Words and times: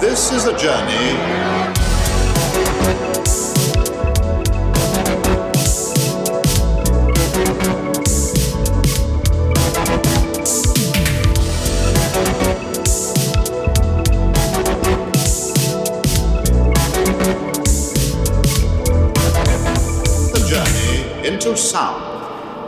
This 0.00 0.32
is 0.32 0.46
a 0.46 0.56
journey. 0.58 1.54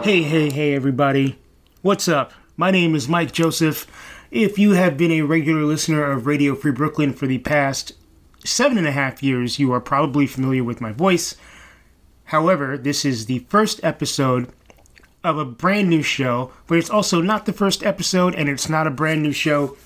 Hey, 0.06 0.22
hey, 0.22 0.50
hey, 0.50 0.74
everybody. 0.76 1.36
What's 1.82 2.06
up? 2.06 2.32
My 2.56 2.70
name 2.70 2.94
is 2.94 3.08
Mike 3.08 3.32
Joseph. 3.32 3.84
If 4.30 4.58
you 4.58 4.72
have 4.72 4.96
been 4.96 5.12
a 5.12 5.22
regular 5.22 5.62
listener 5.62 6.10
of 6.10 6.26
Radio 6.26 6.56
Free 6.56 6.72
Brooklyn 6.72 7.12
for 7.12 7.28
the 7.28 7.38
past 7.38 7.92
seven 8.44 8.76
and 8.76 8.86
a 8.86 8.92
half 8.92 9.22
years, 9.22 9.60
you 9.60 9.72
are 9.72 9.80
probably 9.80 10.26
familiar 10.26 10.64
with 10.64 10.80
my 10.80 10.90
voice. 10.90 11.36
However, 12.24 12.76
this 12.76 13.04
is 13.04 13.26
the 13.26 13.46
first 13.48 13.78
episode 13.84 14.48
of 15.22 15.38
a 15.38 15.44
brand 15.44 15.88
new 15.88 16.02
show, 16.02 16.50
but 16.66 16.76
it's 16.76 16.90
also 16.90 17.20
not 17.20 17.46
the 17.46 17.52
first 17.52 17.84
episode 17.84 18.34
and 18.34 18.48
it's 18.48 18.68
not 18.68 18.88
a 18.88 18.90
brand 18.90 19.22
new 19.22 19.30
show. 19.30 19.76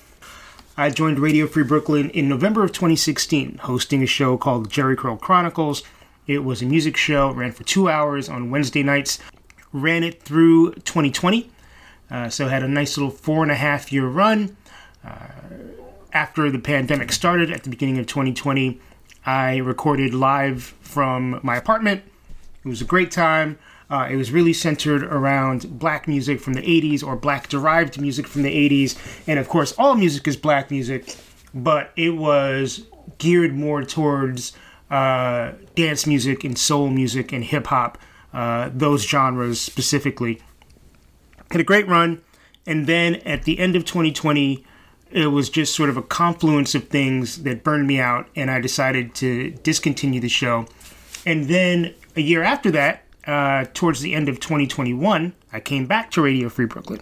I 0.75 0.89
joined 0.89 1.19
Radio 1.19 1.45
Free 1.45 1.63
Brooklyn 1.63 2.09
in 2.09 2.27
November 2.27 2.63
of 2.63 2.71
2016, 2.71 3.59
hosting 3.59 4.01
a 4.01 4.07
show 4.07 4.37
called 4.37 4.71
Jheri 4.71 4.97
Curl 4.97 5.17
Chronicles. 5.17 5.83
It 6.25 6.43
was 6.43 6.63
a 6.63 6.65
music 6.65 6.97
show, 6.97 7.29
ran 7.31 7.51
for 7.51 7.63
two 7.63 7.89
hours 7.89 8.27
on 8.27 8.49
Wednesday 8.49 8.81
nights, 8.81 9.19
ran 9.71 10.03
it 10.03 10.23
through 10.23 10.73
2020. 10.73 11.51
Uh, 12.11 12.29
so 12.29 12.47
had 12.47 12.61
a 12.61 12.67
nice 12.67 12.97
little 12.97 13.11
four 13.11 13.41
and 13.41 13.51
a 13.51 13.55
half 13.55 13.91
year 13.91 14.07
run. 14.07 14.55
Uh, 15.03 15.27
after 16.13 16.51
the 16.51 16.59
pandemic 16.59 17.11
started 17.11 17.49
at 17.49 17.63
the 17.63 17.69
beginning 17.69 17.97
of 17.97 18.05
2020, 18.05 18.79
I 19.25 19.57
recorded 19.57 20.13
live 20.13 20.75
from 20.81 21.39
my 21.41 21.55
apartment. 21.55 22.03
It 22.63 22.67
was 22.67 22.81
a 22.81 22.85
great 22.85 23.11
time. 23.11 23.57
Uh, 23.89 24.07
it 24.09 24.15
was 24.15 24.31
really 24.31 24.53
centered 24.53 25.03
around 25.03 25.79
black 25.79 26.07
music 26.07 26.39
from 26.39 26.53
the 26.53 26.61
80s 26.61 27.05
or 27.05 27.15
black 27.15 27.49
derived 27.49 27.99
music 27.99 28.27
from 28.27 28.43
the 28.43 28.69
80s. 28.69 28.97
And 29.27 29.39
of 29.39 29.49
course, 29.49 29.73
all 29.77 29.95
music 29.95 30.27
is 30.27 30.37
black 30.37 30.71
music, 30.71 31.15
but 31.53 31.91
it 31.95 32.11
was 32.11 32.85
geared 33.17 33.53
more 33.53 33.83
towards 33.83 34.53
uh, 34.89 35.53
dance 35.75 36.05
music 36.05 36.43
and 36.43 36.57
soul 36.57 36.89
music 36.89 37.31
and 37.31 37.43
hip 37.43 37.67
hop, 37.67 37.97
uh, 38.33 38.69
those 38.73 39.05
genres 39.05 39.59
specifically. 39.59 40.41
Had 41.51 41.61
a 41.61 41.65
great 41.65 41.87
run. 41.87 42.21
And 42.65 42.87
then 42.87 43.15
at 43.17 43.43
the 43.43 43.59
end 43.59 43.75
of 43.75 43.85
2020, 43.85 44.63
it 45.11 45.27
was 45.27 45.49
just 45.49 45.75
sort 45.75 45.89
of 45.89 45.97
a 45.97 46.01
confluence 46.01 46.73
of 46.75 46.87
things 46.87 47.43
that 47.43 47.63
burned 47.63 47.87
me 47.87 47.99
out, 47.99 48.29
and 48.35 48.49
I 48.49 48.61
decided 48.61 49.13
to 49.15 49.51
discontinue 49.63 50.21
the 50.21 50.29
show. 50.29 50.67
And 51.25 51.45
then 51.45 51.93
a 52.15 52.21
year 52.21 52.43
after 52.43 52.71
that, 52.71 53.03
uh, 53.27 53.65
towards 53.73 54.01
the 54.01 54.13
end 54.13 54.29
of 54.29 54.39
2021, 54.39 55.33
I 55.51 55.59
came 55.59 55.85
back 55.85 56.11
to 56.11 56.21
Radio 56.21 56.49
Free 56.49 56.65
Brooklyn 56.65 57.01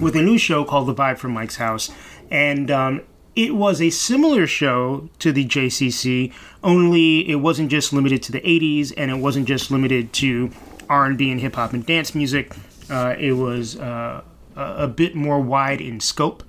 with 0.00 0.16
a 0.16 0.22
new 0.22 0.38
show 0.38 0.64
called 0.64 0.88
The 0.88 0.94
Vibe 0.94 1.18
from 1.18 1.32
Mike's 1.32 1.56
House. 1.56 1.90
And 2.30 2.70
um, 2.70 3.02
it 3.36 3.54
was 3.54 3.80
a 3.80 3.90
similar 3.90 4.46
show 4.46 5.08
to 5.20 5.32
the 5.32 5.46
JCC, 5.46 6.32
only 6.62 7.28
it 7.28 7.36
wasn't 7.36 7.70
just 7.70 7.92
limited 7.92 8.22
to 8.24 8.32
the 8.32 8.40
80s 8.40 8.92
and 8.96 9.10
it 9.10 9.16
wasn't 9.16 9.46
just 9.46 9.70
limited 9.70 10.12
to 10.14 10.50
R&B 10.88 11.30
and 11.30 11.40
hip 11.40 11.54
hop 11.54 11.72
and 11.72 11.86
dance 11.86 12.14
music. 12.14 12.52
Uh, 12.92 13.16
it 13.18 13.32
was 13.32 13.76
uh, 13.78 14.22
a 14.54 14.60
a 14.84 14.88
bit 14.88 15.14
more 15.14 15.40
wide 15.40 15.80
in 15.80 15.98
scope. 15.98 16.42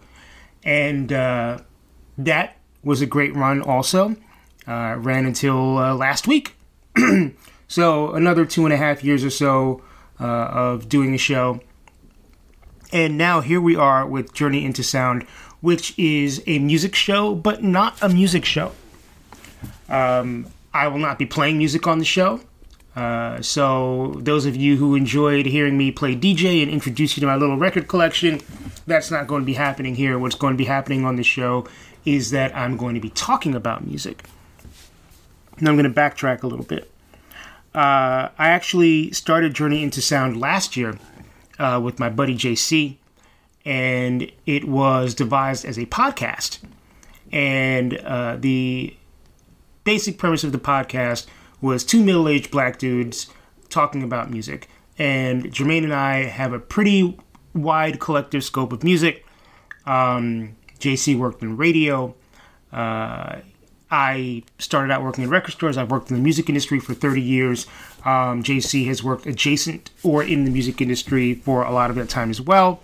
And 0.66 1.12
uh, 1.12 1.60
that 2.18 2.58
was 2.84 3.02
a 3.02 3.06
great 3.06 3.34
run 3.34 3.62
also. 3.62 4.18
Uh, 4.68 4.96
ran 4.98 5.26
until 5.26 5.78
uh, 5.78 5.96
last 5.96 6.28
week. 6.28 6.56
so 7.68 8.12
another 8.12 8.46
two 8.46 8.66
and 8.66 8.74
a 8.74 8.78
half 8.78 9.04
years 9.04 9.24
or 9.24 9.30
so 9.30 9.82
of 10.20 10.88
doing 10.90 11.12
the 11.12 11.18
show. 11.18 11.62
And 12.92 13.18
now 13.18 13.42
here 13.42 13.59
we 13.59 13.76
are 13.76 14.06
with 14.06 14.34
Journey 14.34 14.64
into 14.64 14.84
Sound, 14.84 15.24
which 15.62 15.98
is 15.98 16.44
a 16.46 16.59
music 16.59 16.94
show, 16.94 17.36
but 17.36 17.64
not 17.64 18.02
a 18.02 18.09
music 18.09 18.46
show. 18.46 18.72
Um, 19.90 20.48
I 20.74 20.88
will 20.88 21.00
not 21.00 21.18
be 21.18 21.26
playing 21.26 21.58
music 21.58 21.88
on 21.88 22.00
the 22.00 22.06
show. 22.06 22.42
Uh, 22.96 23.42
so, 23.42 24.16
those 24.20 24.46
of 24.46 24.56
you 24.56 24.78
who 24.78 24.96
enjoyed 24.96 25.48
hearing 25.48 25.78
me 25.78 25.92
play 25.92 26.16
DJ 26.16 26.62
and 26.62 26.72
introduce 26.72 27.18
you 27.18 27.22
to 27.22 27.28
my 27.28 27.36
little 27.36 27.58
record 27.58 27.88
collection, 27.88 28.40
that's 28.86 29.09
not 29.09 29.26
going 29.26 29.42
to 29.42 29.46
be 29.46 29.56
happening 29.56 29.96
here. 29.96 30.20
What's 30.20 30.36
going 30.36 30.54
to 30.54 30.58
be 30.58 30.66
happening 30.66 31.03
on 31.03 31.16
the 31.16 31.24
show 31.24 31.68
is 32.06 32.32
that 32.32 32.56
I'm 32.56 32.78
going 32.78 32.94
to 32.94 33.02
be 33.02 33.09
talking 33.09 33.56
about 33.56 33.86
music. 33.86 34.26
Now, 35.59 35.72
I'm 35.72 35.78
going 35.78 35.92
to 35.92 36.02
backtrack 36.02 36.44
a 36.44 36.48
little 36.48 36.66
bit. 36.66 36.92
Uh, 37.74 38.30
I 38.38 38.50
actually 38.50 39.12
started 39.12 39.56
Journey 39.56 39.82
into 39.82 40.00
Sound 40.00 40.40
last 40.40 40.78
year 40.78 41.00
uh, 41.58 41.82
with 41.84 42.00
my 42.00 42.09
buddy 42.09 42.36
JC, 42.36 42.98
and 43.66 44.32
it 44.46 44.66
was 44.68 45.16
devised 45.16 45.66
as 45.66 45.80
a 45.80 45.88
podcast. 45.88 46.59
And 47.32 47.98
uh, 47.98 48.38
the 48.40 48.96
basic 49.84 50.20
premise 50.20 50.44
of 50.44 50.52
the 50.52 50.59
podcast 50.59 51.26
was 51.63 51.84
two 51.84 52.03
middle 52.03 52.28
aged 52.28 52.51
black 52.51 52.78
dudes 52.78 53.28
talking 53.69 54.03
about 54.03 54.29
music. 54.29 54.69
And 55.00 55.46
Jermaine 55.46 55.84
and 55.84 55.94
I 55.94 56.24
have 56.24 56.53
a 56.53 56.59
pretty 56.59 57.18
wide 57.56 58.00
collective 58.00 58.44
scope 58.44 58.74
of 58.74 58.84
music. 58.84 59.25
Um, 59.85 60.56
JC 60.79 61.18
worked 61.18 61.41
in 61.41 61.57
radio. 61.57 62.13
Uh, 62.72 63.38
I 63.90 64.44
started 64.59 64.91
out 64.91 65.03
working 65.03 65.23
in 65.23 65.29
record 65.29 65.52
stores. 65.52 65.78
I've 65.78 65.90
worked 65.90 66.09
in 66.09 66.18
the 66.18 66.22
music 66.22 66.50
industry 66.50 66.79
for 66.79 66.94
30 66.94 67.22
years. 67.22 67.66
Um, 68.03 68.44
JC 68.44 68.85
has 68.88 69.03
worked 69.03 69.25
adjacent 69.25 69.91
or 70.03 70.23
in 70.23 70.46
the 70.46 70.52
music 70.52 70.81
industry 70.81 71.35
for 71.35 71.63
a 71.63 71.72
lot 71.72 71.90
of 71.90 71.96
that 71.96 72.09
time 72.09 72.29
as 72.29 72.41
well. 72.41 72.81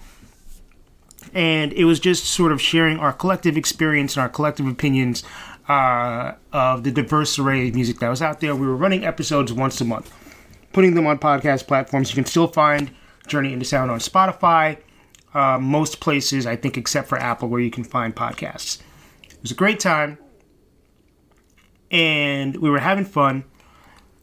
And 1.34 1.74
it 1.74 1.86
was 1.86 2.00
just 2.00 2.26
sort 2.26 2.52
of 2.52 2.62
sharing 2.62 2.98
our 2.98 3.12
collective 3.12 3.58
experience 3.58 4.16
and 4.16 4.22
our 4.22 4.30
collective 4.30 4.68
opinions 4.68 5.24
uh, 5.70 6.34
of 6.52 6.84
the 6.84 6.92
diverse 6.92 7.38
array 7.38 7.70
of 7.70 7.76
music 7.76 8.00
that 8.00 8.10
was 8.10 8.22
out 8.22 8.42
there. 8.42 8.56
We 8.56 8.66
were 8.66 8.76
running 8.76 9.06
episodes 9.06 9.54
once 9.54 9.80
a 9.80 9.86
month, 9.86 10.12
putting 10.74 10.96
them 10.96 11.06
on 11.06 11.20
podcast 11.20 11.68
platforms. 11.68 12.10
You 12.10 12.16
can 12.16 12.26
still 12.26 12.48
find 12.48 12.92
Journey 13.28 13.54
into 13.54 13.66
Sound 13.66 13.92
on 13.92 14.00
Spotify, 14.00 14.80
uh, 15.34 15.60
most 15.60 16.00
places, 16.00 16.48
I 16.48 16.56
think, 16.56 16.76
except 16.76 17.08
for 17.08 17.20
Apple, 17.20 17.48
where 17.48 17.62
you 17.62 17.70
can 17.70 17.84
find 17.84 18.16
podcasts. 18.16 18.82
It 19.30 19.42
was 19.44 19.52
a 19.52 19.56
great 19.56 19.80
time, 19.80 20.18
and 21.92 22.58
we 22.58 22.70
were 22.70 22.80
having 22.80 23.06
fun. 23.06 23.46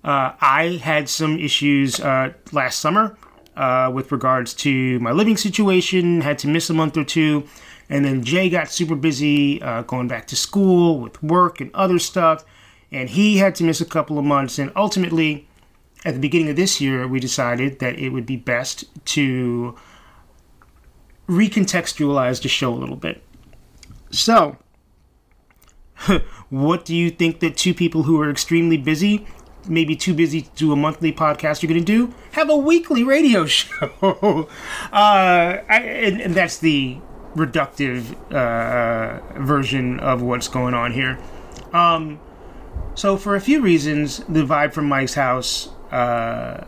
Uh, 0.02 0.32
I 0.40 0.80
had 0.82 1.08
some 1.08 1.38
issues 1.38 2.00
uh, 2.00 2.32
last 2.52 2.80
summer 2.80 3.16
uh, 3.56 3.90
with 3.92 4.12
regards 4.12 4.54
to 4.54 4.98
my 5.00 5.12
living 5.12 5.36
situation, 5.36 6.20
had 6.20 6.38
to 6.38 6.48
miss 6.48 6.70
a 6.70 6.74
month 6.74 6.96
or 6.96 7.04
two. 7.04 7.44
And 7.88 8.04
then 8.04 8.24
Jay 8.24 8.50
got 8.50 8.70
super 8.70 8.96
busy 8.96 9.62
uh, 9.62 9.82
going 9.82 10.08
back 10.08 10.26
to 10.28 10.36
school 10.36 10.98
with 10.98 11.22
work 11.22 11.60
and 11.60 11.74
other 11.74 11.98
stuff. 11.98 12.44
And 12.90 13.08
he 13.08 13.38
had 13.38 13.54
to 13.56 13.64
miss 13.64 13.80
a 13.80 13.84
couple 13.84 14.18
of 14.18 14.24
months. 14.24 14.58
And 14.58 14.72
ultimately, 14.74 15.48
at 16.04 16.14
the 16.14 16.20
beginning 16.20 16.48
of 16.50 16.56
this 16.56 16.80
year, 16.80 17.06
we 17.06 17.20
decided 17.20 17.78
that 17.78 17.98
it 17.98 18.10
would 18.10 18.26
be 18.26 18.36
best 18.36 18.84
to 19.06 19.76
recontextualize 21.28 22.42
the 22.42 22.48
show 22.48 22.72
a 22.72 22.76
little 22.76 22.96
bit. 22.96 23.22
So, 24.10 24.56
what 26.50 26.84
do 26.84 26.94
you 26.94 27.10
think 27.10 27.40
that 27.40 27.56
two 27.56 27.74
people 27.74 28.04
who 28.04 28.20
are 28.20 28.30
extremely 28.30 28.76
busy, 28.76 29.26
maybe 29.68 29.96
too 29.96 30.14
busy 30.14 30.42
to 30.42 30.50
do 30.54 30.72
a 30.72 30.76
monthly 30.76 31.12
podcast, 31.12 31.62
you're 31.62 31.68
going 31.68 31.84
to 31.84 31.84
do? 31.84 32.14
Have 32.32 32.50
a 32.50 32.56
weekly 32.56 33.02
radio 33.04 33.46
show. 33.46 34.48
uh, 34.92 35.58
I, 35.68 35.80
and, 35.80 36.20
and 36.20 36.34
that's 36.34 36.58
the 36.58 36.98
reductive 37.34 38.14
uh, 38.32 39.20
version 39.40 40.00
of 40.00 40.22
what's 40.22 40.48
going 40.48 40.74
on 40.74 40.92
here. 40.92 41.18
Um, 41.72 42.20
so, 42.94 43.16
for 43.16 43.36
a 43.36 43.40
few 43.40 43.60
reasons, 43.60 44.18
the 44.28 44.44
vibe 44.44 44.72
from 44.72 44.88
Mike's 44.88 45.14
house, 45.14 45.68
uh, 45.90 46.66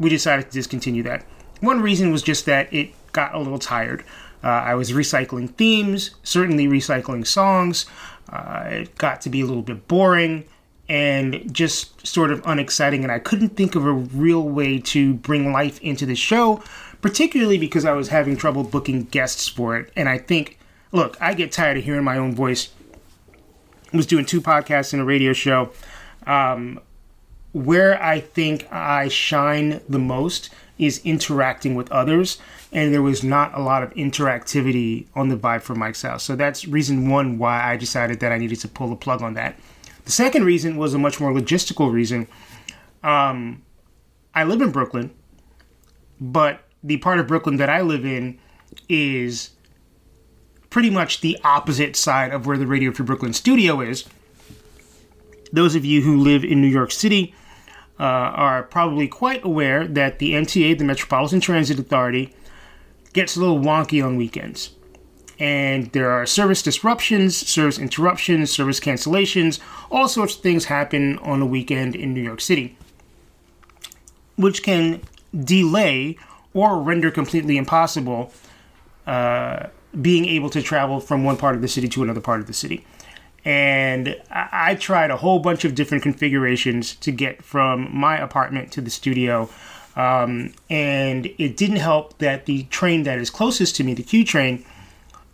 we 0.00 0.10
decided 0.10 0.46
to 0.46 0.52
discontinue 0.52 1.02
that. 1.04 1.24
One 1.60 1.80
reason 1.80 2.10
was 2.10 2.22
just 2.22 2.46
that 2.46 2.72
it 2.72 2.90
got 3.12 3.34
a 3.34 3.38
little 3.38 3.58
tired. 3.58 4.04
Uh, 4.42 4.48
I 4.48 4.74
was 4.74 4.92
recycling 4.92 5.54
themes, 5.54 6.10
certainly 6.22 6.66
recycling 6.66 7.26
songs. 7.26 7.86
Uh, 8.28 8.64
it 8.66 8.98
got 8.98 9.20
to 9.22 9.30
be 9.30 9.40
a 9.40 9.46
little 9.46 9.62
bit 9.62 9.86
boring 9.86 10.44
and 10.88 11.52
just 11.52 12.06
sort 12.06 12.30
of 12.30 12.42
unexciting, 12.46 13.02
and 13.02 13.12
I 13.12 13.18
couldn't 13.18 13.50
think 13.50 13.74
of 13.74 13.86
a 13.86 13.92
real 13.92 14.42
way 14.42 14.78
to 14.80 15.14
bring 15.14 15.52
life 15.52 15.80
into 15.80 16.06
the 16.06 16.14
show 16.14 16.62
particularly 17.04 17.58
because 17.58 17.84
I 17.84 17.92
was 17.92 18.08
having 18.08 18.34
trouble 18.34 18.64
booking 18.64 19.02
guests 19.02 19.46
for 19.46 19.76
it. 19.76 19.92
And 19.94 20.08
I 20.08 20.16
think, 20.16 20.58
look, 20.90 21.20
I 21.20 21.34
get 21.34 21.52
tired 21.52 21.76
of 21.76 21.84
hearing 21.84 22.02
my 22.02 22.16
own 22.16 22.34
voice. 22.34 22.70
I 23.92 23.96
was 23.98 24.06
doing 24.06 24.24
two 24.24 24.40
podcasts 24.40 24.94
and 24.94 25.02
a 25.02 25.04
radio 25.04 25.34
show. 25.34 25.68
Um, 26.26 26.80
where 27.52 28.02
I 28.02 28.20
think 28.20 28.66
I 28.72 29.08
shine 29.08 29.82
the 29.86 29.98
most 29.98 30.48
is 30.78 31.02
interacting 31.04 31.74
with 31.74 31.92
others, 31.92 32.38
and 32.72 32.94
there 32.94 33.02
was 33.02 33.22
not 33.22 33.52
a 33.52 33.60
lot 33.60 33.82
of 33.82 33.92
interactivity 33.92 35.04
on 35.14 35.28
the 35.28 35.36
Vibe 35.36 35.60
from 35.60 35.80
Mike's 35.80 36.00
house. 36.00 36.22
So 36.22 36.34
that's 36.36 36.66
reason 36.66 37.10
one 37.10 37.36
why 37.36 37.70
I 37.70 37.76
decided 37.76 38.20
that 38.20 38.32
I 38.32 38.38
needed 38.38 38.60
to 38.60 38.68
pull 38.68 38.88
the 38.88 38.96
plug 38.96 39.20
on 39.20 39.34
that. 39.34 39.58
The 40.04 40.12
second 40.12 40.44
reason 40.44 40.76
was 40.76 40.94
a 40.94 40.98
much 40.98 41.20
more 41.20 41.32
logistical 41.32 41.92
reason. 41.92 42.28
Um, 43.02 43.62
I 44.34 44.44
live 44.44 44.60
in 44.60 44.70
Brooklyn, 44.70 45.14
but 46.20 46.60
the 46.82 46.98
part 46.98 47.18
of 47.18 47.26
Brooklyn 47.26 47.56
that 47.56 47.70
I 47.70 47.80
live 47.80 48.04
in 48.04 48.38
is 48.88 49.50
pretty 50.70 50.90
much 50.90 51.20
the 51.20 51.38
opposite 51.44 51.96
side 51.96 52.32
of 52.32 52.46
where 52.46 52.58
the 52.58 52.66
Radio 52.66 52.92
Free 52.92 53.06
Brooklyn 53.06 53.32
studio 53.32 53.80
is. 53.80 54.04
Those 55.52 55.74
of 55.74 55.84
you 55.84 56.02
who 56.02 56.16
live 56.18 56.44
in 56.44 56.60
New 56.60 56.68
York 56.68 56.90
City 56.90 57.34
uh, 57.98 58.02
are 58.02 58.64
probably 58.64 59.06
quite 59.06 59.44
aware 59.44 59.86
that 59.86 60.18
the 60.18 60.32
MTA, 60.32 60.76
the 60.76 60.84
Metropolitan 60.84 61.40
Transit 61.40 61.78
Authority, 61.78 62.34
gets 63.12 63.36
a 63.36 63.40
little 63.40 63.60
wonky 63.60 64.04
on 64.04 64.16
weekends. 64.16 64.70
And 65.38 65.90
there 65.92 66.10
are 66.10 66.26
service 66.26 66.62
disruptions, 66.62 67.36
service 67.36 67.78
interruptions, 67.78 68.50
service 68.50 68.80
cancellations, 68.80 69.58
all 69.90 70.08
sorts 70.08 70.36
of 70.36 70.42
things 70.42 70.66
happen 70.66 71.18
on 71.18 71.42
a 71.42 71.46
weekend 71.46 71.96
in 71.96 72.14
New 72.14 72.22
York 72.22 72.40
City, 72.40 72.76
which 74.36 74.62
can 74.62 75.02
delay 75.44 76.16
or 76.52 76.80
render 76.80 77.10
completely 77.10 77.56
impossible 77.56 78.32
uh, 79.06 79.66
being 80.00 80.24
able 80.26 80.50
to 80.50 80.62
travel 80.62 81.00
from 81.00 81.24
one 81.24 81.36
part 81.36 81.56
of 81.56 81.62
the 81.62 81.68
city 81.68 81.88
to 81.88 82.02
another 82.02 82.20
part 82.20 82.40
of 82.40 82.46
the 82.46 82.52
city 82.52 82.84
and 83.44 84.16
I 84.30 84.74
tried 84.74 85.10
a 85.10 85.16
whole 85.16 85.38
bunch 85.38 85.64
of 85.64 85.74
different 85.74 86.02
configurations 86.02 86.94
to 86.96 87.12
get 87.12 87.44
from 87.44 87.94
my 87.94 88.16
apartment 88.16 88.72
to 88.72 88.80
the 88.80 88.90
studio. 88.90 89.50
Um, 89.96 90.54
and 90.70 91.26
it 91.38 91.56
didn't 91.56 91.76
help 91.76 92.18
that 92.18 92.46
the 92.46 92.64
train 92.64 93.02
that 93.02 93.18
is 93.18 93.30
closest 93.30 93.76
to 93.76 93.84
me, 93.84 93.92
the 93.92 94.02
Q 94.02 94.24
train, 94.24 94.64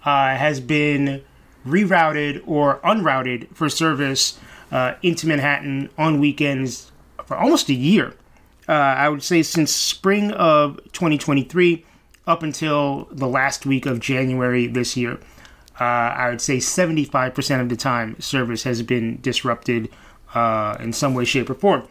uh, 0.05 0.37
has 0.37 0.61
been 0.61 1.23
rerouted 1.67 2.43
or 2.47 2.81
unrouted 2.82 3.49
for 3.52 3.69
service 3.69 4.38
uh, 4.73 4.94
into 5.02 5.26
Manhattan 5.26 5.91
on 5.99 6.20
weekends 6.20 6.91
for 7.25 7.37
almost 7.37 7.69
a 7.69 7.75
year. 7.75 8.14
Uh, 8.69 8.73
I 8.73 9.08
would 9.08 9.23
say 9.23 9.43
since 9.43 9.75
spring 9.75 10.31
of 10.32 10.76
2023 10.93 11.85
up 12.26 12.43
until 12.43 13.08
the 13.11 13.26
last 13.26 13.67
week 13.67 13.87
of 13.87 13.99
January 13.99 14.67
this 14.67 14.97
year 14.97 15.19
uh, 15.81 15.85
I 16.14 16.29
would 16.29 16.43
say 16.43 16.58
75% 16.58 17.61
of 17.61 17.70
the 17.70 17.76
time 17.76 18.20
service 18.20 18.64
has 18.64 18.82
been 18.82 19.19
disrupted 19.23 19.88
uh, 20.35 20.76
in 20.79 20.93
some 20.93 21.14
way, 21.14 21.25
shape, 21.25 21.49
or 21.49 21.55
form, 21.55 21.88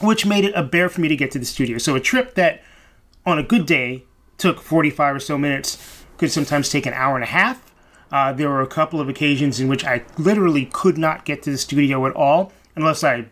which 0.00 0.26
made 0.26 0.44
it 0.44 0.52
a 0.56 0.62
bear 0.62 0.88
for 0.88 1.00
me 1.00 1.06
to 1.06 1.16
get 1.16 1.30
to 1.30 1.38
the 1.38 1.46
studio. 1.46 1.78
So 1.78 1.94
a 1.94 2.00
trip 2.00 2.34
that 2.34 2.62
on 3.24 3.38
a 3.38 3.44
good 3.44 3.64
day 3.64 4.02
took 4.38 4.60
45 4.60 5.16
or 5.16 5.20
so 5.20 5.38
minutes 5.38 5.93
could 6.16 6.30
sometimes 6.30 6.68
take 6.68 6.86
an 6.86 6.94
hour 6.94 7.14
and 7.14 7.24
a 7.24 7.28
half. 7.28 7.72
Uh, 8.10 8.32
there 8.32 8.48
were 8.48 8.60
a 8.60 8.66
couple 8.66 9.00
of 9.00 9.08
occasions 9.08 9.60
in 9.60 9.68
which 9.68 9.84
I 9.84 10.04
literally 10.18 10.66
could 10.66 10.98
not 10.98 11.24
get 11.24 11.42
to 11.44 11.50
the 11.50 11.58
studio 11.58 12.06
at 12.06 12.14
all 12.14 12.52
unless 12.76 13.02
I 13.02 13.26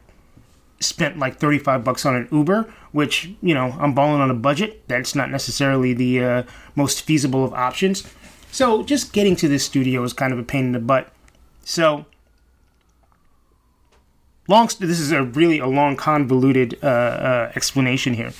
spent 0.81 1.19
like 1.19 1.39
35 1.39 1.85
bucks 1.85 2.05
on 2.05 2.17
an 2.17 2.29
Uber, 2.33 2.73
which, 2.91 3.31
you 3.41 3.55
know, 3.55 3.77
I'm 3.79 3.95
balling 3.95 4.21
on 4.21 4.31
a 4.31 4.35
budget. 4.35 4.87
That's 4.89 5.15
not 5.15 5.31
necessarily 5.31 5.95
the 5.95 6.25
uh, 6.25 6.43
most 6.75 7.03
feasible 7.03 7.45
of 7.45 7.53
options. 7.55 8.03
So 8.51 8.83
just 8.83 9.13
getting 9.13 9.37
to 9.37 9.49
this 9.49 9.65
studio 9.65 10.03
is 10.03 10.13
kind 10.13 10.33
of 10.33 10.39
a 10.39 10.43
pain 10.43 10.67
in 10.67 10.73
the 10.73 10.81
butt. 10.81 11.13
So 11.65 12.07
long. 14.49 14.69
This 14.79 15.01
is 15.01 15.13
a 15.13 15.23
really 15.23 15.59
a 15.59 15.67
long, 15.67 15.97
convoluted 15.97 16.79
uh, 16.83 16.87
uh, 16.87 17.53
explanation 17.55 18.15
here. 18.15 18.33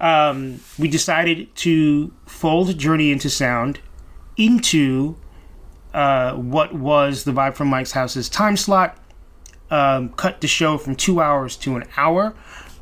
Um, 0.00 0.60
we 0.78 0.88
decided 0.88 1.54
to 1.56 2.12
fold 2.26 2.76
Journey 2.78 3.12
into 3.12 3.30
Sound 3.30 3.80
into 4.36 5.16
uh, 5.92 6.34
what 6.34 6.74
was 6.74 7.24
the 7.24 7.32
Vibe 7.32 7.54
from 7.54 7.68
Mike's 7.68 7.92
House's 7.92 8.28
time 8.28 8.56
slot. 8.56 8.98
Um, 9.70 10.10
cut 10.10 10.40
the 10.40 10.46
show 10.46 10.76
from 10.76 10.94
two 10.94 11.20
hours 11.20 11.56
to 11.56 11.76
an 11.76 11.84
hour, 11.96 12.34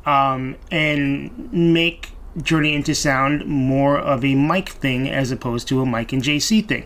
um, 0.05 0.57
and 0.69 1.51
make 1.53 2.11
Journey 2.41 2.73
into 2.73 2.93
Sound 2.93 3.45
more 3.45 3.97
of 3.97 4.25
a 4.25 4.35
Mike 4.35 4.69
thing 4.69 5.09
as 5.09 5.31
opposed 5.31 5.67
to 5.69 5.81
a 5.81 5.85
Mike 5.85 6.11
and 6.11 6.21
JC 6.21 6.67
thing. 6.67 6.85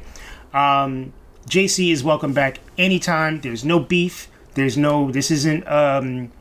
Um, 0.54 1.14
JC 1.50 1.92
is 1.92 2.04
welcome 2.04 2.34
back 2.34 2.60
anytime. 2.78 3.42
There's 3.42 3.64
no 3.64 3.80
beef. 3.80 4.28
There's 4.54 4.78
no. 4.78 5.12
This 5.12 5.32
isn't. 5.32 5.68
Um, 5.68 6.32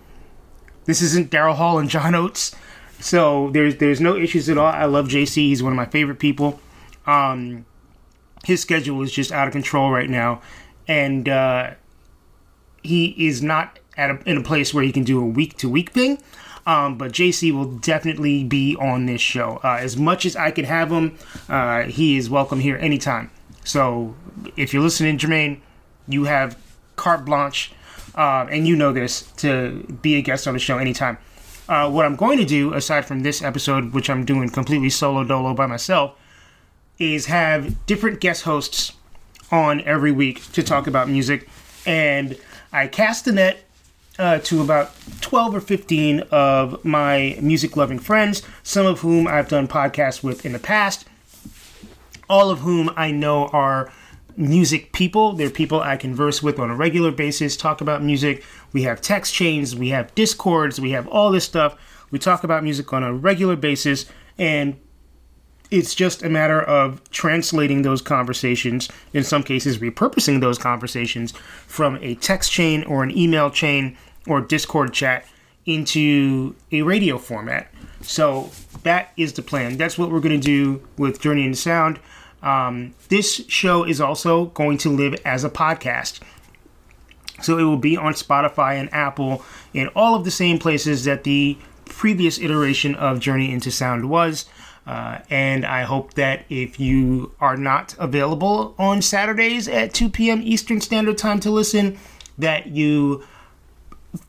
this 0.84 1.02
isn't 1.02 1.30
Daryl 1.30 1.54
Hall 1.54 1.78
and 1.78 1.88
John 1.88 2.14
Oates. 2.14 2.54
So 3.00 3.50
there's 3.50 3.76
there's 3.76 4.00
no 4.00 4.16
issues 4.16 4.48
at 4.48 4.58
all. 4.58 4.66
I 4.66 4.84
love 4.86 5.08
JC. 5.08 5.34
He's 5.34 5.62
one 5.62 5.72
of 5.72 5.76
my 5.76 5.86
favorite 5.86 6.18
people. 6.18 6.60
Um, 7.06 7.66
his 8.44 8.60
schedule 8.60 9.02
is 9.02 9.12
just 9.12 9.32
out 9.32 9.46
of 9.46 9.52
control 9.52 9.90
right 9.90 10.08
now, 10.08 10.40
and 10.88 11.28
uh, 11.28 11.74
he 12.82 13.14
is 13.26 13.42
not 13.42 13.78
at 13.96 14.10
a, 14.10 14.18
in 14.28 14.36
a 14.36 14.42
place 14.42 14.72
where 14.72 14.84
he 14.84 14.92
can 14.92 15.04
do 15.04 15.20
a 15.20 15.26
week 15.26 15.56
to 15.58 15.68
week 15.68 15.90
thing. 15.90 16.18
Um, 16.66 16.98
but 16.98 17.12
JC 17.12 17.52
will 17.52 17.78
definitely 17.78 18.42
be 18.42 18.76
on 18.76 19.06
this 19.06 19.20
show. 19.20 19.60
Uh, 19.62 19.78
as 19.80 19.96
much 19.96 20.26
as 20.26 20.34
I 20.34 20.50
can 20.50 20.64
have 20.64 20.90
him, 20.90 21.16
uh, 21.48 21.82
he 21.84 22.16
is 22.16 22.28
welcome 22.28 22.58
here 22.58 22.76
anytime. 22.78 23.30
So 23.62 24.16
if 24.56 24.74
you're 24.74 24.82
listening, 24.82 25.16
Jermaine, 25.16 25.60
you 26.08 26.24
have 26.24 26.58
carte 26.96 27.24
blanche, 27.24 27.72
uh, 28.16 28.46
and 28.50 28.66
you 28.66 28.74
know 28.74 28.92
this, 28.92 29.22
to 29.38 29.84
be 30.02 30.16
a 30.16 30.22
guest 30.22 30.48
on 30.48 30.54
the 30.54 30.60
show 30.60 30.78
anytime. 30.78 31.18
Uh, 31.68 31.90
what 31.90 32.06
I'm 32.06 32.16
going 32.16 32.38
to 32.38 32.44
do, 32.44 32.74
aside 32.74 33.06
from 33.06 33.20
this 33.20 33.42
episode, 33.42 33.92
which 33.92 34.08
I'm 34.08 34.24
doing 34.24 34.48
completely 34.48 34.90
solo 34.90 35.24
dolo 35.24 35.52
by 35.52 35.66
myself, 35.66 36.16
is 36.98 37.26
have 37.26 37.84
different 37.86 38.20
guest 38.20 38.44
hosts 38.44 38.92
on 39.50 39.80
every 39.82 40.12
week 40.12 40.50
to 40.52 40.62
talk 40.62 40.86
about 40.86 41.08
music. 41.08 41.48
And 41.84 42.38
I 42.72 42.86
cast 42.86 43.24
the 43.24 43.32
net 43.32 43.64
uh, 44.18 44.38
to 44.38 44.62
about 44.62 44.92
12 45.20 45.56
or 45.56 45.60
15 45.60 46.20
of 46.30 46.84
my 46.84 47.36
music 47.40 47.76
loving 47.76 47.98
friends, 47.98 48.42
some 48.62 48.86
of 48.86 49.00
whom 49.00 49.26
I've 49.26 49.48
done 49.48 49.68
podcasts 49.68 50.22
with 50.22 50.46
in 50.46 50.52
the 50.52 50.58
past, 50.58 51.06
all 52.28 52.50
of 52.50 52.60
whom 52.60 52.90
I 52.96 53.10
know 53.10 53.46
are 53.48 53.92
music 54.36 54.92
people. 54.92 55.32
They're 55.32 55.50
people 55.50 55.80
I 55.80 55.96
converse 55.96 56.42
with 56.42 56.58
on 56.58 56.70
a 56.70 56.76
regular 56.76 57.10
basis, 57.10 57.56
talk 57.56 57.80
about 57.80 58.02
music. 58.02 58.44
We 58.72 58.82
have 58.82 59.00
text 59.00 59.34
chains, 59.34 59.74
we 59.74 59.90
have 59.90 60.14
discords, 60.14 60.80
we 60.80 60.90
have 60.90 61.06
all 61.08 61.30
this 61.30 61.44
stuff. 61.44 61.76
We 62.10 62.18
talk 62.18 62.44
about 62.44 62.62
music 62.62 62.92
on 62.92 63.02
a 63.02 63.12
regular 63.12 63.56
basis, 63.56 64.06
and 64.38 64.78
it's 65.70 65.94
just 65.94 66.22
a 66.22 66.28
matter 66.28 66.60
of 66.62 67.02
translating 67.10 67.82
those 67.82 68.00
conversations, 68.00 68.88
in 69.12 69.24
some 69.24 69.42
cases, 69.42 69.78
repurposing 69.78 70.40
those 70.40 70.58
conversations 70.58 71.32
from 71.66 71.98
a 72.00 72.14
text 72.16 72.52
chain 72.52 72.84
or 72.84 73.02
an 73.02 73.16
email 73.16 73.50
chain 73.50 73.96
or 74.26 74.40
Discord 74.40 74.92
chat 74.92 75.26
into 75.64 76.54
a 76.70 76.82
radio 76.82 77.18
format. 77.18 77.68
So 78.00 78.50
that 78.84 79.12
is 79.16 79.32
the 79.32 79.42
plan. 79.42 79.76
That's 79.76 79.98
what 79.98 80.10
we're 80.10 80.20
going 80.20 80.40
to 80.40 80.44
do 80.44 80.86
with 80.96 81.20
Journey 81.20 81.44
into 81.44 81.58
Sound. 81.58 81.98
Um, 82.46 82.94
this 83.08 83.44
show 83.48 83.82
is 83.82 84.00
also 84.00 84.46
going 84.46 84.78
to 84.78 84.88
live 84.88 85.16
as 85.24 85.42
a 85.42 85.50
podcast. 85.50 86.20
So 87.42 87.58
it 87.58 87.64
will 87.64 87.76
be 87.76 87.96
on 87.96 88.12
Spotify 88.12 88.74
and 88.78 88.92
Apple 88.94 89.44
in 89.74 89.88
all 89.88 90.14
of 90.14 90.24
the 90.24 90.30
same 90.30 90.58
places 90.58 91.04
that 91.04 91.24
the 91.24 91.58
previous 91.86 92.38
iteration 92.38 92.94
of 92.94 93.18
Journey 93.18 93.52
into 93.52 93.72
Sound 93.72 94.08
was. 94.08 94.46
Uh, 94.86 95.18
and 95.28 95.66
I 95.66 95.82
hope 95.82 96.14
that 96.14 96.44
if 96.48 96.78
you 96.78 97.32
are 97.40 97.56
not 97.56 97.96
available 97.98 98.76
on 98.78 99.02
Saturdays 99.02 99.66
at 99.66 99.92
2 99.92 100.08
p.m. 100.08 100.40
Eastern 100.44 100.80
Standard 100.80 101.18
Time 101.18 101.40
to 101.40 101.50
listen, 101.50 101.98
that 102.38 102.68
you 102.68 103.24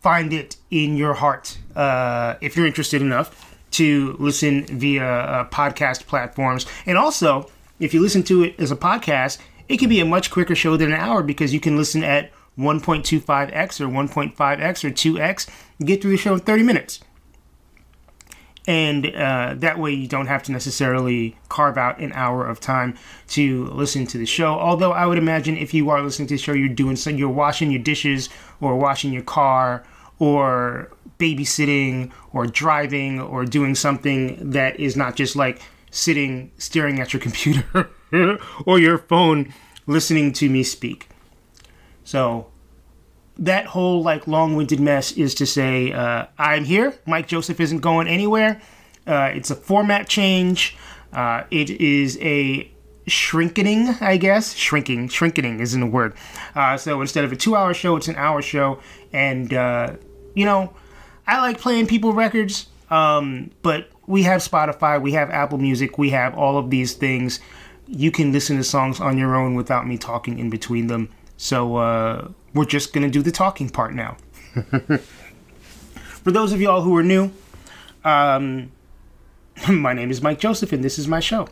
find 0.02 0.34
it 0.34 0.58
in 0.72 0.98
your 0.98 1.14
heart 1.14 1.60
uh, 1.76 2.34
if 2.42 2.58
you're 2.58 2.66
interested 2.66 3.04
enough 3.04 3.56
to 3.70 4.16
listen 4.18 4.66
via 4.66 5.06
uh, 5.06 5.50
podcast 5.50 6.08
platforms. 6.08 6.66
And 6.88 6.98
also, 6.98 7.52
if 7.80 7.94
you 7.94 8.02
listen 8.02 8.24
to 8.24 8.44
it 8.44 8.60
as 8.60 8.72
a 8.72 8.76
podcast, 8.76 9.38
it 9.70 9.78
can 9.78 9.90
be 9.90 10.00
a 10.00 10.06
much 10.06 10.32
quicker 10.32 10.56
show 10.56 10.78
than 10.78 10.92
an 10.92 11.00
hour 11.00 11.24
because 11.24 11.54
you 11.54 11.60
can 11.60 11.78
listen 11.78 12.04
at 12.04 12.32
1.25x 12.58 13.82
or 13.82 13.88
1.5x 13.88 14.84
or 14.84 14.92
2x 14.92 15.48
and 15.80 15.88
get 15.88 16.02
through 16.02 16.12
the 16.12 16.18
show 16.18 16.34
in 16.34 16.40
30 16.40 16.64
minutes 16.64 17.02
and 18.68 19.16
uh, 19.16 19.56
that 19.58 19.80
way 19.80 19.94
you 19.94 20.08
don't 20.08 20.28
have 20.28 20.44
to 20.44 20.52
necessarily 20.52 21.38
carve 21.48 21.78
out 21.78 22.00
an 22.00 22.12
hour 22.12 22.46
of 22.46 22.60
time 22.60 22.98
to 23.30 23.66
listen 23.68 24.06
to 24.06 24.18
the 24.18 24.26
show. 24.26 24.54
Although 24.54 24.92
I 24.92 25.06
would 25.06 25.18
imagine 25.18 25.56
if 25.56 25.74
you 25.74 25.90
are 25.90 26.02
listening 26.02 26.28
to 26.28 26.34
the 26.34 26.38
show, 26.38 26.52
you're 26.52 26.68
doing 26.68 26.98
so 26.98 27.10
you're 27.10 27.30
washing 27.30 27.72
your 27.72 27.82
dishes 27.82 28.28
or 28.60 28.76
washing 28.76 29.14
your 29.14 29.24
car 29.24 29.86
or 30.20 30.92
babysitting 31.18 32.12
or 32.34 32.46
driving 32.46 33.22
or 33.22 33.46
doing 33.46 33.74
something 33.74 34.52
that 34.52 34.78
is 34.80 34.98
not 34.98 35.16
just 35.16 35.38
like 35.38 35.62
sitting 35.92 36.52
staring 36.58 37.00
at 37.00 37.14
your 37.14 37.20
computer 37.20 37.90
or 38.66 38.80
your 38.80 38.98
phone 38.98 39.54
listening 39.86 40.34
to 40.34 40.50
me 40.50 40.64
speak. 40.64 41.10
So 42.04 42.48
that 43.38 43.68
whole 43.68 44.02
like 44.02 44.28
long-winded 44.28 44.80
mess 44.80 45.12
is 45.14 45.36
to 45.36 45.46
say 45.46 45.92
uh, 45.92 46.26
I'm 46.38 46.66
here. 46.66 46.94
Mike 47.06 47.28
Joseph 47.28 47.60
isn't 47.60 47.80
going 47.80 48.08
anywhere. 48.08 48.62
Uh, 49.06 49.32
it's 49.34 49.52
a 49.52 49.56
format 49.56 50.08
change. 50.08 50.76
Uh, 51.14 51.44
it 51.52 51.70
is 51.70 52.18
a 52.22 52.70
shrinking, 53.08 53.90
I 54.02 54.18
guess. 54.18 54.54
Shrinking, 54.54 55.08
shrinking 55.08 55.60
isn't 55.60 55.82
a 55.82 55.88
word. 55.88 56.14
Uh, 56.56 56.78
so 56.78 57.02
instead 57.02 57.24
of 57.24 57.32
a 57.32 57.36
two-hour 57.36 57.74
show, 57.74 57.96
it's 57.96 58.08
an 58.08 58.16
hour 58.16 58.42
show. 58.42 58.80
And 59.14 59.54
uh, 59.54 59.96
you 60.34 60.46
know, 60.46 60.74
I 61.26 61.40
like 61.40 61.60
playing 61.60 61.88
people 61.88 62.14
records, 62.14 62.68
um, 62.90 63.52
but 63.62 63.90
we 64.08 64.24
have 64.24 64.42
Spotify, 64.42 65.00
we 65.00 65.12
have 65.12 65.30
Apple 65.30 65.58
Music, 65.58 65.98
we 65.98 66.10
have 66.12 66.34
all 66.36 66.58
of 66.58 66.70
these 66.70 66.94
things. 66.94 67.40
You 67.86 68.10
can 68.10 68.32
listen 68.32 68.58
to 68.58 68.64
songs 68.64 69.00
on 69.00 69.18
your 69.18 69.36
own 69.36 69.54
without 69.54 69.86
me 69.86 69.98
talking 69.98 70.40
in 70.40 70.50
between 70.50 70.88
them. 70.88 71.10
So 71.36 71.76
uh, 71.76 72.30
we're 72.54 72.66
just 72.66 72.94
gonna 72.94 73.10
do 73.10 73.22
the 73.22 73.32
talking 73.32 73.70
part 73.70 73.94
now. 73.94 74.18
For 76.24 76.32
those 76.32 76.52
of 76.52 76.62
y'all 76.62 76.82
who 76.82 76.96
are 76.96 77.04
new, 77.04 77.32
um, 78.04 78.72
my 79.70 79.94
name 79.94 80.10
is 80.10 80.22
Mike 80.22 80.40
Joseph, 80.40 80.72
and 80.72 80.84
this 80.84 80.98
is 80.98 81.08
my 81.08 81.20
show. 81.20 81.48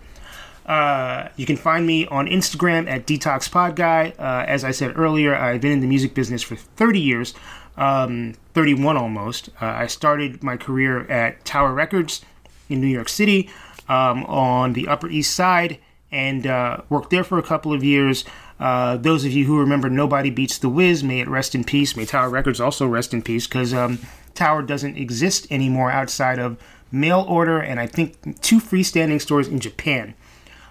Uh, 0.65 1.29
you 1.35 1.45
can 1.45 1.57
find 1.57 1.85
me 1.85 2.07
on 2.07 2.25
Instagram 2.25 2.89
at 2.89 3.05
Detox 3.05 3.51
Pod 3.51 3.75
Guy. 3.75 4.13
Uh, 4.17 4.45
as 4.47 4.63
I 4.63 4.71
said 4.71 4.97
earlier, 4.97 5.35
I've 5.35 5.61
been 5.61 5.71
in 5.71 5.81
the 5.81 5.87
music 5.87 6.15
business 6.15 6.41
for 6.41 6.55
30 6.55 6.99
years, 6.99 7.33
um, 7.77 8.33
31 8.53 8.97
almost. 8.97 9.49
Uh, 9.61 9.65
I 9.65 9.87
started 9.87 10.41
my 10.41 10.57
career 10.57 11.05
at 11.11 11.45
Tower 11.45 11.71
Records 11.71 12.25
in 12.69 12.81
New 12.81 12.87
York 12.87 13.09
City 13.09 13.49
um, 13.87 14.23
on 14.25 14.73
the 14.73 14.87
Upper 14.87 15.09
East 15.09 15.33
Side 15.33 15.79
and 16.11 16.47
uh, 16.47 16.81
worked 16.89 17.09
there 17.09 17.23
for 17.23 17.37
a 17.37 17.43
couple 17.43 17.73
of 17.73 17.83
years. 17.83 18.25
Uh, 18.59 18.95
those 18.97 19.25
of 19.25 19.31
you 19.31 19.45
who 19.45 19.59
remember 19.59 19.89
Nobody 19.89 20.29
Beats 20.29 20.57
the 20.57 20.69
Wiz, 20.69 21.03
may 21.03 21.19
it 21.19 21.27
rest 21.27 21.55
in 21.55 21.63
peace. 21.63 21.95
May 21.95 22.05
Tower 22.05 22.29
Records 22.29 22.61
also 22.61 22.87
rest 22.87 23.13
in 23.13 23.21
peace 23.21 23.47
because 23.47 23.73
um, 23.73 23.99
Tower 24.33 24.61
doesn't 24.61 24.97
exist 24.97 25.47
anymore 25.51 25.91
outside 25.91 26.39
of 26.39 26.57
mail 26.91 27.25
order 27.27 27.59
and 27.59 27.79
I 27.79 27.87
think 27.87 28.41
two 28.41 28.59
freestanding 28.59 29.21
stores 29.21 29.47
in 29.47 29.59
Japan. 29.59 30.13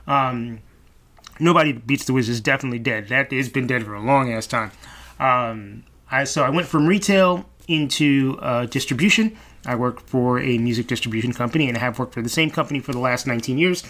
Um, 0.06 0.60
Nobody 1.40 1.72
Beats 1.72 2.04
the 2.04 2.12
Wiz 2.12 2.28
is 2.28 2.40
definitely 2.40 2.78
dead. 2.78 3.08
That 3.08 3.32
has 3.32 3.48
been 3.48 3.66
dead 3.66 3.84
for 3.84 3.94
a 3.94 4.00
long 4.00 4.32
ass 4.32 4.46
time. 4.46 4.70
Um, 5.18 5.84
I 6.10 6.24
so 6.24 6.44
I 6.44 6.50
went 6.50 6.68
from 6.68 6.86
retail 6.86 7.44
into 7.68 8.38
uh, 8.40 8.66
distribution. 8.66 9.37
I 9.66 9.75
work 9.75 10.00
for 10.00 10.38
a 10.38 10.59
music 10.59 10.87
distribution 10.87 11.33
company 11.33 11.68
and 11.68 11.76
have 11.78 11.99
worked 11.99 12.14
for 12.14 12.23
the 12.23 12.28
same 12.28 12.50
company 12.50 12.80
for 12.80 12.92
the 12.92 12.99
last 12.99 13.26
19 13.26 13.59
years, 13.59 13.83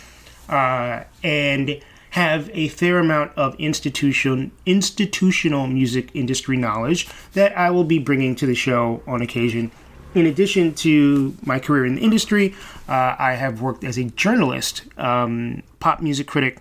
uh, 0.49 1.05
and 1.23 1.81
have 2.11 2.49
a 2.55 2.69
fair 2.69 3.01
amount 3.01 3.33
of 3.37 3.57
institution 3.59 4.53
institutional 4.67 5.67
music 5.67 6.11
industry 6.15 6.57
knowledge 6.57 7.09
that 7.33 7.57
I 7.59 7.71
will 7.71 7.83
be 7.83 7.99
bringing 7.99 8.37
to 8.37 8.47
the 8.47 8.55
show 8.55 9.03
on 9.07 9.21
occasion. 9.21 9.73
In 10.15 10.27
addition 10.27 10.75
to 10.75 11.35
my 11.45 11.59
career 11.59 11.85
in 11.85 11.97
the 11.97 12.03
industry, 12.03 12.55
uh, 12.89 13.17
I 13.19 13.33
have 13.33 13.61
worked 13.61 13.83
as 13.83 13.99
a 13.99 14.05
journalist, 14.05 14.83
um, 14.97 15.65
pop 15.81 16.01
music 16.01 16.29
critic 16.29 16.61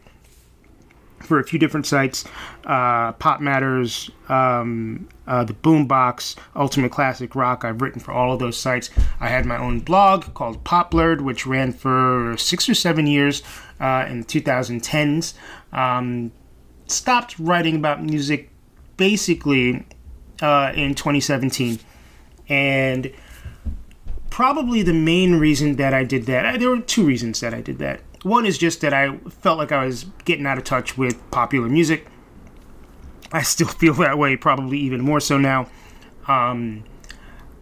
for 1.23 1.39
a 1.39 1.43
few 1.43 1.59
different 1.59 1.85
sites 1.85 2.25
uh, 2.65 3.11
Pop 3.13 3.41
Matters, 3.41 4.09
um, 4.29 5.07
uh, 5.27 5.43
The 5.43 5.53
Boombox, 5.53 6.35
Ultimate 6.55 6.91
Classic 6.91 7.33
Rock. 7.35 7.65
I've 7.65 7.81
written 7.81 7.99
for 7.99 8.11
all 8.11 8.33
of 8.33 8.39
those 8.39 8.57
sites. 8.57 8.89
I 9.19 9.27
had 9.27 9.45
my 9.45 9.57
own 9.57 9.79
blog 9.79 10.33
called 10.33 10.63
Popblerd, 10.63 11.21
which 11.21 11.45
ran 11.45 11.73
for 11.73 12.35
six 12.37 12.69
or 12.69 12.73
seven 12.73 13.07
years 13.07 13.43
uh, 13.79 14.05
in 14.07 14.21
the 14.21 14.25
2010s. 14.25 15.33
Um, 15.71 16.31
stopped 16.87 17.37
writing 17.39 17.75
about 17.75 18.03
music 18.03 18.49
basically 18.97 19.85
uh, 20.41 20.71
in 20.75 20.95
2017. 20.95 21.79
And 22.49 23.11
probably 24.29 24.81
the 24.83 24.93
main 24.93 25.35
reason 25.35 25.75
that 25.77 25.93
I 25.93 26.03
did 26.03 26.25
that, 26.25 26.59
there 26.59 26.69
were 26.69 26.81
two 26.81 27.05
reasons 27.05 27.39
that 27.39 27.53
I 27.53 27.61
did 27.61 27.79
that. 27.79 28.01
One 28.23 28.45
is 28.45 28.57
just 28.57 28.81
that 28.81 28.93
I 28.93 29.17
felt 29.17 29.57
like 29.57 29.71
I 29.71 29.85
was 29.85 30.05
getting 30.25 30.45
out 30.45 30.57
of 30.57 30.63
touch 30.63 30.97
with 30.97 31.19
popular 31.29 31.69
music. 31.69 32.07
I 33.31 33.41
still 33.41 33.67
feel 33.79 33.93
that 33.95 34.17
way, 34.17 34.35
probably 34.35 34.79
even 34.79 35.01
more 35.01 35.19
so 35.19 35.37
now. 35.37 35.67
Um, 36.27 36.85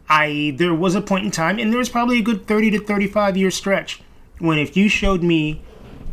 I 0.08 0.54
there 0.58 0.74
was 0.74 0.94
a 0.94 1.02
point 1.02 1.26
in 1.26 1.32
time, 1.32 1.58
and 1.58 1.72
there 1.72 1.80
was 1.80 1.90
probably 1.90 2.20
a 2.20 2.22
good 2.22 2.46
30 2.48 2.72
to 2.72 2.80
35 2.80 3.38
year 3.38 3.52
stretch 3.52 4.02
when 4.40 4.58
if 4.58 4.76
you 4.76 4.90
showed 4.90 5.24
me 5.24 5.62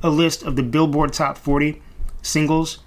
a 0.02 0.10
list 0.10 0.42
of 0.42 0.56
the 0.56 0.62
Billboard 0.62 1.12
Top 1.12 1.36
40 1.36 1.82
singles, 2.22 2.78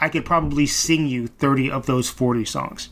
I 0.00 0.08
could 0.08 0.24
probably 0.24 0.66
sing 0.66 1.06
you 1.06 1.26
30 1.26 1.70
of 1.70 1.86
those 1.86 2.08
40 2.10 2.44
songs. 2.44 2.88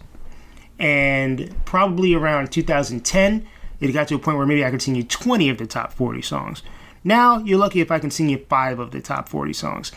And 0.78 1.54
probably 1.64 2.14
around 2.14 2.52
2010, 2.52 3.48
it 3.80 3.92
got 3.92 4.08
to 4.08 4.14
a 4.14 4.18
point 4.18 4.36
where 4.36 4.46
maybe 4.46 4.64
I 4.64 4.70
could 4.70 4.82
sing 4.82 4.94
you 4.94 5.02
20 5.02 5.48
of 5.48 5.58
the 5.58 5.66
top 5.66 5.92
40 5.92 6.22
songs. 6.22 6.62
Now 7.04 7.38
you're 7.38 7.58
lucky 7.58 7.80
if 7.80 7.90
I 7.90 7.98
can 7.98 8.10
sing 8.10 8.28
you 8.28 8.44
five 8.48 8.78
of 8.78 8.90
the 8.90 9.00
top 9.00 9.28
40 9.28 9.52
songs. 9.52 9.92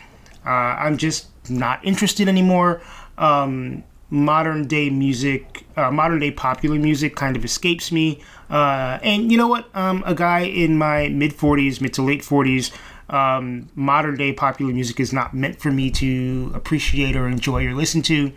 Uh, 0.45 0.49
I'm 0.49 0.97
just 0.97 1.27
not 1.49 1.83
interested 1.85 2.27
anymore. 2.27 2.81
Um, 3.17 3.83
modern 4.09 4.67
day 4.67 4.89
music, 4.89 5.65
uh, 5.77 5.89
modern 5.89 6.19
day 6.19 6.31
popular 6.31 6.77
music 6.77 7.15
kind 7.15 7.35
of 7.35 7.45
escapes 7.45 7.91
me. 7.91 8.21
Uh, 8.49 8.99
and 9.01 9.31
you 9.31 9.37
know 9.37 9.47
what? 9.47 9.69
I'm 9.73 10.03
a 10.03 10.13
guy 10.13 10.41
in 10.41 10.77
my 10.77 11.09
mid 11.09 11.31
40s, 11.31 11.81
mid 11.81 11.93
to 11.93 12.01
late 12.01 12.21
40s. 12.21 12.71
Um, 13.09 13.69
modern 13.75 14.15
day 14.15 14.33
popular 14.33 14.73
music 14.73 14.99
is 14.99 15.11
not 15.11 15.33
meant 15.33 15.59
for 15.59 15.71
me 15.71 15.91
to 15.91 16.51
appreciate 16.53 17.15
or 17.15 17.27
enjoy 17.27 17.65
or 17.65 17.73
listen 17.73 18.01
to. 18.03 18.31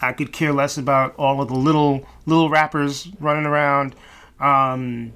I 0.00 0.12
could 0.12 0.32
care 0.32 0.52
less 0.52 0.78
about 0.78 1.14
all 1.16 1.40
of 1.40 1.48
the 1.48 1.54
little 1.54 2.06
little 2.26 2.50
rappers 2.50 3.08
running 3.20 3.46
around. 3.46 3.94
Um, 4.40 5.12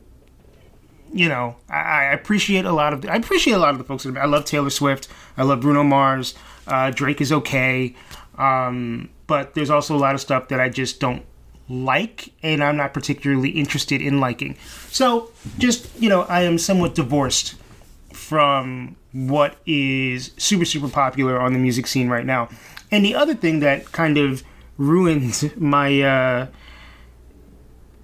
you 1.13 1.29
know, 1.29 1.57
I, 1.69 1.81
I, 1.81 2.05
appreciate 2.13 2.65
a 2.65 2.73
lot 2.73 2.93
of 2.93 3.03
the, 3.03 3.13
I 3.13 3.17
appreciate 3.17 3.55
a 3.55 3.59
lot 3.59 3.71
of 3.71 3.79
the 3.79 3.85
folks. 3.85 4.07
I 4.07 4.25
love 4.25 4.45
Taylor 4.45 4.71
Swift. 4.71 5.09
I 5.37 5.43
love 5.43 5.61
Bruno 5.61 5.83
Mars. 5.83 6.35
Uh, 6.67 6.91
Drake 6.91 7.21
is 7.21 7.33
okay, 7.33 7.95
um, 8.39 9.11
but 9.27 9.55
there's 9.55 9.71
also 9.71 9.97
a 9.97 9.99
lot 9.99 10.15
of 10.15 10.21
stuff 10.21 10.49
that 10.49 10.61
I 10.61 10.69
just 10.69 11.01
don't 11.01 11.25
like, 11.69 12.33
and 12.43 12.63
I'm 12.63 12.77
not 12.77 12.95
particularly 12.95 13.51
interested 13.51 14.01
in 14.01 14.21
liking. 14.21 14.57
So, 14.89 15.31
just 15.59 15.89
you 16.01 16.09
know, 16.09 16.23
I 16.23 16.43
am 16.43 16.59
somewhat 16.59 16.95
divorced 16.95 17.57
from 18.13 18.97
what 19.13 19.57
is 19.67 20.33
super 20.37 20.65
super 20.65 20.89
popular 20.89 21.41
on 21.41 21.53
the 21.53 21.59
music 21.59 21.87
scene 21.87 22.09
right 22.09 22.25
now. 22.25 22.49
And 22.91 23.05
the 23.05 23.15
other 23.15 23.35
thing 23.35 23.61
that 23.61 23.91
kind 23.93 24.19
of 24.19 24.43
ruined 24.79 25.53
my 25.61 26.01
uh, 26.01 26.47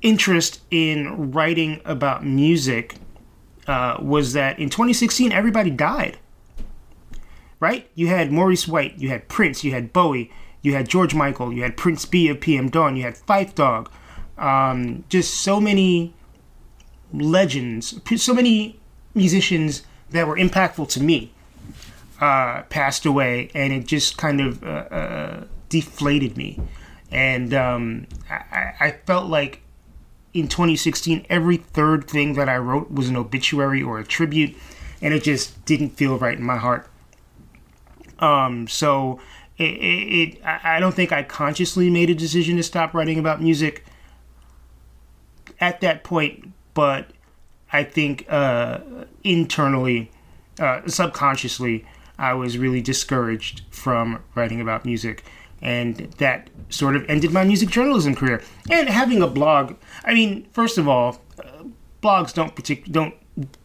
interest 0.03 0.61
in 0.71 1.33
writing 1.33 1.81
about 1.85 2.25
music 2.25 2.97
uh, 3.67 3.99
was 4.01 4.33
that 4.33 4.59
in 4.59 4.71
2016 4.71 5.33
everybody 5.33 5.71
died. 5.71 6.19
Right? 7.61 7.91
You 7.95 8.07
had 8.07 8.31
Maurice 8.31 8.69
White, 8.69 8.99
you 8.99 9.09
had 9.09 9.29
Prince, 9.29 9.65
you 9.65 9.73
had 9.73 9.93
Bowie, 9.93 10.31
you 10.63 10.75
had 10.75 10.89
George 10.89 11.15
Michael, 11.15 11.53
you 11.53 11.63
had 11.63 11.77
Prince 11.77 12.05
Be 12.05 12.29
of 12.29 12.41
PM 12.41 12.69
Dawn, 12.69 12.97
you 12.97 13.03
had 13.03 13.17
Phife 13.17 13.55
Dawg. 13.55 13.91
Um, 14.37 15.05
just 15.09 15.35
so 15.35 15.61
many 15.61 16.15
legends, 17.13 18.01
so 18.17 18.33
many 18.33 18.79
musicians 19.15 19.83
that 20.11 20.29
were 20.29 20.37
impactful 20.37 20.89
to 20.91 21.03
me 21.03 21.33
uh, 22.21 22.63
passed 22.63 23.05
away, 23.05 23.51
and 23.55 23.73
it 23.73 23.87
just 23.87 24.17
kind 24.17 24.41
of 24.41 24.63
uh, 24.63 24.67
uh 24.67 25.45
deflated 25.69 26.37
me. 26.37 26.61
And 27.11 27.53
um, 27.55 28.07
I, 28.31 28.75
I 28.81 28.91
felt 29.07 29.29
like 29.29 29.63
in 30.39 30.49
2016, 30.49 31.27
every 31.29 31.57
third 31.57 32.09
thing 32.09 32.35
that 32.35 32.49
I 32.49 32.57
wrote 32.57 32.91
was 32.91 33.09
an 33.09 33.17
obituary 33.17 33.83
or 33.83 33.99
a 33.99 34.05
tribute, 34.05 34.57
and 35.03 35.15
it 35.15 35.25
just 35.25 35.65
didn't 35.65 35.91
feel 35.91 36.19
right 36.19 36.37
in 36.37 36.45
my 36.45 36.57
heart. 36.57 36.89
Um, 38.19 38.67
so 38.69 39.21
it, 39.59 39.71
it, 39.71 40.39
it, 40.39 40.45
I 40.45 40.81
don't 40.81 40.95
think 40.95 41.13
I 41.13 41.23
consciously 41.23 41.91
made 41.91 42.11
a 42.11 42.15
decision 42.15 42.57
to 42.57 42.63
stop 42.63 42.95
writing 42.95 43.19
about 43.19 43.43
music 43.43 43.85
at 45.61 45.81
that 45.81 46.05
point, 46.05 46.53
but 46.75 47.11
I 47.73 47.85
think 47.85 48.27
uh, 48.29 48.81
internally, 49.25 50.11
uh, 50.59 50.87
subconsciously, 50.87 51.85
I 52.19 52.35
was 52.35 52.59
really 52.59 52.81
discouraged 52.81 53.63
from 53.71 54.23
writing 54.35 54.61
about 54.61 54.85
music 54.85 55.25
and 55.61 55.97
that 56.19 56.51
sort 56.69 56.97
of 56.97 57.09
ended 57.09 57.33
my 57.33 57.45
music 57.45 57.69
journalism 57.69 58.15
career. 58.15 58.43
And 58.71 58.89
having 58.89 59.23
a 59.23 59.27
blog, 59.27 59.77
I 60.05 60.15
mean, 60.15 60.47
first 60.53 60.79
of 60.79 60.89
all, 60.89 61.21
uh, 61.39 61.65
blogs 62.03 62.33
don't 62.33 62.55
partic- 62.55 62.91
don't 62.91 63.15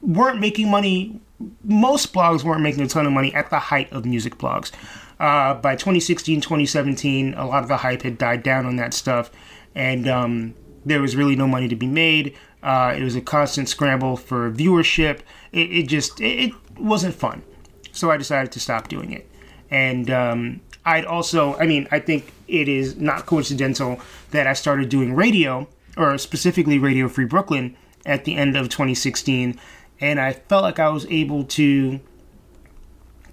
weren't 0.02 0.40
making 0.40 0.70
money. 0.70 1.20
Most 1.64 2.14
blogs 2.14 2.44
weren't 2.44 2.62
making 2.62 2.82
a 2.82 2.88
ton 2.88 3.06
of 3.06 3.12
money 3.12 3.34
at 3.34 3.50
the 3.50 3.60
height 3.60 3.92
of 3.92 4.06
music 4.06 4.38
blogs. 4.38 4.72
Uh, 5.20 5.54
by 5.54 5.76
2016, 5.76 6.42
2017, 6.42 7.34
a 7.36 7.46
lot 7.46 7.64
of 7.64 7.70
the 7.70 7.78
hype 7.78 8.02
had 8.02 8.18
died 8.18 8.44
down 8.44 8.66
on 8.66 8.76
that 8.78 8.94
stuff, 8.94 9.32
and 9.76 10.08
um, 10.08 10.54
there 10.86 11.02
was 11.02 11.16
really 11.16 11.36
no 11.36 11.48
money 11.48 11.68
to 11.68 11.76
be 11.76 11.88
made. 11.88 12.36
Uh, 12.62 12.94
it 12.98 13.04
was 13.04 13.16
a 13.16 13.22
constant 13.22 13.70
scramble 13.70 14.18
for 14.18 14.52
viewership. 14.52 15.20
It, 15.52 15.72
it 15.72 15.88
just 15.88 16.20
it, 16.20 16.50
it, 16.50 16.54
wasn't 16.78 17.14
fun, 17.14 17.44
so 17.92 18.10
I 18.10 18.18
decided 18.18 18.52
to 18.54 18.60
stop 18.60 18.88
doing 18.88 19.12
it. 19.12 19.30
And 19.70 20.10
um, 20.10 20.62
I'd 20.86 21.06
also, 21.06 21.56
I 21.56 21.66
mean, 21.66 21.88
I 21.92 22.00
think 22.00 22.34
it 22.48 22.68
is 22.68 22.98
not 22.98 23.26
coincidental 23.26 24.00
that 24.32 24.48
I 24.48 24.54
started 24.54 24.90
doing 24.90 25.16
radio, 25.16 25.68
or 25.96 26.18
specifically 26.18 26.78
Radio 26.78 27.08
Free 27.08 27.26
Brooklyn, 27.26 27.76
at 28.06 28.26
the 28.26 28.36
end 28.36 28.58
of 28.58 28.70
2016. 28.70 29.60
And 30.02 30.20
I 30.20 30.34
felt 30.34 30.64
like 30.64 30.80
I 30.80 30.90
was 30.90 31.06
able 31.06 31.46
to 31.46 32.00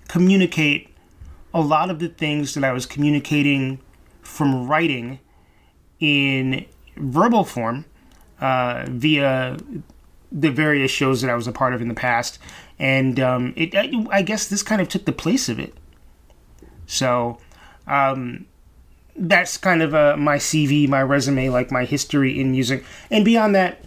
communicate 0.09 0.88
a 1.52 1.61
lot 1.61 1.90
of 1.90 1.99
the 1.99 2.09
things 2.09 2.54
that 2.54 2.64
I 2.64 2.73
was 2.73 2.87
communicating 2.87 3.80
from 4.23 4.69
writing 4.69 5.19
in 5.99 6.66
verbal 6.97 7.45
form 7.45 7.85
uh, 8.40 8.87
via 8.88 9.59
the 10.33 10.50
various 10.50 10.90
shows 10.90 11.21
that 11.23 11.30
I 11.30 11.35
was 11.35 11.47
a 11.47 11.52
part 11.52 11.75
of 11.75 11.83
in 11.83 11.88
the 11.88 11.95
past, 11.95 12.38
and 12.78 13.19
um, 13.19 13.52
it 13.57 13.75
I 14.11 14.23
guess 14.23 14.49
this 14.49 14.62
kind 14.62 14.80
of 14.80 14.88
took 14.88 15.04
the 15.04 15.12
place 15.12 15.49
of 15.49 15.59
it. 15.59 15.75
So 16.90 17.38
um, 17.87 18.47
that's 19.16 19.56
kind 19.56 19.80
of 19.80 19.94
uh, 19.94 20.16
my 20.16 20.37
CV, 20.37 20.88
my 20.88 21.02
resume, 21.02 21.49
like 21.49 21.70
my 21.70 21.85
history 21.85 22.38
in 22.38 22.50
music, 22.50 22.85
and 23.11 23.25
beyond 23.25 23.54
that, 23.54 23.85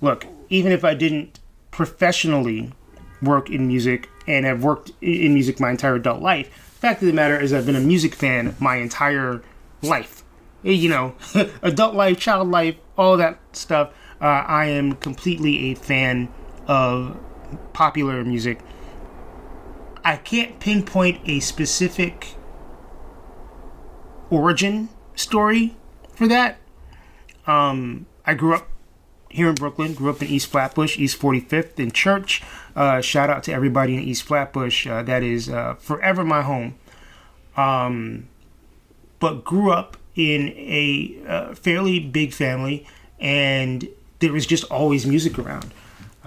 look, 0.00 0.24
even 0.48 0.70
if 0.70 0.84
I 0.84 0.94
didn't 0.94 1.40
professionally 1.72 2.72
work 3.20 3.50
in 3.50 3.66
music 3.66 4.08
and 4.28 4.46
have 4.46 4.62
worked 4.62 4.92
in 5.00 5.34
music 5.34 5.58
my 5.58 5.70
entire 5.70 5.96
adult 5.96 6.22
life, 6.22 6.48
fact 6.80 7.02
of 7.02 7.08
the 7.08 7.12
matter 7.12 7.38
is 7.38 7.52
I've 7.52 7.66
been 7.66 7.74
a 7.74 7.80
music 7.80 8.14
fan 8.14 8.54
my 8.60 8.76
entire 8.76 9.42
life. 9.82 10.22
You 10.62 10.88
know, 10.88 11.14
adult 11.62 11.94
life, 11.94 12.20
child 12.20 12.48
life, 12.50 12.76
all 12.96 13.16
that 13.16 13.40
stuff. 13.52 13.92
Uh, 14.20 14.44
I 14.46 14.66
am 14.66 14.92
completely 14.94 15.70
a 15.70 15.74
fan 15.74 16.28
of 16.68 17.16
popular 17.72 18.24
music. 18.24 18.60
I 20.08 20.16
can't 20.16 20.58
pinpoint 20.58 21.20
a 21.26 21.38
specific 21.40 22.28
origin 24.30 24.88
story 25.14 25.76
for 26.14 26.26
that. 26.26 26.56
Um, 27.46 28.06
I 28.24 28.32
grew 28.32 28.54
up 28.54 28.68
here 29.28 29.50
in 29.50 29.54
Brooklyn, 29.54 29.92
grew 29.92 30.08
up 30.08 30.22
in 30.22 30.28
East 30.28 30.46
Flatbush, 30.46 30.98
East 30.98 31.20
45th 31.20 31.78
in 31.78 31.90
Church. 31.90 32.42
Uh, 32.74 33.02
shout 33.02 33.28
out 33.28 33.42
to 33.44 33.52
everybody 33.52 33.96
in 33.96 34.00
East 34.00 34.22
Flatbush. 34.22 34.86
Uh, 34.86 35.02
that 35.02 35.22
is 35.22 35.50
uh, 35.50 35.74
forever 35.74 36.24
my 36.24 36.40
home. 36.40 36.78
Um, 37.58 38.28
but 39.18 39.44
grew 39.44 39.70
up 39.70 39.98
in 40.16 40.54
a 40.56 41.20
uh, 41.28 41.54
fairly 41.54 42.00
big 42.00 42.32
family, 42.32 42.86
and 43.20 43.86
there 44.20 44.32
was 44.32 44.46
just 44.46 44.64
always 44.70 45.04
music 45.04 45.38
around. 45.38 45.74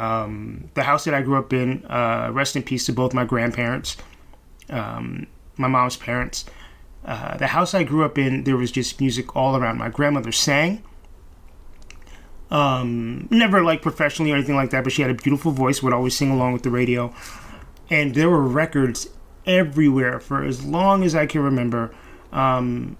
Um, 0.01 0.71
the 0.73 0.81
house 0.81 1.03
that 1.03 1.13
I 1.13 1.21
grew 1.21 1.37
up 1.37 1.53
in, 1.53 1.85
uh, 1.85 2.31
rest 2.33 2.55
in 2.55 2.63
peace 2.63 2.87
to 2.87 2.93
both 2.93 3.13
my 3.13 3.23
grandparents, 3.23 3.97
um, 4.71 5.27
my 5.57 5.67
mom's 5.67 5.95
parents. 5.95 6.43
Uh, 7.05 7.37
the 7.37 7.45
house 7.45 7.75
I 7.75 7.83
grew 7.83 8.03
up 8.03 8.17
in, 8.17 8.43
there 8.43 8.57
was 8.57 8.71
just 8.71 8.99
music 8.99 9.35
all 9.35 9.55
around. 9.55 9.77
My 9.77 9.89
grandmother 9.89 10.31
sang. 10.31 10.83
Um, 12.49 13.27
never 13.29 13.63
like 13.63 13.83
professionally 13.83 14.31
or 14.31 14.35
anything 14.35 14.55
like 14.55 14.71
that, 14.71 14.83
but 14.83 14.91
she 14.91 15.03
had 15.03 15.11
a 15.11 15.13
beautiful 15.13 15.51
voice, 15.51 15.83
would 15.83 15.93
always 15.93 16.17
sing 16.17 16.31
along 16.31 16.53
with 16.53 16.63
the 16.63 16.71
radio. 16.71 17.13
And 17.91 18.15
there 18.15 18.29
were 18.29 18.41
records 18.41 19.07
everywhere 19.45 20.19
for 20.19 20.43
as 20.43 20.65
long 20.65 21.03
as 21.03 21.13
I 21.13 21.27
can 21.27 21.41
remember. 21.41 21.93
Um, 22.33 22.97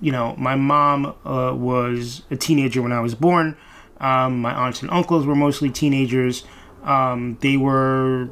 you 0.00 0.10
know, 0.10 0.34
my 0.36 0.56
mom 0.56 1.14
uh, 1.24 1.54
was 1.54 2.22
a 2.32 2.36
teenager 2.36 2.82
when 2.82 2.90
I 2.90 3.00
was 3.00 3.14
born. 3.14 3.56
Um, 4.02 4.40
my 4.42 4.52
aunts 4.52 4.82
and 4.82 4.90
uncles 4.90 5.24
were 5.24 5.34
mostly 5.34 5.70
teenagers. 5.70 6.44
Um, 6.82 7.38
they 7.40 7.56
were 7.56 8.28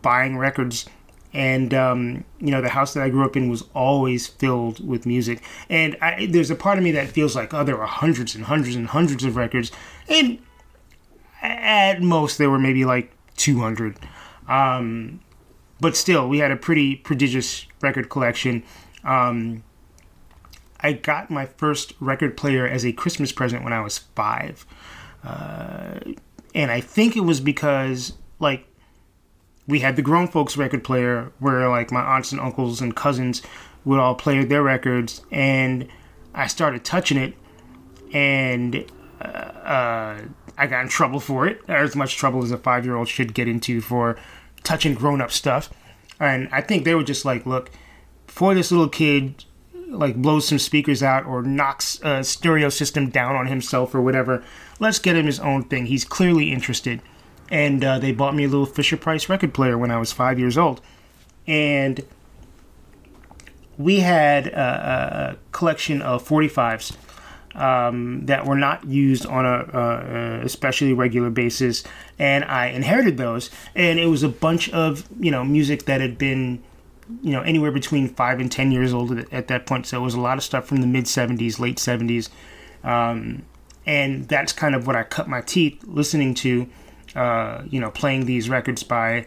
buying 0.00 0.38
records 0.38 0.86
and 1.34 1.74
um, 1.74 2.24
you 2.40 2.50
know 2.50 2.62
the 2.62 2.70
house 2.70 2.94
that 2.94 3.02
I 3.02 3.10
grew 3.10 3.24
up 3.24 3.36
in 3.36 3.48
was 3.48 3.64
always 3.74 4.26
filled 4.26 4.86
with 4.86 5.06
music. 5.06 5.42
And 5.68 5.96
I, 6.00 6.26
there's 6.26 6.50
a 6.50 6.56
part 6.56 6.78
of 6.78 6.84
me 6.84 6.92
that 6.92 7.08
feels 7.08 7.36
like, 7.36 7.52
oh, 7.52 7.64
there 7.64 7.76
were 7.76 7.86
hundreds 7.86 8.34
and 8.34 8.44
hundreds 8.44 8.76
and 8.76 8.86
hundreds 8.86 9.24
of 9.24 9.36
records, 9.36 9.70
and 10.08 10.38
at 11.42 12.00
most 12.02 12.38
there 12.38 12.50
were 12.50 12.58
maybe 12.58 12.84
like 12.84 13.12
200. 13.36 13.98
Um, 14.48 15.20
but 15.80 15.96
still, 15.96 16.28
we 16.28 16.38
had 16.38 16.50
a 16.50 16.56
pretty 16.56 16.96
prodigious 16.96 17.66
record 17.82 18.08
collection. 18.08 18.64
Um, 19.04 19.62
I 20.80 20.92
got 20.92 21.30
my 21.30 21.46
first 21.46 21.92
record 22.00 22.36
player 22.36 22.66
as 22.66 22.84
a 22.84 22.92
Christmas 22.92 23.32
present 23.32 23.64
when 23.64 23.72
I 23.72 23.80
was 23.80 23.98
five, 23.98 24.64
uh, 25.24 25.98
and 26.54 26.70
I 26.70 26.80
think 26.80 27.16
it 27.16 27.20
was 27.20 27.40
because 27.40 28.14
like 28.40 28.68
we 29.68 29.80
had 29.80 29.96
the 29.96 30.02
grown 30.02 30.26
folks 30.26 30.56
record 30.56 30.82
player 30.82 31.30
where 31.38 31.68
like 31.68 31.92
my 31.92 32.00
aunts 32.00 32.32
and 32.32 32.40
uncles 32.40 32.80
and 32.80 32.96
cousins 32.96 33.42
would 33.84 34.00
all 34.00 34.14
play 34.14 34.44
their 34.44 34.62
records 34.62 35.22
and 35.30 35.86
i 36.34 36.46
started 36.46 36.84
touching 36.84 37.16
it 37.16 37.34
and 38.12 38.84
uh, 39.20 39.24
uh, 39.24 40.20
i 40.56 40.66
got 40.66 40.82
in 40.82 40.88
trouble 40.88 41.20
for 41.20 41.46
it 41.46 41.60
as 41.68 41.94
much 41.94 42.16
trouble 42.16 42.42
as 42.42 42.50
a 42.50 42.58
five 42.58 42.84
year 42.84 42.96
old 42.96 43.06
should 43.06 43.34
get 43.34 43.46
into 43.46 43.80
for 43.80 44.18
touching 44.64 44.94
grown 44.94 45.20
up 45.20 45.30
stuff. 45.30 45.70
And 46.18 46.48
i 46.50 46.60
think 46.60 46.84
they 46.84 46.94
were 46.94 47.04
just 47.04 47.24
like 47.24 47.46
look 47.46 47.70
for 48.26 48.54
this 48.54 48.72
little 48.72 48.88
kid 48.88 49.44
like 49.88 50.16
blows 50.16 50.48
some 50.48 50.58
speakers 50.58 51.02
out 51.02 51.26
or 51.26 51.42
knocks 51.42 52.00
a 52.02 52.22
stereo 52.22 52.68
system 52.68 53.08
down 53.08 53.34
on 53.36 53.46
himself 53.46 53.94
or 53.94 54.02
whatever. 54.02 54.44
Let's 54.78 54.98
get 54.98 55.16
him 55.16 55.26
his 55.26 55.40
own 55.40 55.64
thing. 55.64 55.86
He's 55.86 56.04
clearly 56.04 56.52
interested. 56.52 57.00
And 57.50 57.82
uh, 57.82 57.98
they 57.98 58.12
bought 58.12 58.34
me 58.34 58.44
a 58.44 58.48
little 58.48 58.66
Fisher 58.66 58.98
Price 58.98 59.28
record 59.28 59.54
player 59.54 59.78
when 59.78 59.90
I 59.90 59.96
was 59.96 60.12
five 60.12 60.38
years 60.38 60.58
old, 60.58 60.82
and 61.46 62.04
we 63.78 64.00
had 64.00 64.48
a, 64.48 65.36
a 65.38 65.52
collection 65.52 66.02
of 66.02 66.28
45s 66.28 66.94
um, 67.54 68.26
that 68.26 68.44
were 68.46 68.56
not 68.56 68.84
used 68.84 69.24
on 69.24 69.46
a, 69.46 69.64
a, 69.72 70.44
especially 70.44 70.92
regular 70.92 71.30
basis, 71.30 71.84
and 72.18 72.44
I 72.44 72.66
inherited 72.66 73.16
those, 73.16 73.50
and 73.74 73.98
it 73.98 74.06
was 74.06 74.22
a 74.22 74.28
bunch 74.28 74.68
of 74.70 75.08
you 75.18 75.30
know 75.30 75.42
music 75.42 75.86
that 75.86 76.02
had 76.02 76.18
been 76.18 76.62
you 77.22 77.32
know 77.32 77.42
anywhere 77.42 77.72
between 77.72 78.08
five 78.08 78.40
and 78.40 78.50
ten 78.50 78.72
years 78.72 78.92
old 78.92 79.12
at, 79.12 79.32
at 79.32 79.48
that 79.48 79.66
point, 79.66 79.86
so 79.86 80.00
it 80.00 80.04
was 80.04 80.14
a 80.14 80.20
lot 80.20 80.38
of 80.38 80.44
stuff 80.44 80.66
from 80.66 80.80
the 80.80 80.86
mid 80.86 81.04
70s, 81.04 81.58
late 81.58 81.76
70s. 81.76 82.28
Um, 82.84 83.44
and 83.86 84.28
that's 84.28 84.52
kind 84.52 84.74
of 84.74 84.86
what 84.86 84.96
I 84.96 85.02
cut 85.02 85.28
my 85.28 85.40
teeth 85.40 85.82
listening 85.84 86.34
to 86.34 86.68
uh, 87.14 87.62
you 87.68 87.80
know, 87.80 87.90
playing 87.90 88.26
these 88.26 88.48
records 88.48 88.82
by 88.82 89.26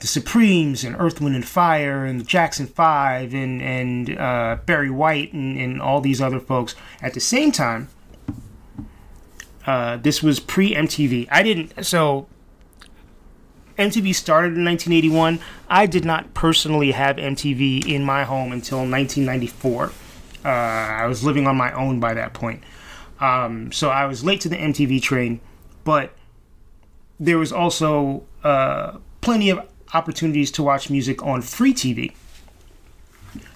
the 0.00 0.06
Supremes 0.06 0.84
and 0.84 0.96
Earth, 0.98 1.20
Wind 1.20 1.34
and 1.34 1.46
Fire 1.46 2.04
and 2.04 2.20
the 2.20 2.24
Jackson 2.24 2.66
Five 2.66 3.32
and 3.32 3.62
and 3.62 4.18
uh, 4.18 4.58
Barry 4.66 4.90
White 4.90 5.32
and, 5.32 5.56
and 5.58 5.80
all 5.80 6.00
these 6.00 6.20
other 6.20 6.40
folks. 6.40 6.74
At 7.00 7.14
the 7.14 7.20
same 7.20 7.52
time, 7.52 7.88
uh, 9.66 9.96
this 9.98 10.22
was 10.22 10.40
pre 10.40 10.74
MTV. 10.74 11.28
I 11.30 11.42
didn't 11.42 11.84
so. 11.84 12.26
MTV 13.78 14.14
started 14.14 14.56
in 14.56 14.64
1981. 14.64 15.40
I 15.68 15.86
did 15.86 16.04
not 16.04 16.32
personally 16.34 16.92
have 16.92 17.16
MTV 17.16 17.86
in 17.86 18.04
my 18.04 18.24
home 18.24 18.52
until 18.52 18.78
1994. 18.78 19.92
Uh, 20.44 20.48
I 20.48 21.06
was 21.06 21.24
living 21.24 21.46
on 21.46 21.56
my 21.56 21.72
own 21.72 22.00
by 22.00 22.14
that 22.14 22.34
point. 22.34 22.62
Um, 23.20 23.72
so 23.72 23.90
I 23.90 24.06
was 24.06 24.24
late 24.24 24.40
to 24.42 24.48
the 24.48 24.56
MTV 24.56 25.00
train, 25.02 25.40
but 25.84 26.12
there 27.18 27.38
was 27.38 27.52
also 27.52 28.24
uh, 28.42 28.98
plenty 29.20 29.50
of 29.50 29.66
opportunities 29.92 30.50
to 30.52 30.62
watch 30.62 30.90
music 30.90 31.22
on 31.22 31.40
free 31.40 31.72
TV. 31.72 32.12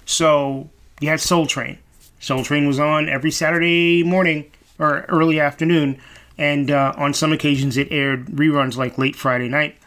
So 0.05 0.69
you 0.99 1.09
had 1.09 1.19
Soul 1.19 1.45
Train. 1.45 1.77
Soul 2.19 2.43
Train 2.43 2.67
was 2.67 2.79
on 2.79 3.07
every 3.07 3.31
Saturday 3.31 4.03
morning 4.03 4.51
or 4.79 5.05
early 5.09 5.39
afternoon, 5.39 6.01
and 6.37 6.71
uh, 6.71 6.93
on 6.97 7.13
some 7.13 7.31
occasions 7.31 7.77
it 7.77 7.89
aired 7.91 8.25
reruns 8.27 8.75
like 8.75 8.97
late 8.97 9.15
Friday 9.15 9.47
night. 9.47 9.77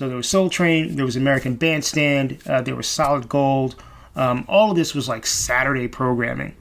So 0.00 0.08
there 0.08 0.16
was 0.16 0.30
Soul 0.30 0.48
Train, 0.48 0.96
there 0.96 1.04
was 1.04 1.16
American 1.16 1.56
Bandstand, 1.56 2.38
uh, 2.46 2.62
there 2.62 2.74
was 2.74 2.86
Solid 2.86 3.28
Gold. 3.28 3.74
Um, 4.16 4.46
all 4.48 4.70
of 4.70 4.76
this 4.78 4.94
was 4.94 5.10
like 5.10 5.26
Saturday 5.26 5.88
programming. 5.88 6.54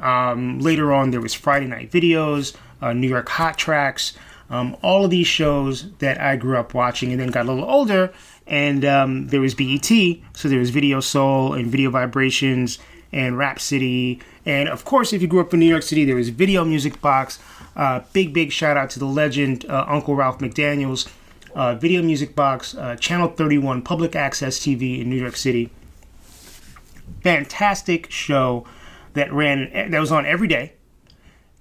Um, 0.00 0.58
later 0.58 0.92
on, 0.92 1.12
there 1.12 1.20
was 1.20 1.34
Friday 1.34 1.66
night 1.66 1.92
videos, 1.92 2.56
uh, 2.82 2.92
New 2.92 3.06
York 3.06 3.28
Hot 3.28 3.56
Tracks. 3.56 4.14
Um, 4.50 4.76
all 4.82 5.04
of 5.04 5.12
these 5.12 5.28
shows 5.28 5.92
that 5.98 6.20
I 6.20 6.34
grew 6.34 6.58
up 6.58 6.74
watching 6.74 7.12
and 7.12 7.20
then 7.20 7.28
got 7.28 7.46
a 7.46 7.52
little 7.52 7.70
older, 7.70 8.12
and 8.44 8.84
um, 8.84 9.28
there 9.28 9.40
was 9.40 9.54
BET, 9.54 9.88
so 10.32 10.48
there 10.48 10.58
was 10.58 10.70
Video 10.70 10.98
Soul 10.98 11.52
and 11.52 11.70
Video 11.70 11.90
Vibrations 11.90 12.80
and 13.12 13.38
Rap 13.38 13.60
City. 13.60 14.18
And 14.44 14.68
of 14.68 14.84
course, 14.84 15.12
if 15.12 15.22
you 15.22 15.28
grew 15.28 15.38
up 15.38 15.54
in 15.54 15.60
New 15.60 15.68
York 15.68 15.84
City, 15.84 16.04
there 16.04 16.16
was 16.16 16.30
Video 16.30 16.64
Music 16.64 17.00
Box. 17.00 17.38
Uh, 17.76 18.00
big, 18.12 18.32
big 18.32 18.50
shout 18.50 18.76
out 18.76 18.90
to 18.90 18.98
the 18.98 19.06
legend, 19.06 19.64
uh, 19.66 19.84
Uncle 19.86 20.16
Ralph 20.16 20.40
McDaniels. 20.40 21.08
Uh, 21.54 21.74
Video 21.74 22.02
Music 22.02 22.34
Box, 22.34 22.74
uh, 22.74 22.96
Channel 22.96 23.28
31, 23.28 23.82
Public 23.82 24.16
Access 24.16 24.58
TV 24.58 25.00
in 25.00 25.08
New 25.08 25.20
York 25.20 25.36
City. 25.36 25.70
Fantastic 27.22 28.10
show 28.10 28.66
that 29.12 29.32
ran, 29.32 29.90
that 29.90 30.00
was 30.00 30.10
on 30.10 30.26
every 30.26 30.48
day 30.48 30.72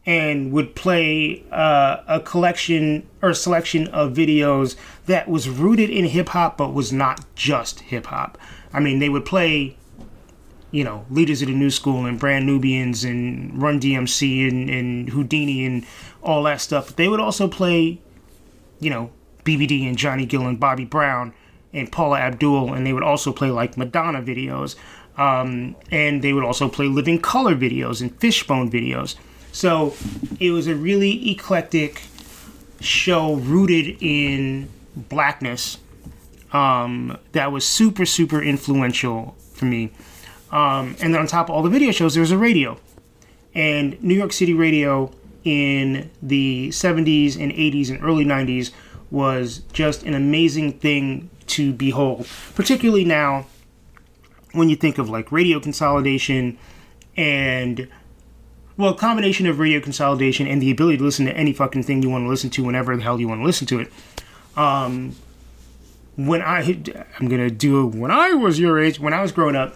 and 0.06 0.52
would 0.52 0.76
play 0.76 1.46
uh, 1.52 1.98
a 2.08 2.20
collection 2.20 3.08
or 3.22 3.34
selection 3.34 3.88
of 3.90 4.14
videos 4.14 4.76
that 5.06 5.30
was 5.30 5.48
rooted 5.48 5.90
in 5.90 6.06
hip 6.06 6.30
hop 6.30 6.58
but 6.58 6.74
was 6.74 6.92
not 6.92 7.24
just 7.36 7.82
hip 7.82 8.08
hop. 8.08 8.38
I 8.74 8.80
mean, 8.80 9.00
they 9.00 9.10
would 9.10 9.26
play 9.26 9.78
you 10.74 10.84
know, 10.84 11.06
leaders 11.12 11.44
of 11.44 11.48
the 11.50 11.54
new 11.54 11.70
school 11.70 12.08
and 12.08 12.20
Brand 12.20 12.48
Nubians 12.48 13.04
and 13.04 13.62
Run 13.62 13.80
DMC 13.80 14.50
and, 14.50 14.70
and 14.72 15.12
Whodini 15.12 15.68
and 15.68 15.86
all 16.24 16.42
that 16.44 16.62
stuff. 16.62 16.96
They 16.96 17.08
would 17.08 17.20
also 17.20 17.48
play, 17.48 18.02
you 18.80 18.90
know, 18.90 19.12
BBD 19.44 19.88
and 19.88 19.98
Johnny 19.98 20.26
Gill 20.26 20.48
and 20.48 20.60
Bobby 20.60 20.86
Brown 20.86 21.34
and 21.74 21.92
Paula 21.92 22.20
Abdul, 22.20 22.74
and 22.74 22.86
they 22.86 22.94
would 22.94 23.04
also 23.04 23.32
play 23.32 23.50
like 23.50 23.78
Madonna 23.78 24.22
videos. 24.22 24.76
Um, 25.18 25.76
and 25.92 26.24
they 26.24 26.34
would 26.34 26.44
also 26.44 26.68
play 26.68 26.88
Living 26.88 27.22
Colour 27.22 27.56
videos 27.56 28.02
and 28.02 28.16
Fishbone 28.20 28.72
videos. 28.72 29.16
So 29.52 29.94
it 30.40 30.52
was 30.52 30.68
a 30.68 30.76
really 30.76 31.30
eclectic 31.30 32.02
show 32.80 33.36
rooted 33.36 33.98
in 34.02 34.70
blackness 34.96 35.78
um, 36.52 37.18
that 37.32 37.52
was 37.52 37.66
super, 37.66 38.06
super 38.06 38.42
influential 38.42 39.36
for 39.54 39.66
me. 39.66 39.92
Um, 40.52 40.96
and 41.02 41.14
then 41.14 41.22
on 41.22 41.28
top 41.28 41.50
of 41.50 41.56
all 41.56 41.64
the 41.64 41.70
video 41.70 41.92
shows, 41.92 42.14
there 42.14 42.22
was 42.22 42.32
a 42.32 42.38
radio. 42.38 42.78
And 43.56 44.02
New 44.04 44.16
York 44.16 44.34
City 44.34 44.54
radio 44.54 45.12
in 45.44 46.10
the 46.22 46.70
70s 46.70 47.40
and 47.40 47.52
80s 47.52 47.90
and 47.90 48.04
early 48.04 48.26
90s 48.26 48.72
was 49.14 49.60
just 49.74 50.02
an 50.04 50.16
amazing 50.16 50.74
thing 50.74 51.30
to 51.46 51.72
behold, 51.72 52.28
particularly 52.56 53.06
now 53.06 53.46
when 54.54 54.70
you 54.70 54.76
think 54.76 54.98
of 54.98 55.08
like 55.08 55.32
radio 55.32 55.60
consolidation 55.60 56.58
and 57.16 57.88
well, 58.76 58.96
combination 58.96 59.46
of 59.46 59.60
radio 59.60 59.80
consolidation 59.80 60.48
and 60.48 60.60
the 60.60 60.72
ability 60.72 60.98
to 60.98 61.04
listen 61.04 61.28
to 61.28 61.38
any 61.38 61.54
fucking 61.54 61.84
thing 61.84 62.02
you 62.02 62.10
want 62.10 62.26
to 62.26 62.28
listen 62.28 62.50
to 62.50 62.64
whenever 62.64 62.98
the 62.98 63.04
hell 63.04 63.20
you 63.20 63.28
want 63.28 63.40
to 63.40 63.46
listen 63.46 63.68
to 63.68 63.82
it. 63.82 63.94
Um, 64.58 65.16
when 66.16 66.42
I 66.42 66.62
I'm 67.20 67.28
gonna 67.28 67.52
do 67.52 67.86
when 67.86 68.10
I 68.10 68.34
was 68.34 68.60
your 68.60 68.80
age, 68.82 69.00
when 69.00 69.14
I 69.14 69.22
was 69.22 69.32
growing 69.32 69.56
up, 69.56 69.76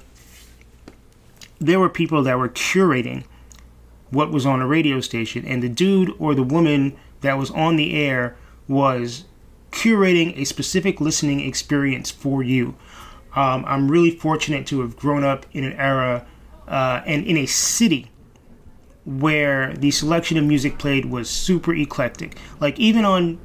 there 1.59 1.79
were 1.79 1.89
people 1.89 2.23
that 2.23 2.39
were 2.39 2.49
curating 2.49 3.23
what 4.09 4.31
was 4.31 4.47
on 4.47 4.61
a 4.61 4.67
radio 4.67 4.99
station, 4.99 5.45
and 5.45 5.61
the 5.61 5.69
dude 5.69 6.11
or 6.17 6.33
the 6.33 6.41
woman 6.41 6.97
that 7.21 7.37
was 7.37 7.51
on 7.51 7.75
the 7.75 7.93
air 7.93 8.35
was 8.67 9.25
curating 9.71 10.37
a 10.37 10.45
specific 10.45 11.01
listening 11.01 11.39
experience 11.39 12.11
for 12.11 12.43
you. 12.43 12.75
Um, 13.35 13.63
I'm 13.67 13.89
really 13.89 14.11
fortunate 14.11 14.65
to 14.67 14.81
have 14.81 14.95
grown 14.95 15.23
up 15.23 15.45
in 15.51 15.63
an 15.63 15.73
era 15.73 16.25
uh, 16.67 17.01
and 17.05 17.25
in 17.25 17.37
a 17.37 17.45
city 17.45 18.09
where 19.05 19.73
the 19.73 19.91
selection 19.91 20.37
of 20.37 20.43
music 20.43 20.77
played 20.77 21.05
was 21.05 21.29
super 21.29 21.73
eclectic. 21.73 22.37
Like 22.59 22.77
even 22.79 23.05
on 23.05 23.39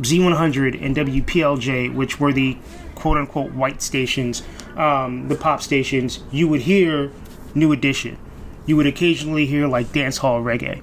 Z100 0.00 0.84
and 0.84 0.96
WPLJ, 0.96 1.94
which 1.94 2.20
were 2.20 2.32
the 2.32 2.58
quote 2.94 3.16
unquote 3.16 3.52
white 3.52 3.80
stations, 3.80 4.42
um, 4.76 5.28
the 5.28 5.34
pop 5.34 5.62
stations, 5.62 6.20
you 6.30 6.46
would 6.48 6.60
hear 6.60 7.10
New 7.54 7.72
Edition. 7.72 8.18
You 8.66 8.76
would 8.76 8.86
occasionally 8.86 9.46
hear 9.46 9.66
like 9.66 9.92
dance 9.92 10.18
hall 10.18 10.42
reggae. 10.42 10.82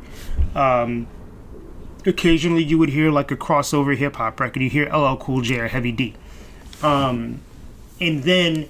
Um, 0.56 1.08
occasionally 2.06 2.64
you 2.64 2.78
would 2.78 2.90
hear 2.90 3.12
like 3.12 3.32
a 3.32 3.38
crossover 3.38 3.96
hip 3.96 4.16
hop 4.16 4.40
record. 4.40 4.62
You 4.62 4.70
hear 4.70 4.86
LL 4.94 5.18
Cool 5.18 5.42
J 5.42 5.60
or 5.60 5.68
Heavy 5.68 5.92
D. 5.92 6.14
Um, 6.84 7.42
and 8.00 8.24
then 8.24 8.68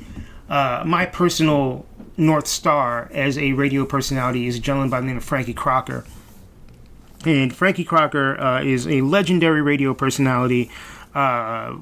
uh, 0.50 0.84
my 0.86 1.06
personal 1.06 1.86
North 2.18 2.48
Star 2.48 3.10
as 3.14 3.38
a 3.38 3.54
radio 3.54 3.86
personality 3.86 4.48
is 4.48 4.58
a 4.58 4.60
gentleman 4.60 4.90
by 4.90 5.02
the 5.02 5.08
name 5.08 5.18
of 5.18 5.24
Frankie 5.24 5.54
Crocker. 5.54 6.06
And 7.26 7.54
Frankie 7.54 7.84
Crocker 7.84 8.40
uh, 8.40 8.62
is 8.62 8.88
a 8.88 9.02
legendary 9.02 9.62
radio 9.62 9.94
personality, 9.96 10.70
uh, 11.16 11.76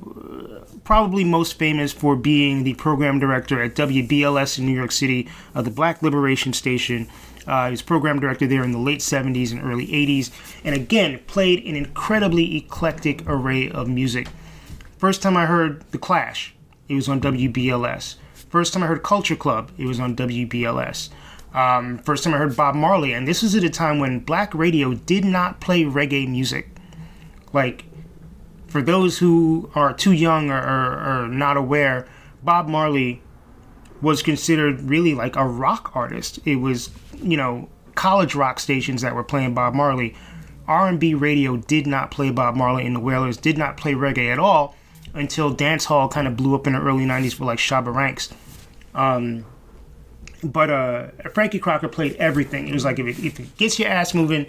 probably 0.85 1.25
most 1.25 1.59
famous 1.59 1.91
for 1.91 2.15
being 2.15 2.63
the 2.63 2.75
program 2.75 3.19
director 3.19 3.61
at 3.61 3.75
WBLS 3.75 4.57
in 4.57 4.65
New 4.65 4.73
York 4.73 4.91
City, 4.91 5.27
uh, 5.53 5.61
the 5.61 5.69
Black 5.69 6.01
Liberation 6.01 6.53
Station. 6.53 7.09
Uh, 7.47 7.65
he 7.65 7.71
was 7.71 7.81
program 7.81 8.19
director 8.19 8.47
there 8.47 8.63
in 8.63 8.71
the 8.71 8.77
late 8.77 8.99
70s 8.99 9.51
and 9.51 9.61
early 9.63 9.87
80s, 9.87 10.31
and 10.63 10.75
again, 10.75 11.19
played 11.27 11.63
an 11.65 11.75
incredibly 11.75 12.57
eclectic 12.57 13.23
array 13.27 13.69
of 13.69 13.87
music. 13.87 14.27
First 14.97 15.21
time 15.21 15.35
I 15.35 15.45
heard 15.45 15.83
The 15.91 15.97
Clash, 15.97 16.55
it 16.87 16.95
was 16.95 17.09
on 17.09 17.19
WBLS. 17.19 18.15
First 18.49 18.73
time 18.73 18.83
I 18.83 18.87
heard 18.87 19.03
Culture 19.03 19.35
Club, 19.35 19.71
it 19.77 19.85
was 19.85 19.99
on 19.99 20.15
WBLS. 20.15 21.09
Um, 21.53 21.97
first 21.99 22.23
time 22.23 22.33
I 22.33 22.37
heard 22.37 22.55
Bob 22.55 22.75
Marley, 22.75 23.13
and 23.13 23.27
this 23.27 23.43
was 23.43 23.55
at 23.55 23.63
a 23.63 23.69
time 23.69 23.99
when 23.99 24.19
black 24.19 24.53
radio 24.53 24.93
did 24.93 25.25
not 25.25 25.59
play 25.59 25.83
reggae 25.83 26.27
music. 26.27 26.69
Like, 27.51 27.85
for 28.67 28.81
those 28.81 29.17
who 29.17 29.71
are 29.75 29.93
too 29.93 30.11
young 30.11 30.49
or, 30.49 30.61
or, 30.61 31.23
or 31.23 31.27
not 31.27 31.57
aware, 31.57 32.07
Bob 32.43 32.67
Marley 32.67 33.22
was 34.03 34.21
considered 34.21 34.81
really 34.81 35.15
like 35.15 35.35
a 35.35 35.47
rock 35.47 35.95
artist. 35.95 36.37
It 36.45 36.57
was, 36.57 36.89
you 37.15 37.37
know, 37.37 37.69
college 37.95 38.35
rock 38.35 38.59
stations 38.59 39.01
that 39.01 39.15
were 39.15 39.23
playing 39.23 39.53
Bob 39.53 39.73
Marley. 39.73 40.15
R&B 40.67 41.13
radio 41.13 41.57
did 41.57 41.87
not 41.87 42.11
play 42.11 42.29
Bob 42.29 42.55
Marley 42.55 42.85
and 42.85 42.95
the 42.95 42.99
Wailers 42.99 43.37
did 43.37 43.57
not 43.57 43.77
play 43.77 43.93
reggae 43.93 44.31
at 44.31 44.39
all 44.39 44.75
until 45.13 45.51
dance 45.51 45.85
hall 45.85 46.09
kind 46.09 46.27
of 46.27 46.35
blew 46.35 46.53
up 46.53 46.67
in 46.67 46.73
the 46.73 46.79
early 46.79 47.05
90s 47.05 47.33
for 47.33 47.45
like 47.45 47.59
Shabba 47.59 47.93
Ranks. 47.93 48.33
Um, 48.93 49.45
but 50.43 50.69
uh, 50.69 51.07
Frankie 51.33 51.59
Crocker 51.59 51.87
played 51.87 52.15
everything. 52.15 52.67
It 52.67 52.73
was 52.73 52.83
like 52.83 52.99
if 52.99 53.07
it, 53.07 53.25
if 53.25 53.39
it 53.39 53.55
gets 53.57 53.79
your 53.79 53.87
ass 53.87 54.13
moving, 54.13 54.45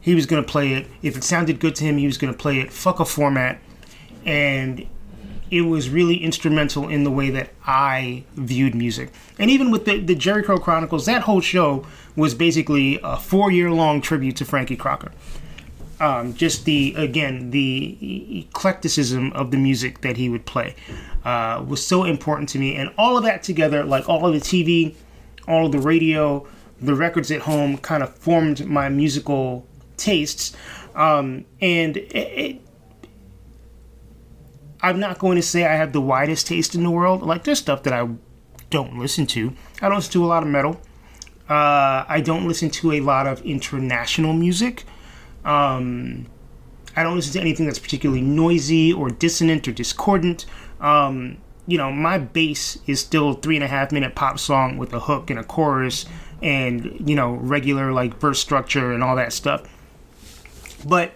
he 0.00 0.14
was 0.14 0.26
gonna 0.26 0.42
play 0.42 0.72
it. 0.72 0.88
If 1.02 1.16
it 1.16 1.22
sounded 1.22 1.60
good 1.60 1.76
to 1.76 1.84
him, 1.84 1.98
he 1.98 2.06
was 2.06 2.18
gonna 2.18 2.32
play 2.32 2.58
it. 2.58 2.72
Fuck 2.72 3.00
a 3.00 3.04
format, 3.04 3.60
and 4.24 4.86
it 5.50 5.62
was 5.62 5.90
really 5.90 6.16
instrumental 6.16 6.88
in 6.88 7.04
the 7.04 7.10
way 7.10 7.30
that 7.30 7.50
I 7.66 8.24
viewed 8.34 8.74
music. 8.74 9.10
And 9.38 9.50
even 9.50 9.70
with 9.70 9.84
the, 9.84 9.98
the 9.98 10.14
Jheri 10.14 10.44
Curl 10.44 10.58
Chronicles, 10.58 11.06
that 11.06 11.22
whole 11.22 11.40
show 11.40 11.84
was 12.16 12.34
basically 12.34 13.00
a 13.02 13.16
four 13.16 13.50
year 13.50 13.70
long 13.70 14.00
tribute 14.00 14.36
to 14.36 14.44
Frankie 14.44 14.76
Crocker. 14.76 15.12
Um, 15.98 16.32
just 16.32 16.64
the 16.64 16.94
again 16.96 17.50
the 17.50 18.46
eclecticism 18.48 19.32
of 19.32 19.50
the 19.50 19.58
music 19.58 20.00
that 20.00 20.16
he 20.16 20.30
would 20.30 20.46
play 20.46 20.74
uh, 21.26 21.62
was 21.66 21.86
so 21.86 22.04
important 22.04 22.48
to 22.50 22.58
me, 22.58 22.74
and 22.76 22.90
all 22.96 23.18
of 23.18 23.24
that 23.24 23.42
together, 23.42 23.84
like 23.84 24.08
all 24.08 24.26
of 24.26 24.32
the 24.32 24.40
TV, 24.40 24.94
all 25.46 25.66
of 25.66 25.72
the 25.72 25.78
radio, 25.78 26.46
the 26.80 26.94
records 26.94 27.30
at 27.30 27.42
home, 27.42 27.76
kind 27.76 28.02
of 28.02 28.14
formed 28.14 28.66
my 28.66 28.88
musical 28.88 29.66
tastes. 29.98 30.56
Um, 30.94 31.44
and 31.60 31.98
it, 31.98 32.16
it, 32.16 32.60
I'm 34.82 34.98
not 34.98 35.18
going 35.18 35.36
to 35.36 35.42
say 35.42 35.64
I 35.64 35.74
have 35.74 35.92
the 35.92 36.00
widest 36.00 36.46
taste 36.46 36.74
in 36.74 36.82
the 36.82 36.90
world. 36.90 37.22
Like 37.22 37.44
there's 37.44 37.58
stuff 37.58 37.82
that 37.84 37.92
I 37.92 38.08
don't 38.70 38.98
listen 38.98 39.26
to. 39.28 39.52
I 39.82 39.88
don't 39.88 39.96
listen 39.96 40.12
to 40.12 40.24
a 40.24 40.26
lot 40.26 40.42
of 40.42 40.48
metal. 40.48 40.80
Uh, 41.48 42.04
I 42.08 42.22
don't 42.24 42.46
listen 42.46 42.70
to 42.70 42.92
a 42.92 43.00
lot 43.00 43.26
of 43.26 43.42
international 43.42 44.32
music. 44.32 44.84
Um, 45.44 46.26
I 46.96 47.02
don't 47.02 47.16
listen 47.16 47.32
to 47.34 47.40
anything 47.40 47.66
that's 47.66 47.78
particularly 47.78 48.22
noisy 48.22 48.92
or 48.92 49.10
dissonant 49.10 49.66
or 49.66 49.72
discordant. 49.72 50.46
Um, 50.80 51.38
you 51.66 51.76
know, 51.76 51.92
my 51.92 52.18
bass 52.18 52.78
is 52.86 53.00
still 53.00 53.34
three 53.34 53.56
and 53.56 53.64
a 53.64 53.68
half 53.68 53.92
minute 53.92 54.14
pop 54.14 54.38
song 54.38 54.78
with 54.78 54.92
a 54.92 55.00
hook 55.00 55.30
and 55.30 55.38
a 55.38 55.44
chorus 55.44 56.06
and, 56.42 57.08
you 57.08 57.14
know, 57.14 57.32
regular 57.32 57.92
like 57.92 58.18
verse 58.18 58.38
structure 58.38 58.92
and 58.92 59.02
all 59.02 59.16
that 59.16 59.32
stuff. 59.32 59.62
But 60.86 61.12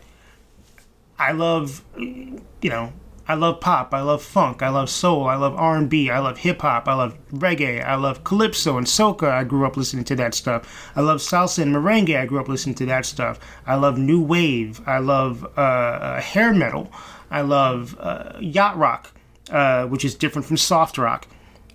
I 1.18 1.32
love, 1.32 1.82
you 1.96 2.40
know, 2.62 2.92
I 3.26 3.34
love 3.34 3.60
pop, 3.60 3.94
I 3.94 4.02
love 4.02 4.22
funk, 4.22 4.62
I 4.62 4.68
love 4.68 4.90
soul, 4.90 5.26
I 5.26 5.36
love 5.36 5.54
R&B, 5.54 6.10
I 6.10 6.18
love 6.18 6.38
hip 6.38 6.60
hop, 6.60 6.86
I 6.86 6.94
love 6.94 7.16
reggae, 7.30 7.82
I 7.82 7.94
love 7.94 8.22
calypso 8.22 8.76
and 8.76 8.86
soca. 8.86 9.30
I 9.30 9.44
grew 9.44 9.64
up 9.66 9.78
listening 9.78 10.04
to 10.04 10.16
that 10.16 10.34
stuff. 10.34 10.90
I 10.94 11.00
love 11.00 11.20
salsa 11.20 11.62
and 11.62 11.74
merengue. 11.74 12.18
I 12.18 12.26
grew 12.26 12.38
up 12.38 12.48
listening 12.48 12.74
to 12.76 12.86
that 12.86 13.06
stuff. 13.06 13.40
I 13.66 13.76
love 13.76 13.98
new 13.98 14.22
wave. 14.22 14.86
I 14.86 14.98
love 14.98 15.44
uh, 15.56 15.60
uh, 15.60 16.20
hair 16.20 16.52
metal. 16.52 16.92
I 17.30 17.40
love 17.40 17.96
uh, 17.98 18.34
yacht 18.40 18.76
rock, 18.76 19.12
uh, 19.50 19.86
which 19.86 20.04
is 20.04 20.14
different 20.14 20.46
from 20.46 20.58
soft 20.58 20.98
rock. 20.98 21.26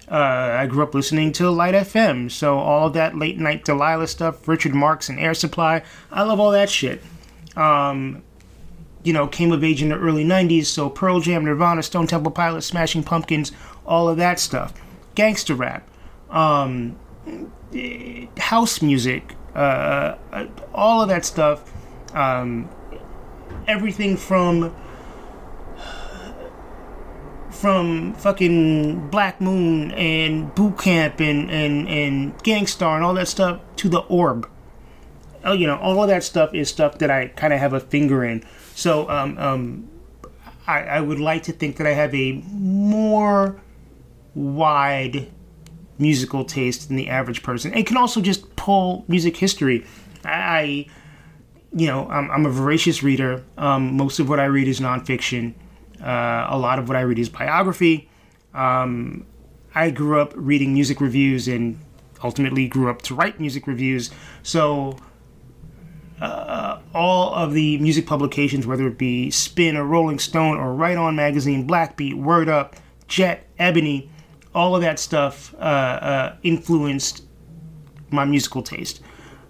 Uh, 0.10 0.56
I 0.60 0.68
grew 0.68 0.84
up 0.84 0.94
listening 0.94 1.32
to 1.34 1.50
Light 1.50 1.76
FM, 1.76 2.32
so 2.32 2.58
all 2.58 2.90
that 2.92 3.16
late 3.16 3.38
night 3.38 3.66
Delilah 3.66 4.08
stuff, 4.08 4.48
Richard 4.48 4.74
Marx 4.74 5.10
and 5.10 5.20
Air 5.20 5.36
Supply. 5.36 5.84
I 6.12 6.24
love 6.24 6.40
all 6.40 6.52
that 6.52 6.70
shit. 6.70 7.02
Um, 7.56 8.24
you 9.04 9.14
know, 9.14 9.28
came 9.28 9.52
of 9.52 9.64
age 9.64 9.82
in 9.82 9.90
the 9.90 9.98
early 9.98 10.26
90s, 10.26 10.66
so 10.66 10.90
Pearl 10.90 11.20
Jam, 11.20 11.46
Nirvana, 11.46 11.84
Stone 11.84 12.08
Temple 12.08 12.32
Pilots, 12.32 12.66
Smashing 12.66 13.04
Pumpkins, 13.04 13.52
all 13.86 14.10
of 14.10 14.18
that 14.18 14.40
stuff. 14.40 14.74
Gangster 15.16 15.56
rap, 15.56 15.88
um, 16.30 16.98
house 18.38 18.82
music, 18.82 19.36
uh, 19.56 20.16
all 20.74 21.02
of 21.02 21.10
that 21.10 21.26
stuff. 21.26 21.72
Um, 22.14 22.70
everything 23.68 24.18
from 24.18 24.76
from 27.60 28.14
fucking 28.14 29.10
Black 29.10 29.42
Moon 29.42 29.92
and 29.92 30.54
Boot 30.56 30.78
Camp 30.78 31.20
and, 31.20 31.52
and, 31.52 31.90
and 31.90 32.44
Gang 32.44 32.66
Starr 32.66 32.96
and 32.96 33.04
all 33.04 33.14
that 33.16 33.28
stuff 33.28 33.60
to 33.78 33.90
the 33.90 34.00
Orb. 34.00 34.50
Oh, 35.44 35.52
you 35.52 35.68
know, 35.68 35.78
all 35.78 36.02
of 36.02 36.08
that 36.08 36.24
stuff 36.24 36.54
is 36.54 36.70
stuff 36.70 37.00
that 37.00 37.12
I 37.12 37.28
kind 37.28 37.52
of 37.52 37.60
have 37.60 37.74
a 37.74 37.82
finger 37.82 38.24
in. 38.24 38.46
So 38.80 39.10
um, 39.10 39.38
um, 39.38 39.90
I, 40.66 40.84
I 40.84 41.02
would 41.02 41.20
like 41.20 41.44
to 41.44 41.52
think 41.52 41.76
that 41.78 41.86
I 41.86 41.92
have 41.92 42.16
a 42.16 42.42
more 42.48 43.60
wide 44.36 45.30
musical 45.98 46.46
taste 46.46 46.88
than 46.88 46.96
the 46.96 47.10
average 47.10 47.44
person, 47.44 47.74
and 47.74 47.86
can 47.86 47.98
also 47.98 48.22
just 48.22 48.56
pull 48.56 49.04
music 49.10 49.36
history. 49.36 49.86
I, 50.24 50.86
you 51.74 51.88
know, 51.88 52.08
I'm, 52.08 52.32
I'm 52.32 52.46
a 52.46 52.50
voracious 52.50 53.04
reader. 53.04 53.44
Um, 53.58 53.98
most 53.98 54.18
of 54.20 54.30
what 54.30 54.40
I 54.40 54.46
read 54.46 54.70
is 54.70 54.80
nonfiction. 54.80 55.56
Uh, 56.02 56.48
a 56.50 56.58
lot 56.58 56.80
of 56.80 56.88
what 56.88 56.96
I 56.96 57.02
read 57.02 57.20
is 57.20 57.28
biography. 57.28 58.10
Um, 58.54 59.26
I 59.76 59.90
grew 59.90 60.22
up 60.22 60.32
reading 60.38 60.74
music 60.74 61.02
reviews 61.02 61.50
and 61.50 61.78
ultimately 62.24 62.70
grew 62.70 62.90
up 62.90 63.02
to 63.04 63.14
write 63.14 63.42
music 63.42 63.68
reviews. 63.68 64.10
So 64.42 64.96
uh, 66.22 66.80
all 66.94 67.34
of 67.34 67.54
the 67.54 67.78
music 67.78 68.06
publications, 68.06 68.68
whether 68.68 68.88
it 68.88 68.98
be 68.98 69.32
Spin 69.32 69.78
or 69.78 69.86
Rolling 69.86 70.20
Stone 70.20 70.58
or 70.58 70.74
Right 70.74 70.98
On 70.98 71.16
Magazine, 71.16 71.68
Blackbeat, 71.68 72.14
Word 72.16 72.50
Up, 72.50 72.76
Jet, 73.08 73.48
Ebony, 73.58 74.10
all 74.54 74.76
of 74.76 74.82
that 74.82 75.00
stuff 75.00 75.54
uh, 75.56 75.58
uh, 75.58 76.36
influenced 76.44 77.24
my 78.12 78.26
musical 78.26 78.62
taste. 78.62 79.02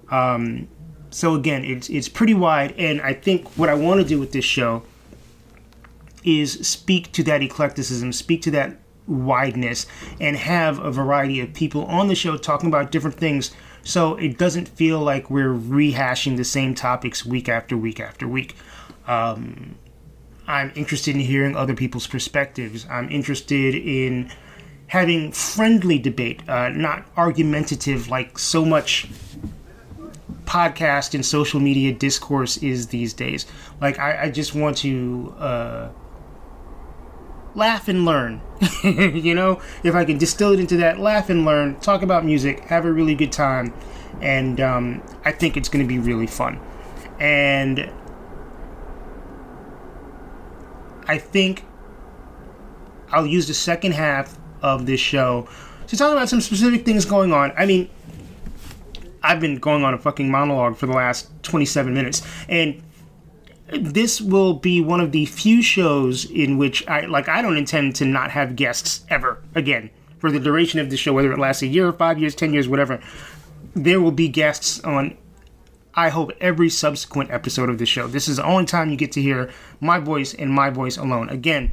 Um, 0.10 0.68
so 1.10 1.34
again, 1.34 1.64
it's 1.66 1.90
it's 1.90 2.08
pretty 2.10 2.34
wide, 2.34 2.74
and 2.78 3.02
I 3.02 3.14
think 3.14 3.48
what 3.58 3.70
I 3.70 3.74
want 3.74 4.02
to 4.02 4.08
do 4.08 4.20
with 4.20 4.32
this 4.32 4.46
show 4.46 4.84
is 6.24 6.68
speak 6.68 7.12
to 7.14 7.24
that 7.24 7.42
eclecticism, 7.42 8.14
speak 8.14 8.42
to 8.44 8.52
that 8.52 8.78
wideness, 9.08 9.88
and 10.20 10.36
have 10.36 10.78
a 10.80 10.92
variety 10.92 11.40
of 11.40 11.54
people 11.54 11.86
on 11.86 12.08
the 12.08 12.16
show 12.16 12.38
talking 12.38 12.68
about 12.68 12.92
different 12.92 13.16
things 13.16 13.52
so 13.90 14.14
it 14.18 14.38
doesn't 14.38 14.68
feel 14.68 15.00
like 15.00 15.32
we're 15.32 15.52
rehashing 15.52 16.38
the 16.38 16.44
same 16.44 16.76
topics 16.76 17.26
week 17.26 17.50
after 17.50 17.76
week 17.76 18.00
after 18.00 18.28
week. 18.28 18.56
Um, 19.08 19.80
I'm 20.48 20.72
interested 20.76 21.16
in 21.16 21.22
hearing 21.22 21.56
other 21.56 21.74
people's 21.74 22.06
perspectives. 22.06 22.86
I'm 22.88 23.10
interested 23.10 23.74
in 23.74 24.32
having 24.86 25.32
friendly 25.32 25.98
debate, 25.98 26.48
uh, 26.48 26.70
not 26.70 27.08
argumentative 27.18 28.10
like 28.10 28.38
so 28.38 28.64
much 28.64 29.08
podcast 30.46 31.16
and 31.16 31.26
social 31.26 31.60
media 31.60 31.92
discourse 31.92 32.58
is 32.58 32.88
these 32.88 33.14
days. 33.14 33.48
Like, 33.82 33.98
I, 33.98 34.26
I 34.26 34.30
just 34.30 34.54
want 34.54 34.78
to 34.78 35.34
uh, 35.40 35.90
laugh 37.56 37.88
and 37.88 38.06
learn. 38.06 38.42
you 38.84 39.34
know, 39.36 39.62
if 39.84 39.96
I 39.96 40.06
can 40.06 40.18
distill 40.18 40.52
it 40.54 40.60
into 40.60 40.78
that, 40.78 41.00
laugh 41.00 41.30
and 41.30 41.46
learn, 41.46 41.80
talk 41.80 42.02
about 42.02 42.26
music, 42.26 42.62
have 42.62 42.86
a 42.86 42.92
really 42.92 43.16
good 43.16 43.32
time, 43.32 43.74
and 44.22 44.60
um, 44.60 45.04
I 45.24 45.32
think 45.32 45.58
it's 45.58 45.70
going 45.70 45.84
to 45.84 45.88
be 45.88 46.00
really 46.00 46.28
fun. 46.28 46.60
And 47.20 47.92
I 51.08 51.18
think 51.18 51.66
I'll 53.12 53.26
use 53.26 53.48
the 53.48 53.54
second 53.54 53.94
half 53.94 54.38
of 54.62 54.86
this 54.86 55.00
show 55.00 55.48
to 55.88 55.98
talk 55.98 56.12
about 56.12 56.30
some 56.30 56.42
specific 56.42 56.86
things 56.86 57.06
going 57.06 57.34
on. 57.34 57.52
I 57.58 57.66
mean, 57.66 57.90
I've 59.24 59.40
been 59.40 59.58
going 59.58 59.84
on 59.84 59.94
a 59.94 59.98
fucking 59.98 60.30
monologue 60.30 60.78
for 60.78 60.86
the 60.86 60.94
last 60.94 61.30
27 61.44 61.94
minutes, 61.94 62.22
and 62.48 62.82
this 63.72 64.20
will 64.20 64.54
be 64.54 64.82
one 64.82 65.00
of 65.00 65.12
the 65.12 65.26
few 65.26 65.62
shows 65.62 66.26
in 66.26 66.58
which 66.58 66.88
I 66.88 67.02
like 67.06 67.28
I 67.28 67.42
don't 67.42 67.58
intend 67.58 67.96
to 67.98 68.06
not 68.06 68.32
have 68.32 68.56
guests 68.56 69.06
ever 69.10 69.42
again 69.56 69.90
for 70.18 70.32
the 70.32 70.40
duration 70.40 70.80
of 70.80 70.90
the 70.90 70.98
show, 70.98 71.14
whether 71.14 71.32
it 71.32 71.40
lasts 71.40 71.62
a 71.62 71.68
year, 71.68 71.92
five 71.94 72.20
years, 72.20 72.36
ten 72.36 72.54
years, 72.54 72.68
whatever. 72.68 73.00
There 73.76 74.02
will 74.02 74.12
be 74.12 74.28
guests 74.28 74.80
on 74.82 75.18
I 75.94 76.10
hope 76.10 76.32
every 76.40 76.70
subsequent 76.70 77.32
episode 77.32 77.70
of 77.70 77.78
the 77.78 77.86
show. 77.86 78.08
This 78.08 78.28
is 78.28 78.38
the 78.38 78.46
only 78.46 78.66
time 78.66 78.90
you 78.90 78.96
get 78.96 79.12
to 79.14 79.22
hear 79.22 79.52
my 79.82 80.00
voice 80.00 80.34
and 80.34 80.52
my 80.52 80.70
voice 80.70 80.98
alone. 80.98 81.30
Again, 81.30 81.72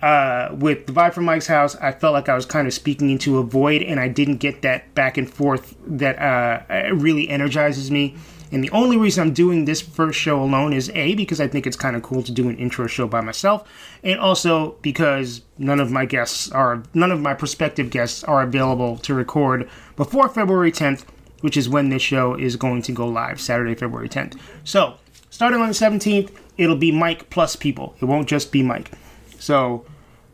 uh, 0.00 0.48
with 0.58 0.86
the 0.86 0.92
vibe 0.92 1.14
from 1.14 1.24
Mike's 1.24 1.46
house, 1.46 1.76
I 1.76 1.92
felt 1.92 2.14
like 2.14 2.28
I 2.28 2.34
was 2.34 2.44
kind 2.44 2.66
of 2.66 2.74
speaking 2.74 3.10
into 3.10 3.38
a 3.38 3.44
void, 3.44 3.82
and 3.82 4.00
I 4.00 4.08
didn't 4.08 4.38
get 4.38 4.62
that 4.62 4.92
back 4.94 5.16
and 5.16 5.32
forth 5.32 5.76
that 5.86 6.18
uh, 6.18 6.94
really 6.94 7.28
energizes 7.28 7.90
me. 7.90 8.16
And 8.52 8.62
the 8.62 8.70
only 8.70 8.98
reason 8.98 9.22
I'm 9.22 9.32
doing 9.32 9.64
this 9.64 9.80
first 9.80 10.18
show 10.18 10.42
alone 10.42 10.74
is 10.74 10.90
A, 10.94 11.14
because 11.14 11.40
I 11.40 11.48
think 11.48 11.66
it's 11.66 11.76
kind 11.76 11.96
of 11.96 12.02
cool 12.02 12.22
to 12.22 12.30
do 12.30 12.50
an 12.50 12.58
intro 12.58 12.86
show 12.86 13.08
by 13.08 13.22
myself, 13.22 13.66
and 14.04 14.20
also 14.20 14.76
because 14.82 15.40
none 15.56 15.80
of 15.80 15.90
my 15.90 16.04
guests 16.04 16.52
are, 16.52 16.82
none 16.92 17.10
of 17.10 17.20
my 17.20 17.32
prospective 17.32 17.88
guests 17.88 18.22
are 18.24 18.42
available 18.42 18.98
to 18.98 19.14
record 19.14 19.68
before 19.96 20.28
February 20.28 20.70
10th, 20.70 21.04
which 21.40 21.56
is 21.56 21.68
when 21.68 21.88
this 21.88 22.02
show 22.02 22.34
is 22.34 22.56
going 22.56 22.82
to 22.82 22.92
go 22.92 23.08
live, 23.08 23.40
Saturday, 23.40 23.74
February 23.74 24.08
10th. 24.08 24.38
So, 24.64 24.96
starting 25.30 25.60
on 25.60 25.68
the 25.68 25.74
17th, 25.74 26.30
it'll 26.58 26.76
be 26.76 26.92
Mike 26.92 27.30
plus 27.30 27.56
people. 27.56 27.96
It 28.02 28.04
won't 28.04 28.28
just 28.28 28.52
be 28.52 28.62
Mike. 28.62 28.90
So, 29.38 29.86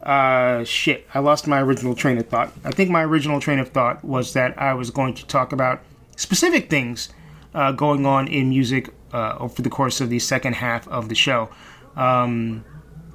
uh, 0.02 0.64
shit, 0.64 1.06
I 1.14 1.20
lost 1.20 1.46
my 1.46 1.60
original 1.60 1.94
train 1.94 2.18
of 2.18 2.28
thought. 2.28 2.52
I 2.64 2.72
think 2.72 2.90
my 2.90 3.04
original 3.04 3.38
train 3.38 3.60
of 3.60 3.68
thought 3.68 4.04
was 4.04 4.32
that 4.32 4.60
I 4.60 4.74
was 4.74 4.90
going 4.90 5.14
to 5.14 5.26
talk 5.26 5.52
about 5.52 5.82
specific 6.16 6.68
things 6.68 7.10
uh, 7.54 7.72
going 7.72 8.06
on 8.06 8.28
in 8.28 8.50
music 8.50 8.94
uh, 9.12 9.36
over 9.38 9.62
the 9.62 9.70
course 9.70 10.00
of 10.00 10.10
the 10.10 10.18
second 10.18 10.54
half 10.54 10.86
of 10.88 11.08
the 11.08 11.14
show. 11.14 11.50
Um, 11.96 12.64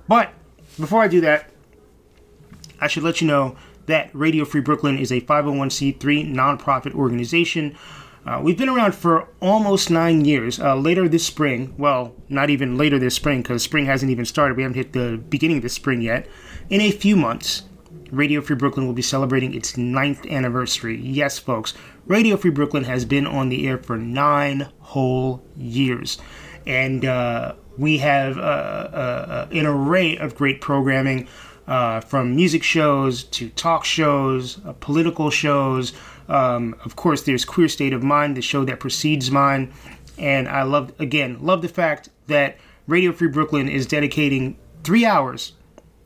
but 0.07 0.33
before 0.79 1.01
I 1.01 1.07
do 1.07 1.21
that, 1.21 1.51
I 2.79 2.87
should 2.87 3.03
let 3.03 3.21
you 3.21 3.27
know 3.27 3.55
that 3.85 4.09
Radio 4.13 4.45
Free 4.45 4.61
Brooklyn 4.61 4.97
is 4.97 5.11
a 5.11 5.21
501c3 5.21 5.99
nonprofit 6.33 6.93
organization. 6.93 7.77
Uh, 8.25 8.39
we've 8.41 8.57
been 8.57 8.69
around 8.69 8.95
for 8.95 9.27
almost 9.41 9.89
nine 9.89 10.23
years. 10.23 10.59
Uh, 10.59 10.75
later 10.75 11.09
this 11.09 11.25
spring, 11.25 11.73
well, 11.77 12.15
not 12.29 12.49
even 12.49 12.77
later 12.77 12.97
this 12.97 13.15
spring 13.15 13.41
because 13.41 13.61
spring 13.61 13.85
hasn't 13.85 14.09
even 14.09 14.25
started. 14.25 14.55
We 14.55 14.63
haven't 14.63 14.77
hit 14.77 14.93
the 14.93 15.21
beginning 15.29 15.57
of 15.57 15.63
the 15.63 15.69
spring 15.69 16.01
yet. 16.01 16.27
In 16.69 16.79
a 16.79 16.91
few 16.91 17.17
months, 17.17 17.63
Radio 18.11 18.41
Free 18.41 18.55
Brooklyn 18.55 18.85
will 18.85 18.93
be 18.93 19.01
celebrating 19.01 19.53
its 19.53 19.75
ninth 19.75 20.25
anniversary. 20.27 20.99
Yes, 20.99 21.39
folks, 21.39 21.73
Radio 22.05 22.37
Free 22.37 22.51
Brooklyn 22.51 22.83
has 22.83 23.05
been 23.05 23.25
on 23.25 23.49
the 23.49 23.67
air 23.67 23.77
for 23.77 23.97
nine 23.97 24.69
whole 24.79 25.43
years. 25.57 26.19
And 26.67 27.05
uh, 27.05 27.55
we 27.77 27.97
have 27.97 28.37
uh, 28.37 28.41
uh, 28.41 29.47
an 29.51 29.65
array 29.65 30.17
of 30.17 30.35
great 30.35 30.61
programming 30.61 31.27
uh, 31.67 32.01
from 32.01 32.35
music 32.35 32.63
shows 32.63 33.23
to 33.23 33.49
talk 33.49 33.85
shows, 33.85 34.63
uh, 34.65 34.73
political 34.73 35.29
shows. 35.29 35.93
Um, 36.27 36.75
of 36.85 36.95
course, 36.95 37.23
there's 37.23 37.45
Queer 37.45 37.67
State 37.67 37.93
of 37.93 38.03
Mind, 38.03 38.37
the 38.37 38.41
show 38.41 38.63
that 38.65 38.79
precedes 38.79 39.31
mine. 39.31 39.73
And 40.17 40.47
I 40.47 40.63
love, 40.63 40.93
again, 40.99 41.37
love 41.41 41.61
the 41.61 41.69
fact 41.69 42.09
that 42.27 42.57
Radio 42.87 43.11
Free 43.11 43.27
Brooklyn 43.27 43.67
is 43.67 43.87
dedicating 43.87 44.57
three 44.83 45.05
hours 45.05 45.53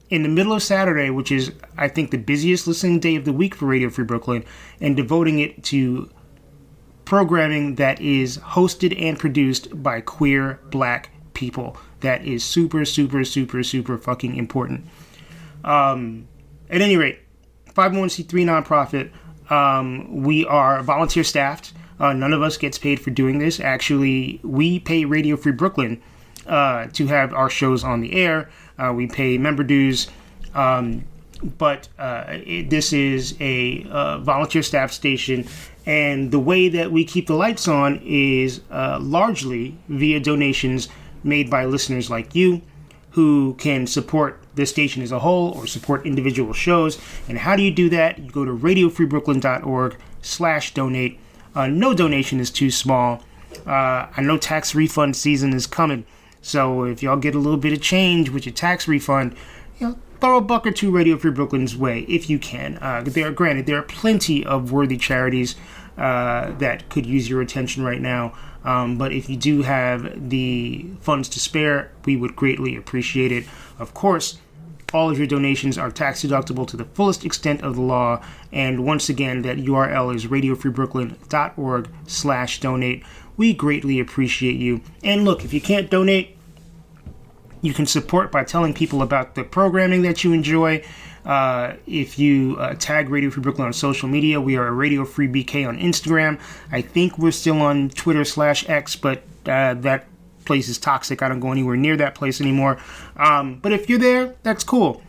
in 0.10 0.24
the 0.24 0.30
middle 0.30 0.54
of 0.54 0.63
Saturday, 0.63 1.10
which 1.10 1.32
is, 1.32 1.52
I 1.78 1.88
think, 1.88 2.12
the 2.12 2.17
busiest 2.17 2.67
listening 2.67 3.00
day 3.00 3.15
of 3.15 3.26
the 3.26 3.34
week 3.34 3.56
for 3.56 3.65
Radio 3.65 3.89
Free 3.89 4.06
Brooklyn, 4.06 4.46
and 4.80 4.96
devoting 4.96 5.39
it 5.39 5.63
to 5.65 6.10
programming 7.06 7.76
that 7.76 8.02
is 8.02 8.38
hosted 8.38 9.00
and 9.02 9.17
produced 9.17 9.82
by 9.82 10.02
queer 10.02 10.60
black 10.70 11.10
people. 11.34 11.78
That 12.02 12.26
is 12.26 12.43
super, 12.43 12.86
super, 12.86 13.24
super, 13.24 13.63
super 13.63 13.98
fucking 13.98 14.36
important. 14.36 14.86
Um, 15.63 16.28
at 16.70 16.82
any 16.82 16.98
rate, 16.98 17.20
501c3 17.74 18.28
nonprofit. 18.46 19.12
Um, 19.52 20.24
we 20.24 20.46
are 20.46 20.82
volunteer 20.84 21.24
staffed. 21.24 21.74
Uh, 22.00 22.13
none 22.13 22.34
of 22.34 22.41
us 22.41 22.58
gets 22.58 22.78
paid 22.78 23.00
for 23.00 23.10
doing 23.10 23.39
this. 23.39 23.60
Actually, 23.60 24.39
we 24.43 24.80
pay 24.80 25.06
Radio 25.06 25.38
Free 25.38 25.52
Brooklyn 25.52 26.02
uh, 26.46 26.88
to 26.88 27.08
have 27.08 27.34
our 27.34 27.50
shows 27.50 27.84
on 27.84 28.02
the 28.02 28.13
air. 28.13 28.50
Uh, 28.78 28.94
we 28.96 29.08
pay 29.08 29.38
member 29.38 29.63
dues. 29.63 30.08
Um, 30.54 31.06
but 31.58 31.88
uh, 32.00 32.24
it, 32.28 32.70
this 32.70 32.94
is 32.94 33.36
a 33.40 33.86
uh, 33.90 34.18
volunteer 34.20 34.63
staff 34.63 34.92
station, 34.92 35.48
and 35.86 36.32
the 36.32 36.40
way 36.40 36.68
that 36.70 36.92
we 36.92 37.06
keep 37.06 37.28
the 37.28 37.36
lights 37.36 37.68
on 37.68 38.02
is 38.04 38.62
uh, 38.72 38.98
largely 39.00 39.78
via 39.88 40.20
donations 40.20 40.90
made 41.24 41.50
by 41.50 41.66
listeners 41.66 42.10
like 42.10 42.34
you 42.36 42.62
who 43.12 43.56
can 43.56 43.88
support 43.88 44.40
the 44.56 44.66
station 44.66 45.02
as 45.02 45.12
a 45.12 45.20
whole 45.20 45.52
or 45.58 45.66
support 45.66 46.06
individual 46.06 46.54
shows. 46.54 47.00
And 47.28 47.40
how 47.40 47.56
do 47.56 47.63
you 47.63 47.72
do 47.72 47.90
that? 47.90 48.20
You 48.20 48.30
go 48.30 48.46
to 48.46 48.52
radiofreebrooklyn.org 48.52 49.98
slash 50.22 50.74
donate. 50.76 51.20
Uh, 51.56 51.66
no 51.66 51.96
donation 51.96 52.40
is 52.40 52.52
too 52.52 52.70
small. 52.70 53.24
Uh, 53.66 54.08
I 54.16 54.22
know 54.22 54.38
tax 54.38 54.76
refund 54.76 55.16
season 55.16 55.54
is 55.54 55.66
coming. 55.66 56.06
So 56.41 56.84
if 56.84 57.04
y'all 57.04 57.17
get 57.17 57.36
a 57.36 57.39
little 57.39 57.60
bit 57.60 57.73
of 57.73 57.82
change 57.82 58.30
with 58.30 58.45
your 58.45 58.54
tax 58.54 58.88
refund, 58.88 59.36
you 59.80 59.89
know, 59.89 60.00
throw 60.19 60.38
a 60.38 60.41
buck 60.41 60.65
or 60.65 60.71
two 60.71 60.91
Radio 60.91 61.17
Free 61.17 61.32
Brooklyn's 61.32 61.76
way 61.76 62.02
if 62.02 62.30
you 62.30 62.39
can. 62.39 62.78
Uh, 62.82 63.02
there, 63.06 63.28
are, 63.28 63.32
granted, 63.32 63.65
there 63.65 63.78
are 63.78 63.84
plenty 63.84 64.45
of 64.45 64.71
worthy 64.71 64.97
charities 64.97 65.56
uh, 65.97 66.52
that 66.58 66.89
could 66.89 67.06
use 67.06 67.30
your 67.30 67.41
attention 67.41 67.84
right 67.84 68.02
now. 68.02 68.34
Um, 68.63 68.97
but 68.97 69.13
if 69.13 69.30
you 69.30 69.38
do 69.38 69.62
have 69.62 70.30
the 70.30 70.86
funds 71.00 71.30
to 71.30 71.39
spare, 71.39 71.91
we 72.06 72.17
would 72.17 72.36
greatly 72.36 72.76
appreciate 72.76 73.32
it. 73.32 73.45
Of 73.80 73.93
course, 73.93 74.39
all 74.93 75.10
of 75.10 75.17
your 75.17 75.28
donations 75.28 75.78
are 75.78 75.91
tax 75.91 76.23
deductible 76.23 76.67
to 76.67 76.78
the 76.78 76.86
fullest 76.86 77.26
extent 77.26 77.62
of 77.62 77.76
the 77.76 77.82
law. 77.82 78.23
And 78.52 78.86
once 78.86 79.10
again, 79.10 79.41
that 79.41 79.58
URL 79.58 80.15
is 80.15 80.28
radiofreebrooklyn.org 80.28 81.89
slash 82.08 82.60
donate. 82.60 83.04
We 83.36 83.54
greatly 83.54 84.00
appreciate 84.00 84.56
you. 84.56 84.82
And 85.04 85.26
look, 85.26 85.43
if 85.43 85.54
you 85.54 85.62
can't 85.62 85.89
donate, 85.89 86.38
you 87.62 87.73
can 87.73 87.86
support 87.86 88.32
by 88.32 88.43
telling 88.43 88.73
people 88.73 89.02
about 89.02 89.36
the 89.36 89.43
programming 89.43 90.04
that 90.04 90.23
you 90.23 90.32
enjoy. 90.32 90.84
Uh, 91.26 91.73
if 91.86 92.17
you 92.17 92.56
uh, 92.58 92.73
tag 92.76 93.10
Radio 93.10 93.30
Free 93.30 93.43
Brooklyn 93.43 93.67
on 93.67 93.73
social 93.73 94.08
media, 94.08 94.39
we 94.39 94.56
are 94.56 94.71
Radio 94.71 95.04
Free 95.04 95.28
BK 95.28 95.67
on 95.67 95.78
Instagram. 95.78 96.39
I 96.71 96.82
think 96.82 97.17
we're 97.17 97.32
still 97.32 97.62
on 97.62 97.89
Twitter 97.89 98.23
slash 98.23 98.67
X, 98.69 98.95
but 98.95 99.23
uh, 99.45 99.73
that 99.73 100.08
place 100.48 100.68
is 100.68 100.80
toxic. 100.80 101.22
I 101.22 101.30
don't 101.30 101.40
go 101.40 101.52
anywhere 101.52 101.76
near 101.76 101.96
that 101.98 102.16
place 102.16 102.42
anymore. 102.42 102.80
Um, 103.16 103.60
but 103.60 103.72
if 103.72 103.88
you're 103.90 104.00
there, 104.00 104.36
that's 104.42 104.64
cool. 104.64 105.04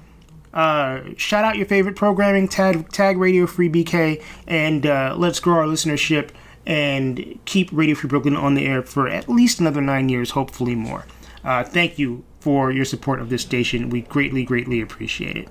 Uh, 0.53 1.01
shout 1.16 1.44
out 1.44 1.57
your 1.57 1.66
favorite 1.66 1.96
programming, 1.96 2.48
tag, 2.48 2.90
tag 2.90 3.16
Radio 3.16 3.46
Free 3.46 3.68
BK, 3.68 4.22
and 4.46 4.87
uh, 4.87 5.14
let's 5.16 5.40
grow 5.40 5.55
our 5.55 5.66
listenership 5.66 6.31
and 6.66 7.38
keep 7.44 7.70
Radio 7.72 7.94
Free 7.94 8.09
Brooklyn 8.09 8.37
on 8.37 8.55
the 8.55 8.66
air 8.66 8.83
for 8.83 9.09
at 9.09 9.29
least 9.29 9.61
another 9.61 9.81
nine 9.81 10.09
years, 10.09 10.31
hopefully 10.31 10.74
more. 10.74 11.07
Uh, 11.44 11.64
thank 11.64 11.98
you 11.98 12.24
for 12.40 12.70
your 12.70 12.85
support 12.85 13.20
of 13.20 13.31
this 13.31 13.42
station. 13.42 13.88
We 13.90 14.03
greatly, 14.03 14.44
greatly 14.44 14.81
appreciate 14.81 15.37
it. 15.37 15.48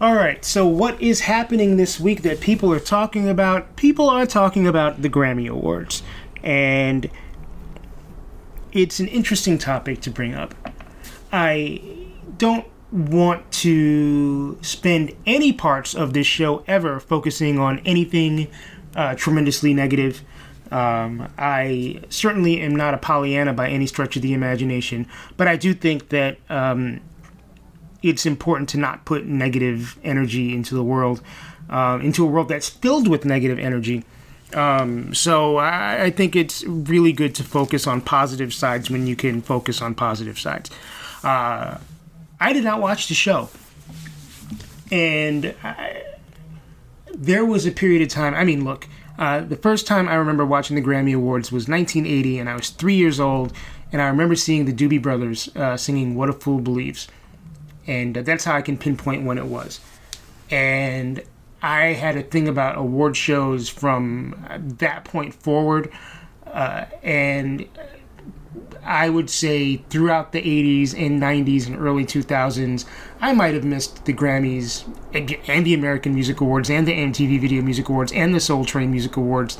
All 0.00 0.14
right, 0.14 0.44
so 0.44 0.66
what 0.66 1.00
is 1.02 1.20
happening 1.20 1.76
this 1.76 1.98
week 1.98 2.22
that 2.22 2.40
people 2.40 2.72
are 2.72 2.78
talking 2.78 3.28
about? 3.28 3.74
People 3.74 4.08
are 4.08 4.26
talking 4.26 4.66
about 4.66 5.02
the 5.02 5.10
Grammy 5.10 5.50
Awards, 5.50 6.04
and 6.44 7.10
it's 8.78 9.00
an 9.00 9.08
interesting 9.08 9.58
topic 9.58 10.00
to 10.00 10.08
bring 10.08 10.34
up. 10.34 10.54
I 11.32 11.82
don't 12.36 12.64
want 12.92 13.50
to 13.50 14.56
spend 14.62 15.14
any 15.26 15.52
parts 15.52 15.94
of 15.94 16.12
this 16.12 16.28
show 16.28 16.62
ever 16.68 17.00
focusing 17.00 17.58
on 17.58 17.80
anything 17.80 18.46
uh, 18.94 19.16
tremendously 19.16 19.74
negative. 19.74 20.22
Um, 20.70 21.28
I 21.36 22.02
certainly 22.08 22.60
am 22.60 22.76
not 22.76 22.94
a 22.94 22.98
Pollyanna 22.98 23.52
by 23.52 23.68
any 23.68 23.88
stretch 23.88 24.14
of 24.14 24.22
the 24.22 24.32
imagination, 24.32 25.08
but 25.36 25.48
I 25.48 25.56
do 25.56 25.74
think 25.74 26.10
that 26.10 26.38
um, 26.48 27.00
it's 28.00 28.26
important 28.26 28.68
to 28.70 28.78
not 28.78 29.04
put 29.04 29.26
negative 29.26 29.98
energy 30.04 30.54
into 30.54 30.76
the 30.76 30.84
world, 30.84 31.20
uh, 31.68 31.98
into 32.00 32.24
a 32.24 32.28
world 32.28 32.48
that's 32.48 32.68
filled 32.68 33.08
with 33.08 33.24
negative 33.24 33.58
energy. 33.58 34.04
Um, 34.54 35.14
so 35.14 35.56
I, 35.56 36.04
I, 36.04 36.10
think 36.10 36.34
it's 36.34 36.64
really 36.64 37.12
good 37.12 37.34
to 37.34 37.44
focus 37.44 37.86
on 37.86 38.00
positive 38.00 38.54
sides 38.54 38.90
when 38.90 39.06
you 39.06 39.14
can 39.14 39.42
focus 39.42 39.82
on 39.82 39.94
positive 39.94 40.38
sides. 40.38 40.70
Uh, 41.22 41.76
I 42.40 42.52
did 42.54 42.64
not 42.64 42.80
watch 42.80 43.08
the 43.08 43.14
show, 43.14 43.50
and 44.90 45.54
I, 45.62 46.02
there 47.12 47.44
was 47.44 47.66
a 47.66 47.70
period 47.70 48.00
of 48.00 48.08
time. 48.08 48.34
I 48.34 48.44
mean, 48.44 48.64
look, 48.64 48.88
uh, 49.18 49.40
the 49.40 49.56
first 49.56 49.86
time 49.86 50.08
I 50.08 50.14
remember 50.14 50.46
watching 50.46 50.76
the 50.76 50.82
Grammy 50.82 51.14
Awards 51.14 51.52
was 51.52 51.68
1980, 51.68 52.38
and 52.38 52.48
I 52.48 52.54
was 52.54 52.70
three 52.70 52.94
years 52.94 53.20
old, 53.20 53.52
and 53.92 54.00
I 54.00 54.08
remember 54.08 54.34
seeing 54.34 54.64
the 54.64 54.72
Doobie 54.72 55.02
Brothers 55.02 55.54
uh, 55.56 55.76
singing 55.76 56.14
"What 56.14 56.30
a 56.30 56.32
Fool 56.32 56.60
Believes." 56.60 57.06
and 57.88 58.14
that's 58.14 58.44
how 58.44 58.54
I 58.54 58.62
can 58.62 58.76
pinpoint 58.76 59.24
when 59.24 59.38
it 59.38 59.46
was. 59.46 59.80
And 60.50 61.22
I 61.62 61.86
had 61.86 62.16
a 62.16 62.22
thing 62.22 62.48
about 62.48 62.78
award 62.78 63.16
shows 63.16 63.68
from 63.68 64.46
that 64.78 65.04
point 65.04 65.34
forward, 65.34 65.90
uh, 66.46 66.84
and 67.02 67.66
I 68.84 69.10
would 69.10 69.28
say 69.28 69.78
throughout 69.90 70.32
the 70.32 70.40
80s 70.40 70.94
and 70.94 71.20
90s 71.20 71.66
and 71.66 71.76
early 71.76 72.04
2000s, 72.04 72.84
I 73.20 73.32
might 73.32 73.54
have 73.54 73.64
missed 73.64 74.04
the 74.04 74.12
Grammys 74.12 74.84
and 75.12 75.66
the 75.66 75.74
American 75.74 76.14
Music 76.14 76.40
Awards 76.40 76.70
and 76.70 76.86
the 76.86 76.92
MTV 76.92 77.40
Video 77.40 77.62
Music 77.62 77.88
Awards 77.88 78.12
and 78.12 78.34
the 78.34 78.40
Soul 78.40 78.64
Train 78.64 78.90
Music 78.90 79.16
Awards 79.16 79.58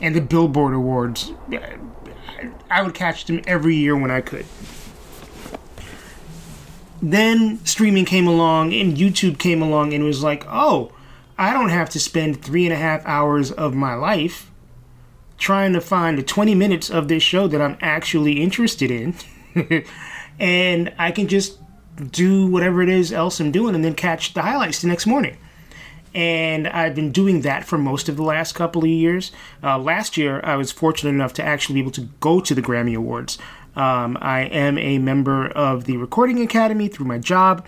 and 0.00 0.14
the 0.14 0.20
Billboard 0.20 0.74
Awards. 0.74 1.32
I 2.70 2.82
would 2.82 2.94
catch 2.94 3.24
them 3.26 3.42
every 3.46 3.74
year 3.74 3.96
when 3.96 4.10
I 4.10 4.20
could 4.20 4.46
then 7.10 7.64
streaming 7.64 8.04
came 8.04 8.26
along 8.26 8.72
and 8.72 8.96
YouTube 8.96 9.38
came 9.38 9.60
along 9.60 9.92
and 9.92 10.04
was 10.04 10.22
like, 10.22 10.44
oh, 10.48 10.90
I 11.36 11.52
don't 11.52 11.70
have 11.70 11.90
to 11.90 12.00
spend 12.00 12.42
three 12.42 12.64
and 12.64 12.72
a 12.72 12.76
half 12.76 13.04
hours 13.04 13.50
of 13.50 13.74
my 13.74 13.94
life 13.94 14.50
trying 15.36 15.72
to 15.72 15.80
find 15.80 16.16
the 16.16 16.22
20 16.22 16.54
minutes 16.54 16.90
of 16.90 17.08
this 17.08 17.22
show 17.22 17.48
that 17.48 17.60
I'm 17.60 17.76
actually 17.80 18.40
interested 18.40 18.90
in. 18.90 19.14
and 20.38 20.92
I 20.98 21.10
can 21.10 21.28
just 21.28 21.58
do 22.10 22.46
whatever 22.46 22.82
it 22.82 22.88
is 22.88 23.12
else 23.12 23.40
I'm 23.40 23.52
doing 23.52 23.74
and 23.74 23.84
then 23.84 23.94
catch 23.94 24.34
the 24.34 24.42
highlights 24.42 24.80
the 24.80 24.88
next 24.88 25.06
morning. 25.06 25.36
And 26.14 26.68
I've 26.68 26.94
been 26.94 27.10
doing 27.10 27.40
that 27.40 27.64
for 27.64 27.76
most 27.76 28.08
of 28.08 28.16
the 28.16 28.22
last 28.22 28.54
couple 28.54 28.82
of 28.82 28.88
years. 28.88 29.32
Uh, 29.62 29.78
last 29.78 30.16
year, 30.16 30.40
I 30.44 30.54
was 30.54 30.70
fortunate 30.70 31.10
enough 31.10 31.32
to 31.34 31.42
actually 31.44 31.74
be 31.74 31.80
able 31.80 31.90
to 31.92 32.08
go 32.20 32.40
to 32.40 32.54
the 32.54 32.62
Grammy 32.62 32.96
Awards. 32.96 33.36
Um, 33.74 34.16
I 34.20 34.42
am 34.42 34.78
a 34.78 34.98
member 34.98 35.48
of 35.48 35.84
the 35.84 35.96
Recording 35.96 36.40
Academy 36.40 36.86
through 36.86 37.06
my 37.06 37.18
job, 37.18 37.66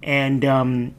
and 0.00 0.44
um, 0.44 0.94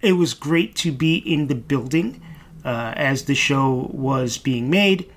it 0.00 0.12
was 0.12 0.34
great 0.34 0.74
to 0.76 0.92
be 0.92 1.16
in 1.16 1.48
the 1.48 1.54
building 1.54 2.22
uh, 2.64 2.92
as 2.96 3.24
the 3.24 3.34
show 3.34 3.90
was 3.92 4.38
being 4.38 4.70
made. 4.70 5.10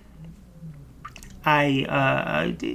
I 1.46 1.86
uh, 1.90 2.68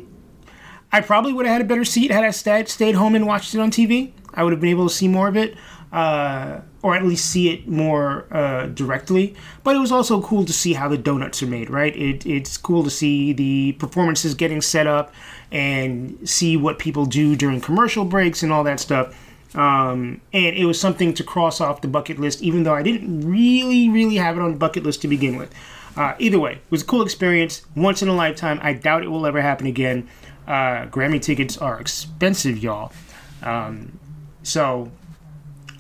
I 0.92 1.00
probably 1.00 1.32
would 1.32 1.46
have 1.46 1.54
had 1.54 1.62
a 1.62 1.64
better 1.64 1.84
seat 1.84 2.10
had 2.10 2.24
I 2.24 2.30
stayed 2.30 2.68
stayed 2.68 2.94
home 2.94 3.14
and 3.14 3.26
watched 3.26 3.54
it 3.54 3.60
on 3.60 3.70
TV. 3.70 4.12
I 4.34 4.42
would 4.42 4.52
have 4.52 4.60
been 4.60 4.70
able 4.70 4.88
to 4.88 4.94
see 4.94 5.08
more 5.08 5.28
of 5.28 5.36
it. 5.36 5.56
Uh, 5.92 6.60
or 6.82 6.94
at 6.94 7.04
least 7.04 7.30
see 7.30 7.48
it 7.48 7.66
more 7.66 8.26
uh, 8.30 8.66
directly. 8.66 9.34
But 9.64 9.74
it 9.74 9.80
was 9.80 9.90
also 9.90 10.22
cool 10.22 10.44
to 10.44 10.52
see 10.52 10.74
how 10.74 10.88
the 10.88 10.96
donuts 10.98 11.42
are 11.42 11.46
made, 11.46 11.68
right? 11.68 11.96
It, 11.96 12.24
it's 12.26 12.56
cool 12.56 12.84
to 12.84 12.90
see 12.90 13.32
the 13.32 13.72
performances 13.72 14.34
getting 14.34 14.60
set 14.60 14.86
up 14.86 15.12
and 15.50 16.16
see 16.28 16.56
what 16.56 16.78
people 16.78 17.06
do 17.06 17.34
during 17.34 17.60
commercial 17.60 18.04
breaks 18.04 18.44
and 18.44 18.52
all 18.52 18.62
that 18.64 18.78
stuff. 18.78 19.16
Um, 19.56 20.20
and 20.32 20.54
it 20.54 20.66
was 20.66 20.78
something 20.78 21.14
to 21.14 21.24
cross 21.24 21.60
off 21.60 21.80
the 21.80 21.88
bucket 21.88 22.18
list, 22.18 22.42
even 22.42 22.62
though 22.62 22.74
I 22.74 22.82
didn't 22.82 23.28
really, 23.28 23.88
really 23.88 24.16
have 24.16 24.36
it 24.36 24.42
on 24.42 24.52
the 24.52 24.58
bucket 24.58 24.84
list 24.84 25.00
to 25.02 25.08
begin 25.08 25.36
with. 25.36 25.52
Uh, 25.96 26.14
either 26.18 26.38
way, 26.38 26.52
it 26.52 26.70
was 26.70 26.82
a 26.82 26.84
cool 26.84 27.02
experience, 27.02 27.62
once 27.74 28.02
in 28.02 28.08
a 28.08 28.14
lifetime. 28.14 28.60
I 28.62 28.74
doubt 28.74 29.02
it 29.02 29.08
will 29.08 29.26
ever 29.26 29.40
happen 29.40 29.66
again. 29.66 30.08
Uh, 30.46 30.86
Grammy 30.86 31.20
tickets 31.20 31.56
are 31.56 31.80
expensive, 31.80 32.58
y'all. 32.58 32.92
Um, 33.42 33.98
so 34.42 34.92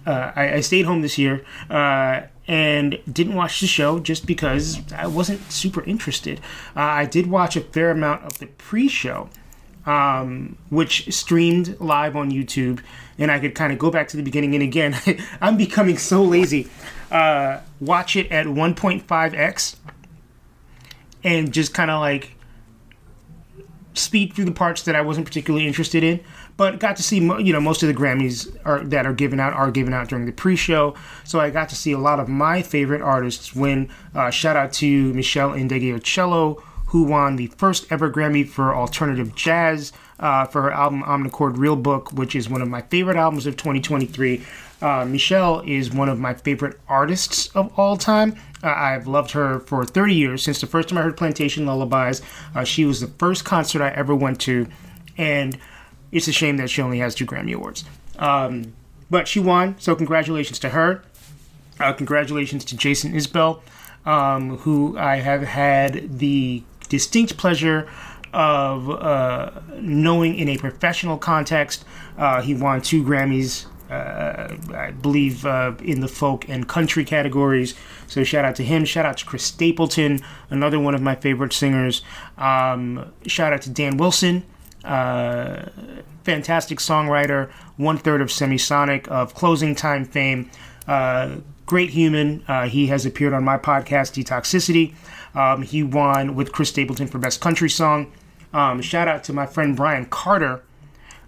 uh, 0.06 0.32
I, 0.34 0.54
I, 0.54 0.60
stayed 0.60 0.86
home 0.86 1.02
this 1.02 1.18
year 1.18 1.44
uh, 1.70 2.22
and 2.46 2.98
didn't 3.10 3.34
watch 3.34 3.60
the 3.60 3.66
show 3.66 3.98
just 3.98 4.26
because 4.26 4.80
I 4.92 5.06
wasn't 5.06 5.50
super 5.52 5.82
interested. 5.84 6.40
Uh, 6.76 6.80
I 6.80 7.04
did 7.06 7.28
watch 7.28 7.56
a 7.56 7.60
fair 7.60 7.90
amount 7.90 8.24
of 8.24 8.38
the 8.38 8.46
pre-show, 8.46 9.28
um, 9.86 10.58
which 10.68 11.12
streamed 11.14 11.80
live 11.80 12.16
on 12.16 12.30
YouTube, 12.30 12.80
and 13.18 13.30
I 13.30 13.38
could 13.38 13.54
kind 13.54 13.72
of 13.72 13.78
go 13.78 13.90
back 13.90 14.08
to 14.08 14.16
the 14.16 14.22
beginning. 14.22 14.54
And 14.54 14.62
again, 14.62 14.96
I'm 15.40 15.56
becoming 15.56 15.96
so 15.96 16.22
lazy. 16.22 16.68
Uh, 17.10 17.60
watch 17.80 18.16
it 18.16 18.30
at 18.30 18.46
1.5x 18.46 19.76
and 21.24 21.52
just 21.52 21.72
kind 21.72 21.90
of 21.90 22.00
like 22.00 22.32
speed 23.94 24.34
through 24.34 24.44
the 24.44 24.52
parts 24.52 24.82
that 24.82 24.94
I 24.94 25.00
wasn't 25.00 25.26
particularly 25.26 25.66
interested 25.66 26.04
in 26.04 26.20
but 26.56 26.78
got 26.78 26.96
to 26.96 27.02
see 27.02 27.18
you 27.18 27.52
know 27.52 27.60
most 27.60 27.82
of 27.82 27.88
the 27.88 27.94
Grammys 27.94 28.56
are, 28.64 28.82
that 28.84 29.06
are 29.06 29.12
given 29.12 29.40
out 29.40 29.52
are 29.52 29.70
given 29.70 29.92
out 29.92 30.08
during 30.08 30.26
the 30.26 30.32
pre-show. 30.32 30.94
So 31.24 31.40
I 31.40 31.50
got 31.50 31.68
to 31.70 31.76
see 31.76 31.92
a 31.92 31.98
lot 31.98 32.20
of 32.20 32.28
my 32.28 32.62
favorite 32.62 33.02
artists 33.02 33.54
win. 33.54 33.90
Uh, 34.14 34.30
shout 34.30 34.56
out 34.56 34.72
to 34.74 35.12
Michelle 35.12 35.50
Meshell 35.50 35.68
Ndegeocello, 35.68 36.62
who 36.86 37.02
won 37.02 37.36
the 37.36 37.46
first 37.48 37.86
ever 37.90 38.10
Grammy 38.10 38.48
for 38.48 38.74
alternative 38.74 39.34
jazz 39.34 39.92
uh, 40.20 40.46
for 40.46 40.62
her 40.62 40.70
album 40.70 41.02
Omnichord 41.02 41.56
Real 41.56 41.76
Book, 41.76 42.12
which 42.12 42.34
is 42.34 42.48
one 42.48 42.62
of 42.62 42.68
my 42.68 42.82
favorite 42.82 43.16
albums 43.16 43.46
of 43.46 43.56
2023. 43.56 44.38
Uh, 44.80 45.04
Meshell 45.04 45.66
is 45.66 45.90
one 45.92 46.08
of 46.08 46.18
my 46.18 46.34
favorite 46.34 46.78
artists 46.88 47.48
of 47.56 47.76
all 47.78 47.96
time. 47.96 48.36
Uh, 48.62 48.68
I've 48.68 49.06
loved 49.06 49.30
her 49.32 49.60
for 49.60 49.84
30 49.84 50.14
years 50.14 50.42
since 50.42 50.60
the 50.60 50.66
first 50.66 50.88
time 50.88 50.98
I 50.98 51.02
heard 51.02 51.16
Plantation 51.16 51.66
Lullabies. 51.66 52.22
Uh, 52.54 52.64
she 52.64 52.84
was 52.84 53.00
the 53.00 53.06
first 53.06 53.44
concert 53.44 53.82
I 53.82 53.90
ever 53.90 54.14
went 54.14 54.40
to, 54.42 54.66
and 55.16 55.58
it's 56.12 56.28
a 56.28 56.32
shame 56.32 56.56
that 56.58 56.70
she 56.70 56.82
only 56.82 56.98
has 56.98 57.14
two 57.14 57.26
Grammy 57.26 57.54
Awards. 57.54 57.84
Um, 58.18 58.74
but 59.10 59.28
she 59.28 59.40
won, 59.40 59.76
so 59.78 59.94
congratulations 59.94 60.58
to 60.60 60.70
her. 60.70 61.02
Uh, 61.78 61.92
congratulations 61.92 62.64
to 62.66 62.76
Jason 62.76 63.12
Isbell, 63.12 63.60
um, 64.04 64.58
who 64.58 64.96
I 64.98 65.16
have 65.16 65.42
had 65.42 66.18
the 66.18 66.62
distinct 66.88 67.36
pleasure 67.36 67.88
of 68.32 68.90
uh, 68.90 69.50
knowing 69.78 70.34
in 70.34 70.48
a 70.48 70.58
professional 70.58 71.16
context. 71.16 71.84
Uh, 72.18 72.42
he 72.42 72.54
won 72.54 72.82
two 72.82 73.02
Grammys, 73.02 73.66
uh, 73.90 74.54
I 74.74 74.90
believe, 74.90 75.46
uh, 75.46 75.72
in 75.82 76.00
the 76.00 76.08
folk 76.08 76.48
and 76.48 76.68
country 76.68 77.04
categories. 77.04 77.74
So 78.06 78.24
shout 78.24 78.44
out 78.44 78.56
to 78.56 78.62
him. 78.64 78.84
Shout 78.84 79.06
out 79.06 79.16
to 79.18 79.24
Chris 79.24 79.44
Stapleton, 79.44 80.20
another 80.50 80.78
one 80.78 80.94
of 80.94 81.00
my 81.00 81.14
favorite 81.14 81.52
singers. 81.52 82.02
Um, 82.36 83.12
shout 83.26 83.52
out 83.54 83.62
to 83.62 83.70
Dan 83.70 83.96
Wilson. 83.96 84.44
Uh, 84.84 85.70
fantastic 86.24 86.78
songwriter, 86.78 87.50
one 87.76 87.96
third 87.96 88.20
of 88.20 88.28
Semisonic, 88.28 89.08
of 89.08 89.34
Closing 89.34 89.74
Time 89.74 90.04
fame. 90.04 90.50
Uh, 90.86 91.36
great 91.64 91.90
human. 91.90 92.44
He 92.68 92.88
has 92.88 93.06
appeared 93.06 93.32
on 93.32 93.44
my 93.44 93.56
podcast, 93.56 94.12
Detoxicity. 94.12 94.94
Um, 95.36 95.62
he 95.62 95.82
won 95.82 96.34
with 96.34 96.50
Chris 96.50 96.70
Stapleton 96.70 97.06
for 97.06 97.18
Best 97.18 97.40
Country 97.40 97.70
Song. 97.70 98.10
Um, 98.52 98.80
shout 98.80 99.06
out 99.06 99.22
to 99.24 99.32
my 99.32 99.46
friend 99.46 99.76
Bryan 99.76 100.06
Carter, 100.06 100.62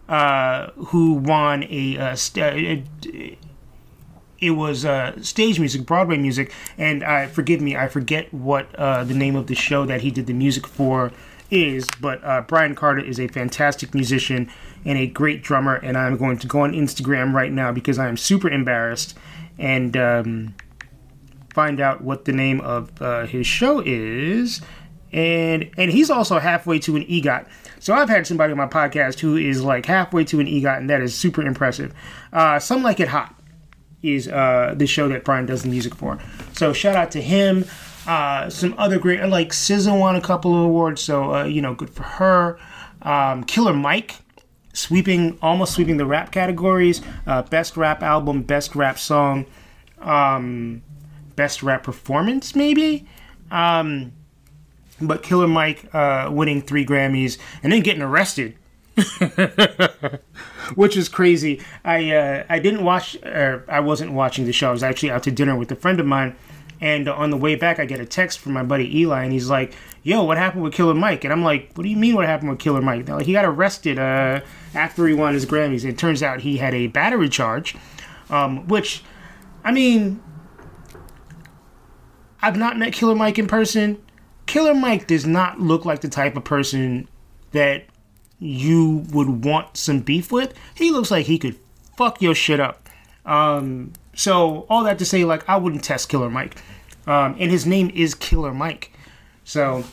uh, 0.09 0.70
who 0.72 1.12
won 1.12 1.64
a, 1.64 1.98
uh, 1.98 2.14
st- 2.16 2.86
it 4.40 4.50
was 4.50 4.84
uh, 4.84 5.20
stage 5.20 5.61
music, 5.61 5.84
Broadway 5.84 6.16
music, 6.16 6.52
and 6.78 7.04
I 7.04 7.26
forgive 7.26 7.61
me, 7.61 7.76
I 7.76 7.88
forget 7.88 8.32
what 8.32 8.74
uh, 8.76 9.04
the 9.04 9.14
name 9.14 9.36
of 9.36 9.46
the 9.46 9.54
show 9.54 9.84
that 9.86 10.00
he 10.00 10.11
did 10.11 10.26
the 10.26 10.32
music 10.32 10.66
for 10.66 11.12
is, 11.50 11.88
but 12.00 12.22
uh, 12.24 12.42
Bryan 12.42 12.74
Carter 12.74 13.00
is 13.00 13.18
a 13.18 13.28
fantastic 13.28 13.94
musician 13.94 14.50
and 14.84 14.96
a 14.96 15.06
great 15.06 15.42
drummer, 15.42 15.74
and 15.74 15.98
I'm 15.98 16.16
going 16.16 16.38
to 16.38 16.46
go 16.46 16.61
on 16.61 16.72
Instagram 16.72 17.32
right 17.32 17.52
now 17.52 17.72
because 17.72 17.98
I 17.98 18.09
am 18.09 18.16
super 18.16 18.48
embarrassed 18.48 19.16
and 19.59 19.96
um, 19.96 20.54
find 21.59 21.80
out 21.80 22.02
what 22.02 22.24
the 22.24 22.30
name 22.30 22.61
of 22.61 23.02
uh, 23.02 23.26
his 23.26 23.44
show 23.44 23.82
is. 23.84 24.62
And 25.12 25.68
and 25.76 25.90
he's 25.90 26.09
also 26.09 26.38
halfway 26.38 26.78
to 26.80 26.94
an 26.94 27.04
EGOT. 27.06 27.48
So 27.80 27.94
I've 27.94 28.09
had 28.09 28.28
somebody 28.28 28.52
on 28.52 28.59
my 28.59 28.68
podcast 28.68 29.18
who 29.18 29.36
is 29.36 29.64
like 29.64 29.84
halfway 29.84 30.22
to 30.26 30.38
an 30.38 30.46
EGOT, 30.46 30.78
and 30.78 30.88
that 30.88 31.00
is 31.00 31.16
super 31.16 31.42
impressive. 31.42 31.92
Uh, 32.32 32.61
Some 32.61 32.84
Like 32.84 33.00
It 33.00 33.09
Hot 33.09 33.34
is 34.04 34.28
uh, 34.28 34.74
the 34.76 34.86
show 34.86 35.09
that 35.09 35.24
Bryan 35.24 35.46
does 35.46 35.62
the 35.62 35.68
music 35.68 35.96
for. 35.96 36.20
So 36.52 36.72
shout 36.72 36.94
out 36.94 37.11
to 37.12 37.20
him. 37.20 37.64
Uh, 38.06 38.48
some 38.48 38.72
other 38.78 39.00
great, 39.00 39.20
like 39.26 39.50
SZA 39.50 39.98
won 39.98 40.14
a 40.14 40.20
couple 40.20 40.54
of 40.54 40.61
awards, 40.61 41.02
so 41.02 41.34
uh, 41.34 41.44
you 41.44 41.61
know, 41.61 41.74
good 41.74 41.90
for 41.90 42.04
her. 42.04 42.59
Um, 43.02 43.42
Killer 43.42 43.74
Mike, 43.74 44.14
sweeping, 44.74 45.38
almost 45.42 45.74
sweeping 45.74 45.96
the 45.96 46.06
rap 46.06 46.30
categories: 46.30 47.02
uh, 47.26 47.42
best 47.42 47.76
rap 47.76 48.00
album, 48.02 48.42
best 48.42 48.76
rap 48.76 48.96
song, 48.98 49.46
um, 50.00 50.82
best 51.39 51.62
rap 51.62 51.82
performance, 51.82 52.55
maybe. 52.55 53.07
Um, 53.51 54.12
but 55.01 55.22
Killer 55.22 55.49
Mike 55.49 55.89
uh, 55.95 56.28
winning 56.30 56.61
three 56.61 56.84
Grammys 56.84 57.39
and 57.62 57.72
then 57.72 57.80
getting 57.80 58.03
arrested 58.03 58.57
which 60.74 60.97
is 60.97 61.09
crazy. 61.09 61.61
I 61.84 62.11
uh, 62.11 62.45
I 62.49 62.59
didn't 62.59 62.84
watch, 62.84 63.16
or 63.22 63.64
I 63.68 63.80
wasn't 63.80 64.12
watching 64.12 64.45
the 64.45 64.53
show. 64.53 64.68
I 64.68 64.72
was 64.72 64.82
actually 64.82 65.11
out 65.11 65.22
to 65.24 65.30
dinner 65.30 65.57
with 65.57 65.70
a 65.70 65.76
friend 65.76 66.01
of 66.01 66.07
mine, 66.07 66.34
and 66.80 67.09
on 67.09 67.30
the 67.30 67.36
way 67.36 67.55
back, 67.55 67.78
I 67.78 67.84
get 67.84 68.01
a 68.01 68.07
text 68.07 68.39
from 68.39 68.53
my 68.53 68.62
buddy 68.62 68.99
Eli, 68.99 69.22
and 69.22 69.32
he's 69.32 69.49
like, 69.49 69.74
"Yo, 70.03 70.24
what 70.24 70.36
happened 70.36 70.62
with 70.62 70.72
Killer 70.72 70.95
Mike?" 70.95 71.24
And 71.24 71.32
I'm 71.32 71.45
like, 71.45 71.70
"What 71.74 71.84
do 71.84 71.89
you 71.89 71.97
mean? 71.97 72.14
What 72.14 72.26
happened 72.26 72.51
with 72.51 72.59
Killer 72.59 72.82
Mike?" 72.82 73.07
They're 73.07 73.16
like, 73.16 73.26
"He 73.26 73.32
got 73.32 73.45
arrested 73.45 73.99
uh, 73.99 74.41
after 74.74 75.07
he 75.07 75.14
won 75.14 75.34
his 75.34 75.47
Grammys." 75.47 75.82
And 75.84 75.93
it 75.93 75.99
turns 75.99 76.22
out 76.22 76.41
he 76.41 76.57
had 76.59 76.74
a 76.74 76.89
battery 76.89 77.28
charge, 77.28 77.76
um, 78.30 78.66
which, 78.68 79.03
I 79.64 79.70
mean, 79.70 80.20
I've 82.41 82.57
not 82.57 82.76
met 82.78 82.93
Killer 82.93 83.14
Mike 83.14 83.39
in 83.39 83.47
person. 83.47 84.03
Killer 84.47 84.74
Mike 84.74 85.07
does 85.07 85.26
not 85.26 85.61
look 85.61 85.84
like 85.84 86.01
the 86.01 86.09
type 86.09 86.36
of 86.36 86.45
person 86.45 87.09
that 87.53 87.84
you 88.39 89.05
would 89.11 89.45
want 89.45 89.76
some 89.76 90.01
beef 90.01 90.30
with. 90.30 90.55
He 90.74 90.91
looks 90.91 91.11
like 91.11 91.26
he 91.26 91.39
could 91.39 91.57
fuck 91.97 92.22
your 92.22 92.34
shit 92.34 92.61
up. 92.61 92.89
Um, 93.26 93.93
so 94.14 94.66
all 94.70 94.84
that 94.84 94.99
to 95.01 95.05
say, 95.05 95.24
like 95.24 95.49
I 95.49 95.57
wouldn't 95.57 95.84
test 95.84 96.09
Killer 96.09 96.30
Mike, 96.30 96.62
um, 97.07 97.36
and 97.39 97.51
his 97.51 97.66
name 97.66 97.91
is 97.95 98.14
Killer 98.14 98.55
Mike. 98.55 98.93
So 99.45 99.84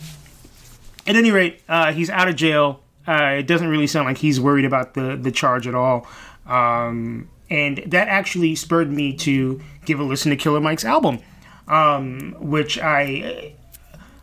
at 1.05 1.15
any 1.15 1.31
rate, 1.31 1.61
uh, 1.67 1.91
he's 1.91 2.09
out 2.09 2.27
of 2.27 2.35
jail. 2.35 2.81
Uh, 3.07 3.35
it 3.39 3.47
doesn't 3.47 3.67
really 3.67 3.87
sound 3.87 4.07
like 4.07 4.17
he's 4.17 4.39
worried 4.39 4.65
about 4.65 4.93
the 4.93 5.15
the 5.15 5.31
charge 5.31 5.67
at 5.67 5.75
all. 5.75 6.07
Um, 6.45 7.29
and 7.49 7.77
that 7.87 8.07
actually 8.07 8.55
spurred 8.55 8.91
me 8.91 9.13
to 9.17 9.61
give 9.85 9.99
a 9.99 10.03
listen 10.03 10.29
to 10.31 10.35
Killer 10.35 10.59
Mike's 10.59 10.85
album, 10.85 11.19
um, 11.67 12.35
which 12.39 12.79
I 12.79 13.53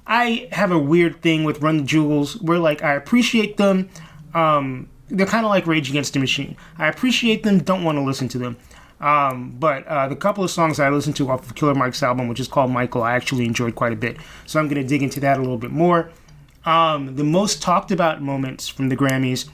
I 0.07 0.49
have 0.53 0.71
a 0.71 0.79
weird 0.79 1.23
thing 1.23 1.45
with 1.45 1.63
Run 1.63 1.79
the 1.79 1.85
Jewels 1.85 2.41
where 2.41 2.59
like 2.59 2.83
I 2.83 2.95
appreciate 2.95 3.57
them, 3.57 3.89
um, 4.35 4.89
they're 5.09 5.27
kind 5.27 5.45
of 5.45 5.51
like 5.51 5.67
Rage 5.67 5.91
Against 5.91 6.13
the 6.13 6.19
Machine. 6.19 6.57
I 6.79 6.89
appreciate 6.89 7.43
them, 7.43 7.59
don't 7.63 7.85
want 7.85 7.99
to 7.99 8.03
listen 8.03 8.29
to 8.29 8.39
them. 8.39 8.57
Um, 9.01 9.57
but 9.59 9.85
uh, 9.89 10.07
the 10.07 10.15
couple 10.15 10.45
of 10.45 10.51
songs 10.51 10.79
I 10.79 10.89
listened 10.89 11.17
to 11.17 11.29
off 11.29 11.45
of 11.45 11.57
Killer 11.57 11.75
Mike's 11.75 12.05
album, 12.05 12.29
which 12.29 12.39
is 12.39 12.47
called 12.47 12.71
Michael, 12.71 13.03
I 13.03 13.15
actually 13.15 13.47
enjoyed 13.47 13.75
quite 13.75 13.93
a 13.93 13.97
bit. 13.97 14.17
So 14.47 14.61
I'm 14.61 14.69
going 14.69 14.81
to 14.81 14.87
dig 14.87 15.03
into 15.03 15.19
that 15.21 15.39
a 15.39 15.41
little 15.41 15.59
bit 15.59 15.73
more. 15.73 16.11
Um, 16.65 17.17
the 17.17 17.25
most 17.25 17.61
talked 17.61 17.91
about 17.91 18.23
moments 18.23 18.69
from 18.69 18.89
the 18.89 18.97
Grammys 18.97 19.49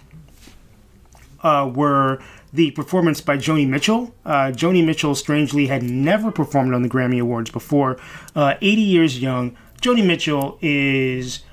uh, 1.43 1.71
were 1.75 2.21
the 2.59 2.73
performance 2.73 3.21
by 3.21 3.37
Joni 3.37 3.69
Mitchell. 3.69 4.13
Uh, 4.25 4.51
Joni 4.51 4.85
Mitchell, 4.85 5.15
strangely, 5.15 5.69
had 5.69 5.85
never 5.85 6.33
performed 6.33 6.75
on 6.75 6.83
the 6.83 6.89
Grammy 6.89 7.21
Awards 7.21 7.53
before. 7.53 7.99
Uh, 8.35 8.55
80 8.61 8.83
years 8.83 9.23
young. 9.23 9.57
Joni 9.81 10.05
Mitchell 10.05 10.59
is 10.61 11.45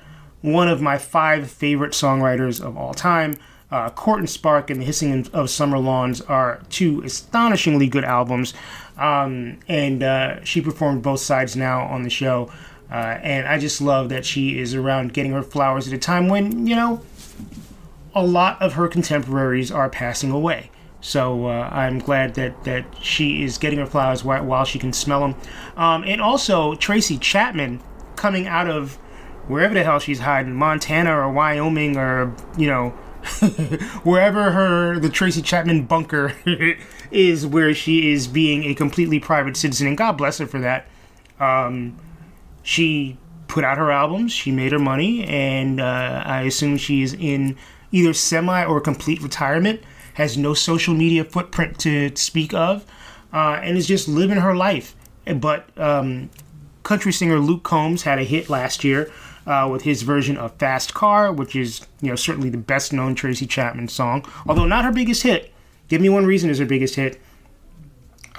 one 0.42 0.68
of 0.68 0.82
my 0.82 0.98
five 0.98 1.50
favorite 1.50 1.92
songwriters 1.92 2.60
of 2.60 2.76
all 2.76 2.96
time. 2.96 3.36
Uh, 3.70 3.92
Court 3.92 4.18
and 4.18 4.30
Spark 4.30 4.72
and 4.72 4.82
The 4.82 4.86
Hissing 4.86 5.28
of 5.32 5.52
Summer 5.52 5.78
Lawns 5.78 6.22
are 6.22 6.64
two 6.70 7.04
astonishingly 7.04 7.88
good 7.88 8.04
albums. 8.04 8.56
Um, 8.98 9.60
and 9.68 10.02
uh, 10.02 10.44
she 10.44 10.60
performed 10.60 11.04
both 11.04 11.20
sides 11.20 11.56
now 11.56 11.84
on 11.84 12.02
the 12.02 12.10
show. 12.10 12.52
Uh, 12.90 13.20
and 13.22 13.48
I 13.48 13.60
just 13.60 13.80
love 13.80 14.10
that 14.10 14.26
she 14.26 14.58
is 14.58 14.74
around 14.74 15.14
getting 15.14 15.34
her 15.34 15.44
flowers 15.44 15.88
at 15.88 15.94
a 15.94 16.00
time 16.00 16.30
when, 16.30 16.66
you 16.66 16.76
know, 16.76 17.02
a 18.16 18.26
lot 18.26 18.60
of 18.60 18.74
her 18.74 18.88
contemporaries 18.88 19.72
are 19.72 19.88
passing 19.88 20.32
away. 20.32 20.72
So 21.06 21.46
uh, 21.46 21.70
I'm 21.72 22.00
glad 22.00 22.34
that, 22.34 22.64
that 22.64 22.84
she 23.00 23.44
is 23.44 23.60
getting 23.60 23.78
her 23.78 23.86
flowers 23.86 24.24
while, 24.24 24.66
she 24.66 24.80
can 24.80 24.92
smell 24.92 25.20
them. 25.20 25.36
Um, 25.78 26.04
and 26.04 26.20
also, 26.20 26.74
Tracy 26.74 27.20
Chapman 27.20 27.80
coming 28.16 28.48
out 28.48 28.68
of 28.68 28.96
wherever 29.48 29.76
the 29.76 29.84
hell 29.84 30.00
she's 30.00 30.22
hiding, 30.22 30.56
Montana 30.56 31.16
or 31.16 31.32
Wyoming 31.32 31.96
or 31.96 32.36
you 32.58 32.66
know 32.66 32.90
wherever 34.04 34.50
her 34.50 34.98
the 34.98 35.10
Tracy 35.10 35.44
Chapman 35.44 35.86
bunker 35.86 36.34
is, 37.12 37.46
where 37.46 37.76
she 37.76 38.12
is 38.12 38.28
being 38.28 38.64
a 38.64 38.74
completely 38.74 39.20
private 39.20 39.56
citizen, 39.56 39.86
and 39.86 39.96
God 39.96 40.14
bless 40.14 40.40
her 40.40 40.48
for 40.48 40.60
that. 40.62 40.88
Um, 41.40 42.00
she 42.64 43.20
put 43.48 43.64
out 43.64 43.78
her 43.78 43.92
albums, 43.92 44.32
she 44.32 44.50
made 44.50 44.72
her 44.72 44.80
money, 44.80 45.24
and 45.26 45.80
uh, 45.80 46.24
I 46.26 46.42
assume 46.42 46.78
she 46.78 47.04
is 47.04 47.14
in 47.14 47.58
either 47.92 48.14
semi 48.14 48.66
or 48.66 48.82
complete 48.82 49.22
retirement. 49.22 49.84
Has 50.16 50.38
no 50.38 50.54
social 50.54 50.94
media 50.94 51.24
footprint 51.24 51.80
to 51.80 52.16
speak 52.16 52.54
of, 52.54 52.86
uh, 53.32 53.60
and 53.62 53.78
is 53.78 53.88
just 53.88 54.08
living 54.08 54.38
her 54.38 54.56
life. 54.56 54.96
But 55.26 55.70
um, 55.78 56.30
country 56.84 57.12
singer 57.12 57.40
Luke 57.40 57.64
Combs 57.64 58.04
had 58.04 58.20
a 58.20 58.24
hit 58.24 58.50
last 58.50 58.84
year 58.84 59.12
uh, 59.46 59.68
with 59.72 59.84
his 59.84 60.04
version 60.04 60.38
of 60.38 60.56
Fast 60.56 60.94
Car, 60.94 61.32
which 61.32 61.56
is 61.56 61.86
you 62.02 62.10
know 62.10 62.16
certainly 62.16 62.50
the 62.50 62.58
best 62.58 62.94
known 62.94 63.16
Tracy 63.16 63.46
Chapman 63.46 63.88
song, 63.88 64.26
although 64.48 64.66
not 64.66 64.86
her 64.86 64.92
biggest 64.92 65.24
hit. 65.24 65.54
Give 65.88 66.02
Me 66.02 66.10
One 66.10 66.26
Reason 66.26 66.50
is 66.50 66.60
her 66.60 66.66
biggest 66.66 66.96
hit. 66.96 67.20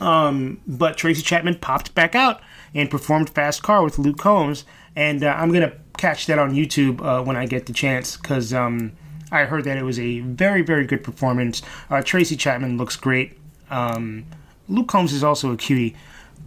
Um, 0.00 0.60
but 0.66 0.96
Tracy 0.96 1.22
Chapman 1.22 1.58
popped 1.58 1.94
back 1.94 2.14
out 2.14 2.40
and 2.74 2.90
performed 2.90 3.30
Fast 3.30 3.62
Car 3.62 3.82
with 3.82 3.98
Luke 3.98 4.18
Combs, 4.18 4.64
and 4.94 5.22
uh, 5.22 5.34
I'm 5.36 5.52
gonna 5.52 5.72
catch 5.96 6.26
that 6.26 6.38
on 6.38 6.54
YouTube 6.54 7.02
uh, 7.02 7.22
when 7.22 7.36
I 7.36 7.46
get 7.46 7.66
the 7.66 7.72
chance 7.72 8.16
because 8.16 8.52
um, 8.52 8.92
I 9.32 9.44
heard 9.44 9.64
that 9.64 9.76
it 9.76 9.82
was 9.82 9.98
a 9.98 10.20
very 10.20 10.62
very 10.62 10.86
good 10.86 11.02
performance. 11.02 11.62
Uh, 11.90 12.02
Tracy 12.02 12.36
Chapman 12.36 12.76
looks 12.76 12.96
great. 12.96 13.38
Um, 13.70 14.26
Luke 14.68 14.88
Combs 14.88 15.12
is 15.12 15.24
also 15.24 15.52
a 15.52 15.56
cutie, 15.56 15.96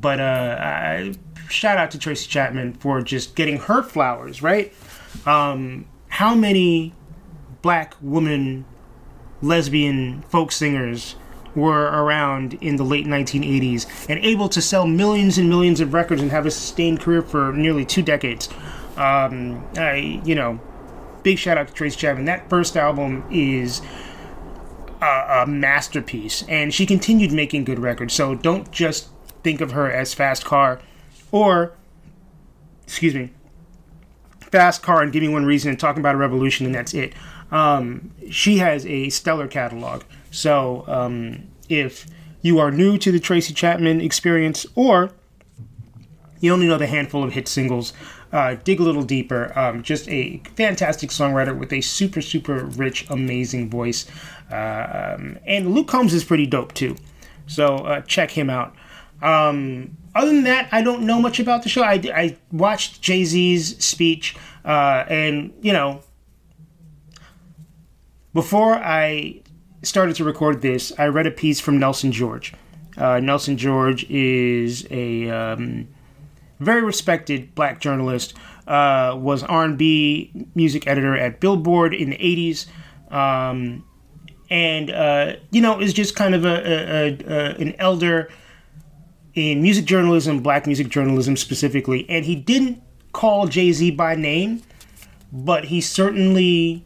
but 0.01 0.19
uh, 0.19 0.57
I, 0.59 1.13
shout 1.49 1.77
out 1.77 1.91
to 1.91 1.99
Tracy 1.99 2.27
Chapman 2.27 2.73
for 2.73 3.01
just 3.01 3.35
getting 3.35 3.57
her 3.57 3.83
flowers, 3.83 4.41
right? 4.41 4.73
Um, 5.25 5.85
how 6.09 6.35
many 6.35 6.93
black 7.61 7.95
woman 8.01 8.65
lesbian 9.41 10.21
folk 10.23 10.51
singers 10.51 11.15
were 11.55 11.85
around 11.85 12.53
in 12.55 12.75
the 12.75 12.83
late 12.83 13.05
1980s 13.05 13.87
and 14.09 14.19
able 14.19 14.49
to 14.49 14.61
sell 14.61 14.85
millions 14.85 15.37
and 15.37 15.49
millions 15.49 15.79
of 15.79 15.93
records 15.93 16.21
and 16.21 16.31
have 16.31 16.45
a 16.45 16.51
sustained 16.51 16.99
career 16.99 17.21
for 17.21 17.51
nearly 17.53 17.85
two 17.85 18.01
decades? 18.01 18.49
Um, 18.97 19.65
I, 19.77 20.21
you 20.25 20.35
know, 20.35 20.59
big 21.29 21.37
shout 21.37 21.59
out 21.59 21.67
to 21.67 21.73
Tracy 21.75 21.95
Chapman. 21.95 22.25
That 22.25 22.49
first 22.49 22.75
album 22.75 23.23
is 23.29 23.83
a, 24.99 25.43
a 25.43 25.45
masterpiece, 25.45 26.43
and 26.47 26.73
she 26.73 26.87
continued 26.87 27.31
making 27.31 27.65
good 27.65 27.77
records. 27.77 28.15
So 28.15 28.33
don't 28.33 28.71
just 28.71 29.09
think 29.43 29.61
of 29.61 29.73
her 29.73 29.91
as 29.91 30.11
Fast 30.11 30.43
Car 30.43 30.81
or, 31.31 31.73
excuse 32.81 33.13
me, 33.13 33.29
Fast 34.39 34.81
Car 34.81 35.03
and 35.03 35.13
Give 35.13 35.21
Me 35.21 35.29
One 35.29 35.45
Reason 35.45 35.69
and 35.69 35.79
talking 35.79 35.99
about 35.99 36.15
a 36.15 36.17
revolution, 36.17 36.65
and 36.65 36.73
that's 36.73 36.95
it. 36.95 37.13
Um, 37.51 38.09
she 38.31 38.57
has 38.57 38.83
a 38.87 39.09
stellar 39.09 39.47
catalog. 39.47 40.01
So 40.31 40.83
um, 40.87 41.47
if 41.69 42.07
you 42.41 42.57
are 42.57 42.71
new 42.71 42.97
to 42.97 43.11
the 43.11 43.19
Tracy 43.19 43.53
Chapman 43.53 44.01
experience, 44.01 44.65
or 44.73 45.11
you 46.39 46.51
only 46.51 46.65
know 46.65 46.79
the 46.79 46.87
handful 46.87 47.23
of 47.23 47.33
hit 47.33 47.47
singles, 47.47 47.93
uh, 48.31 48.55
dig 48.63 48.79
a 48.79 48.83
little 48.83 49.03
deeper. 49.03 49.57
Um, 49.57 49.83
just 49.83 50.07
a 50.09 50.41
fantastic 50.55 51.09
songwriter 51.09 51.57
with 51.57 51.73
a 51.73 51.81
super, 51.81 52.21
super 52.21 52.65
rich, 52.65 53.09
amazing 53.09 53.69
voice. 53.69 54.05
Um, 54.51 55.39
and 55.45 55.73
Luke 55.73 55.87
Combs 55.87 56.13
is 56.13 56.23
pretty 56.23 56.45
dope 56.45 56.73
too. 56.73 56.95
So 57.47 57.77
uh, 57.77 58.01
check 58.01 58.31
him 58.31 58.49
out. 58.49 58.75
Um, 59.21 59.97
other 60.15 60.27
than 60.27 60.43
that, 60.43 60.69
I 60.71 60.81
don't 60.81 61.03
know 61.03 61.19
much 61.19 61.39
about 61.39 61.63
the 61.63 61.69
show. 61.69 61.83
I, 61.83 62.01
I 62.13 62.37
watched 62.51 63.01
Jay 63.01 63.23
Z's 63.25 63.83
speech, 63.83 64.35
uh, 64.65 65.05
and 65.07 65.53
you 65.61 65.73
know, 65.73 66.01
before 68.33 68.75
I 68.75 69.41
started 69.83 70.15
to 70.17 70.23
record 70.23 70.61
this, 70.61 70.91
I 70.97 71.07
read 71.07 71.27
a 71.27 71.31
piece 71.31 71.59
from 71.59 71.79
Nelson 71.79 72.11
George. 72.11 72.53
Uh, 72.97 73.19
Nelson 73.19 73.57
George 73.57 74.03
is 74.09 74.87
a 74.89 75.29
um, 75.29 75.87
very 76.59 76.81
respected 76.81 77.53
black 77.55 77.79
journalist. 77.79 78.33
Uh, 78.67 79.15
was 79.17 79.41
R&B 79.41 80.31
music 80.53 80.85
editor 80.85 81.17
at 81.17 81.39
Billboard 81.39 81.91
in 81.91 82.11
the 82.11 82.17
'80s, 82.17 82.67
um, 83.11 83.83
and 84.51 84.91
uh, 84.91 85.37
you 85.49 85.59
know 85.59 85.81
is 85.81 85.91
just 85.91 86.15
kind 86.15 86.35
of 86.35 86.45
a, 86.45 86.47
a, 86.47 87.17
a, 87.27 87.55
an 87.55 87.75
elder 87.79 88.29
in 89.33 89.61
music 89.61 89.85
journalism, 89.85 90.41
black 90.41 90.67
music 90.67 90.89
journalism 90.89 91.35
specifically. 91.35 92.07
And 92.09 92.25
he 92.25 92.35
didn't 92.35 92.81
call 93.11 93.47
Jay 93.47 93.71
Z 93.71 93.91
by 93.91 94.15
name, 94.15 94.61
but 95.31 95.65
he 95.65 95.81
certainly 95.81 96.85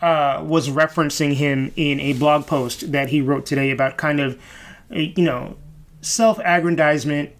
uh, 0.00 0.42
was 0.46 0.68
referencing 0.68 1.34
him 1.34 1.72
in 1.76 2.00
a 2.00 2.14
blog 2.14 2.46
post 2.46 2.92
that 2.92 3.10
he 3.10 3.20
wrote 3.20 3.46
today 3.46 3.70
about 3.70 3.96
kind 3.96 4.20
of, 4.20 4.40
you 4.90 5.22
know, 5.22 5.56
self 6.00 6.38
aggrandizement 6.44 7.30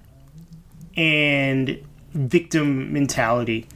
and 1.01 1.83
victim 2.13 2.93
mentality. 2.93 3.67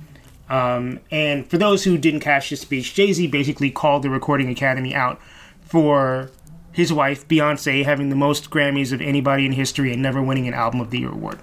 Um, 0.51 1.01
and 1.11 1.49
for 1.49 1.57
those 1.57 1.85
who 1.85 1.97
didn't 1.97 2.21
catch 2.21 2.51
his 2.51 2.61
speech, 2.61 2.93
Jay 2.93 3.15
Z 3.15 3.27
basically 3.29 3.71
called 3.71 4.03
the 4.03 4.11
Recording 4.11 4.51
Academy 4.51 4.95
out 4.95 5.19
for 5.63 6.31
his 6.71 6.93
wife, 6.93 7.27
Beyonce, 7.27 7.83
having 7.83 8.11
the 8.11 8.17
most 8.17 8.51
Grammys 8.51 8.93
of 8.93 9.01
anybody 9.01 9.47
in 9.47 9.53
history 9.53 9.91
and 9.91 10.03
never 10.03 10.23
winning 10.23 10.47
an 10.47 10.53
Album 10.53 10.83
of 10.83 10.91
the 10.91 10.99
Year 10.99 11.13
award. 11.13 11.39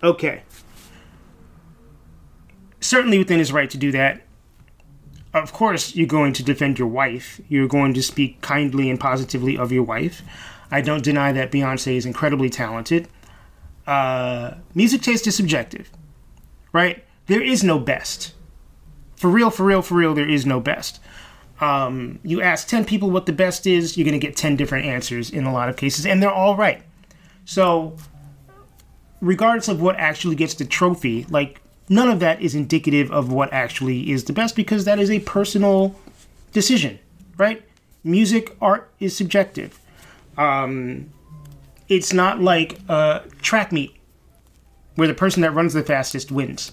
Okay. 0.00 0.42
Certainly 2.78 3.18
within 3.18 3.40
his 3.40 3.52
right 3.52 3.68
to 3.68 3.78
do 3.78 3.90
that. 3.90 4.22
Of 5.34 5.52
course, 5.52 5.96
you're 5.96 6.06
going 6.06 6.34
to 6.34 6.44
defend 6.44 6.78
your 6.78 6.88
wife. 6.88 7.40
You're 7.48 7.68
going 7.68 7.94
to 7.94 8.02
speak 8.02 8.40
kindly 8.42 8.90
and 8.90 9.00
positively 9.00 9.58
of 9.58 9.72
your 9.72 9.82
wife. 9.82 10.22
I 10.70 10.82
don't 10.82 11.02
deny 11.02 11.32
that 11.32 11.50
Beyonce 11.50 11.96
is 11.96 12.06
incredibly 12.06 12.48
talented. 12.48 13.08
Uh, 13.86 14.54
music 14.74 15.02
taste 15.02 15.26
is 15.26 15.34
subjective, 15.34 15.90
right? 16.72 17.04
There 17.26 17.42
is 17.42 17.62
no 17.64 17.78
best. 17.78 18.34
For 19.16 19.28
real, 19.28 19.50
for 19.50 19.64
real, 19.64 19.82
for 19.82 19.94
real, 19.94 20.14
there 20.14 20.28
is 20.28 20.46
no 20.46 20.60
best. 20.60 21.00
Um, 21.60 22.18
you 22.24 22.40
ask 22.40 22.66
10 22.68 22.84
people 22.86 23.10
what 23.10 23.26
the 23.26 23.32
best 23.32 23.66
is, 23.66 23.96
you're 23.96 24.06
going 24.06 24.18
to 24.18 24.26
get 24.26 24.36
10 24.36 24.56
different 24.56 24.86
answers 24.86 25.30
in 25.30 25.44
a 25.44 25.52
lot 25.52 25.68
of 25.68 25.76
cases, 25.76 26.06
and 26.06 26.22
they're 26.22 26.32
all 26.32 26.56
right. 26.56 26.82
So, 27.44 27.96
regardless 29.20 29.68
of 29.68 29.80
what 29.80 29.96
actually 29.96 30.36
gets 30.36 30.54
the 30.54 30.64
trophy, 30.64 31.26
like, 31.28 31.60
none 31.88 32.08
of 32.08 32.20
that 32.20 32.40
is 32.40 32.54
indicative 32.54 33.10
of 33.10 33.30
what 33.30 33.52
actually 33.52 34.10
is 34.10 34.24
the 34.24 34.32
best 34.32 34.56
because 34.56 34.84
that 34.86 34.98
is 34.98 35.10
a 35.10 35.20
personal 35.20 35.94
decision, 36.52 36.98
right? 37.36 37.62
Music, 38.02 38.56
art 38.60 38.90
is 38.98 39.14
subjective. 39.14 39.78
Um, 40.38 41.12
it's 41.90 42.12
not 42.12 42.40
like 42.40 42.78
a 42.88 43.24
track 43.42 43.72
meet 43.72 43.94
where 44.94 45.08
the 45.08 45.14
person 45.14 45.42
that 45.42 45.50
runs 45.50 45.74
the 45.74 45.82
fastest 45.82 46.30
wins. 46.30 46.72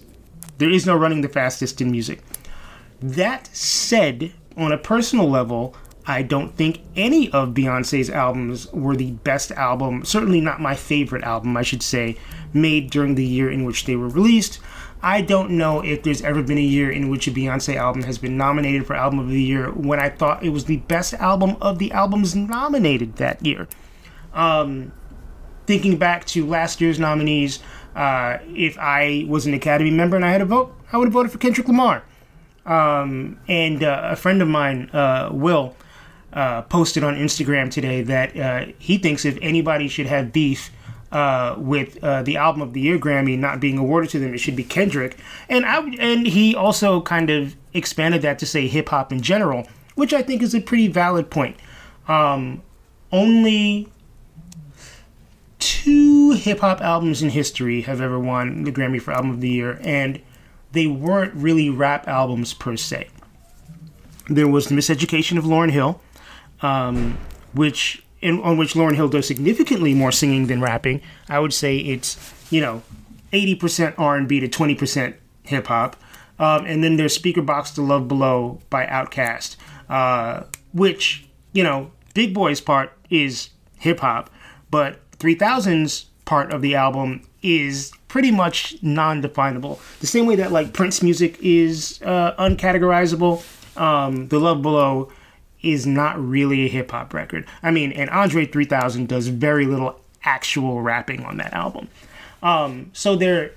There 0.60 0.70
is 0.70 0.86
no 0.86 0.96
running 0.96 1.22
the 1.22 1.28
fastest 1.28 1.82
in 1.82 1.92
music. 1.92 2.22
That 3.02 3.48
said, 3.48 4.32
on 4.56 4.72
a 4.72 4.78
personal 4.78 5.30
level, 5.30 5.76
I 6.06 6.22
don't 6.22 6.56
think 6.56 6.82
any 6.96 7.32
of 7.32 7.50
Beyonce's 7.50 8.10
albums 8.10 8.72
were 8.72 8.96
the 8.96 9.12
best 9.12 9.52
album, 9.52 10.06
certainly 10.06 10.40
not 10.40 10.62
my 10.62 10.76
favorite 10.76 11.24
album, 11.24 11.58
I 11.58 11.64
should 11.64 11.84
say, 11.84 12.18
made 12.54 12.92
during 12.92 13.16
the 13.16 13.26
year 13.26 13.52
in 13.52 13.66
which 13.66 13.86
they 13.86 13.96
were 13.96 14.08
released. 14.08 14.60
I 15.02 15.22
don't 15.22 15.52
know 15.52 15.84
if 15.84 16.04
there's 16.04 16.22
ever 16.22 16.42
been 16.44 16.58
a 16.58 16.62
year 16.62 16.92
in 16.92 17.10
which 17.10 17.28
a 17.28 17.32
Beyonce 17.32 17.76
album 17.76 18.04
has 18.04 18.18
been 18.18 18.38
nominated 18.38 18.86
for 18.86 18.96
Album 18.96 19.20
of 19.20 19.30
the 19.30 19.42
Year 19.42 19.72
when 19.72 20.00
I 20.00 20.10
thought 20.10 20.44
it 20.44 20.50
was 20.50 20.66
the 20.66 20.78
best 20.78 21.14
album 21.16 21.56
of 21.62 21.78
the 21.78 21.92
albums 21.92 22.36
nominated 22.36 23.18
that 23.18 23.46
year. 23.46 23.68
Um, 24.34 24.92
thinking 25.68 25.98
back 25.98 26.26
to 26.26 26.46
last 26.46 26.82
year's 26.82 26.98
nominees, 26.98 27.60
uh, 27.96 28.38
if 28.56 28.78
I 28.80 29.26
was 29.28 29.46
an 29.46 29.54
Academy 29.54 29.92
member 29.92 30.16
and 30.16 30.26
I 30.26 30.32
had 30.32 30.42
a 30.42 30.46
vote, 30.46 30.74
I 30.92 30.98
would 30.98 31.06
have 31.06 31.14
voted 31.14 31.32
for 31.32 31.38
Kendrick 31.38 31.68
Lamar. 31.68 32.04
Um, 32.66 33.40
and 33.48 33.84
uh, 33.84 34.10
a 34.12 34.16
friend 34.16 34.42
of 34.42 34.48
mine, 34.48 34.90
uh, 34.92 35.30
Will, 35.32 35.76
uh, 36.34 36.62
posted 36.64 37.04
on 37.04 37.16
Instagram 37.16 37.72
today 37.72 38.02
that 38.04 38.38
uh, 38.38 38.66
he 38.78 38.98
thinks 38.98 39.26
if 39.26 39.38
anybody 39.42 39.88
should 39.88 40.08
have 40.08 40.32
beef 40.34 40.72
uh, 41.12 41.56
with 41.58 41.94
the 42.02 42.36
album 42.36 42.62
of 42.62 42.74
the 42.74 42.82
year 42.82 43.00
Grammy 43.00 43.38
not 43.38 43.60
being 43.60 43.78
awarded 43.78 44.10
to 44.12 44.20
them, 44.20 44.34
it 44.34 44.40
should 44.40 44.56
be 44.56 44.64
Kendrick. 44.64 45.18
And 45.50 45.66
I 45.66 45.80
and 46.00 46.28
he 46.28 46.54
also 46.54 47.02
kind 47.02 47.30
of 47.30 47.56
expanded 47.74 48.22
that 48.24 48.40
to 48.40 48.46
say 48.46 48.68
hip 48.68 48.90
hop 48.90 49.12
in 49.12 49.22
general, 49.22 49.68
which 49.96 50.14
I 50.14 50.22
think 50.22 50.42
is 50.42 50.54
a 50.54 50.60
pretty 50.60 50.90
valid 50.90 51.30
point. 51.30 51.56
Um, 52.10 52.62
only 53.12 53.90
two 55.88 56.32
hip 56.32 56.60
hop 56.60 56.82
albums 56.82 57.24
in 57.24 57.30
history 57.30 57.84
have 57.84 58.02
ever 58.02 58.20
won 58.20 58.66
the 58.66 58.72
Grammy 58.74 59.02
for 59.02 59.14
Album 59.14 59.32
of 59.32 59.40
the 59.40 59.48
Year, 59.48 59.80
and 59.84 60.22
they 60.74 60.86
weren't 60.86 61.34
really 61.34 61.70
rap 61.70 62.10
albums 62.10 62.54
per 62.54 62.76
se. 62.76 63.08
There 64.28 64.50
was 64.50 64.68
the 64.68 64.76
Miseducation 64.76 65.38
of 65.38 65.46
Lauryn 65.46 65.72
Hill, 65.72 66.02
um, 66.62 67.18
which 67.54 68.04
in, 68.20 68.42
on 68.42 68.58
which 68.58 68.74
Lauryn 68.74 68.96
Hill 68.96 69.08
does 69.08 69.26
significantly 69.26 69.94
more 69.94 70.12
singing 70.12 70.48
than 70.48 70.60
rapping. 70.60 71.02
I 71.30 71.40
would 71.40 71.54
say 71.54 71.78
it's 71.78 72.18
you 72.52 72.60
know, 72.60 72.84
eighty 73.32 73.56
percent 73.56 73.96
R 73.98 74.18
and 74.18 74.28
B 74.28 74.42
to 74.42 74.50
twenty 74.50 74.76
percent 74.76 75.16
hip 75.44 75.68
hop. 75.68 75.96
Um, 76.38 76.66
and 76.66 76.84
then 76.84 76.98
there's 76.98 77.16
Speaker 77.16 77.42
Box 77.42 77.72
to 77.72 77.82
Love 77.82 78.10
Below 78.10 78.60
by 78.70 78.86
Outkast, 78.88 79.56
uh, 79.88 80.44
which 80.74 81.30
you 81.54 81.64
know, 81.64 81.92
Big 82.14 82.34
Boi's 82.34 82.60
part 82.60 82.92
is 83.10 83.52
hip 83.78 84.02
hop, 84.02 84.30
but 84.70 85.00
3000's 85.20 86.06
part 86.26 86.52
of 86.52 86.62
the 86.62 86.76
album 86.76 87.22
is 87.42 87.92
pretty 88.08 88.32
much 88.32 88.76
non-definable. 88.82 89.80
The 90.00 90.08
same 90.08 90.26
way 90.26 90.36
that 90.36 90.52
like 90.52 90.74
Prince 90.74 91.02
music 91.02 91.38
is 91.42 92.02
uh, 92.04 92.34
uncategorizable, 92.36 93.44
um, 93.80 94.28
the 94.28 94.40
Love 94.40 94.62
Below 94.62 95.12
is 95.62 95.86
not 95.86 96.20
really 96.20 96.66
a 96.66 96.68
hip 96.68 96.92
hop 96.92 97.14
record. 97.14 97.46
I 97.64 97.72
mean, 97.72 97.92
and 97.92 98.10
Andre 98.10 98.46
3000 98.46 99.08
does 99.08 99.28
very 99.28 99.66
little 99.66 100.00
actual 100.24 100.82
rapping 100.82 101.24
on 101.24 101.38
that 101.38 101.54
album. 101.54 101.90
Um, 102.44 102.92
so 102.94 103.16
they're 103.16 103.52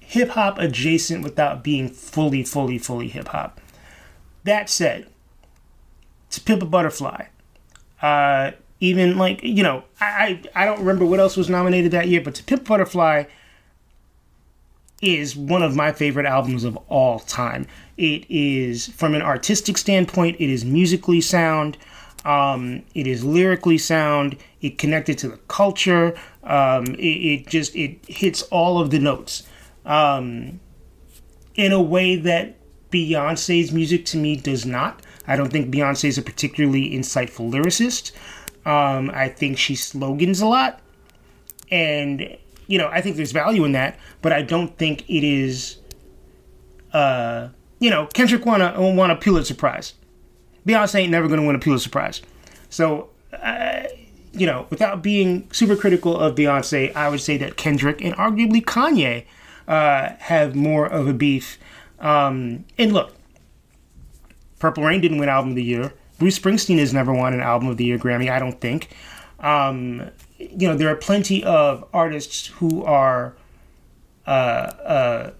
hip 0.00 0.30
hop 0.30 0.58
adjacent 0.58 1.22
without 1.22 1.62
being 1.62 1.88
fully, 1.88 2.42
fully, 2.42 2.78
fully 2.78 3.08
hip 3.08 3.28
hop. 3.28 3.60
That 4.44 4.68
said, 4.68 5.06
to 6.30 6.40
Pimp 6.40 6.62
a 6.62 6.66
Butterfly, 6.66 7.26
uh, 8.02 8.52
even 8.80 9.16
like 9.16 9.42
you 9.42 9.62
know, 9.62 9.84
I, 10.00 10.42
I 10.54 10.64
don't 10.64 10.80
remember 10.80 11.04
what 11.04 11.20
else 11.20 11.36
was 11.36 11.48
nominated 11.48 11.92
that 11.92 12.08
year, 12.08 12.20
but 12.20 12.34
to 12.36 12.44
Pimp 12.44 12.66
Butterfly 12.66 13.24
is 15.02 15.36
one 15.36 15.62
of 15.62 15.76
my 15.76 15.92
favorite 15.92 16.26
albums 16.26 16.64
of 16.64 16.76
all 16.88 17.20
time. 17.20 17.66
It 17.96 18.28
is, 18.30 18.88
from 18.88 19.14
an 19.14 19.22
artistic 19.22 19.76
standpoint, 19.78 20.36
it 20.40 20.50
is 20.50 20.64
musically 20.64 21.20
sound. 21.20 21.76
Um, 22.24 22.82
it 22.94 23.06
is 23.06 23.22
lyrically 23.22 23.78
sound. 23.78 24.36
It 24.62 24.78
connected 24.78 25.18
to 25.18 25.28
the 25.28 25.36
culture. 25.48 26.16
Um, 26.42 26.86
it, 26.94 27.00
it, 27.00 27.46
just 27.46 27.76
it 27.76 28.04
hits 28.06 28.42
all 28.42 28.80
of 28.80 28.90
the 28.90 28.98
notes 28.98 29.46
um, 29.84 30.60
in 31.54 31.72
a 31.72 31.82
way 31.82 32.16
that 32.16 32.56
Beyonce's 32.90 33.72
music 33.72 34.06
to 34.06 34.16
me 34.16 34.36
does 34.36 34.64
not. 34.64 35.02
I 35.26 35.36
don't 35.36 35.50
think 35.50 35.72
Beyonce 35.72 36.04
is 36.04 36.18
a 36.18 36.22
particularly 36.22 36.90
insightful 36.90 37.50
lyricist. 37.50 38.12
Um, 38.66 39.10
I 39.12 39.28
think 39.28 39.58
she 39.58 39.74
slogans 39.74 40.40
a 40.40 40.46
lot, 40.46 40.80
and 41.70 42.36
you 42.66 42.78
know, 42.78 42.88
I 42.88 43.00
think 43.00 43.16
there's 43.16 43.32
value 43.32 43.64
in 43.64 43.72
that, 43.72 43.98
but 44.22 44.32
I 44.32 44.42
don't 44.42 44.76
think 44.78 45.08
it 45.08 45.24
is. 45.24 45.78
Uh, 46.92 47.48
you 47.78 47.90
know, 47.90 48.06
Kendrick 48.06 48.46
won 48.46 48.62
a 48.62 48.80
won 48.80 49.10
a 49.10 49.16
Pulitzer 49.16 49.54
Prize. 49.54 49.94
Beyonce 50.66 51.00
ain't 51.00 51.10
never 51.10 51.28
to 51.28 51.42
win 51.42 51.54
a 51.54 51.58
Pulitzer 51.58 51.90
Prize. 51.90 52.22
So, 52.70 53.10
uh, 53.32 53.82
you 54.32 54.46
know, 54.46 54.66
without 54.70 55.02
being 55.02 55.48
super 55.52 55.76
critical 55.76 56.16
of 56.16 56.34
Beyonce, 56.34 56.94
I 56.94 57.08
would 57.08 57.20
say 57.20 57.36
that 57.36 57.56
Kendrick 57.56 58.02
and 58.02 58.14
arguably 58.16 58.64
Kanye 58.64 59.26
uh, 59.68 60.10
have 60.18 60.54
more 60.54 60.86
of 60.86 61.06
a 61.06 61.12
beef. 61.12 61.58
Um, 62.00 62.64
and 62.78 62.92
look, 62.92 63.12
Purple 64.58 64.84
Rain 64.84 65.00
didn't 65.00 65.18
win 65.18 65.28
Album 65.28 65.50
of 65.50 65.56
the 65.56 65.62
Year. 65.62 65.92
Bruce 66.24 66.38
Springsteen 66.38 66.78
has 66.78 66.94
never 66.94 67.12
won 67.12 67.34
an 67.34 67.42
Album 67.42 67.68
of 67.68 67.76
the 67.76 67.84
Year 67.84 67.98
Grammy, 67.98 68.30
I 68.30 68.38
don't 68.38 68.58
think. 68.58 68.88
Um, 69.40 70.10
you 70.38 70.66
know, 70.66 70.74
there 70.74 70.88
are 70.88 70.96
plenty 70.96 71.44
of 71.44 71.86
artists 71.92 72.46
who 72.46 72.82
are 72.82 73.34
uh, 74.26 74.30
uh, 74.30 75.30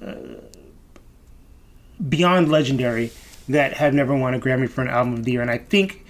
beyond 2.07 2.51
legendary 2.51 3.12
that 3.49 3.72
have 3.72 3.95
never 3.95 4.14
won 4.14 4.35
a 4.35 4.39
Grammy 4.39 4.68
for 4.68 4.82
an 4.82 4.89
album 4.89 5.14
of 5.14 5.24
the 5.24 5.32
year. 5.32 5.41
And 5.41 5.51
I 5.51 5.57
think, 5.57 6.05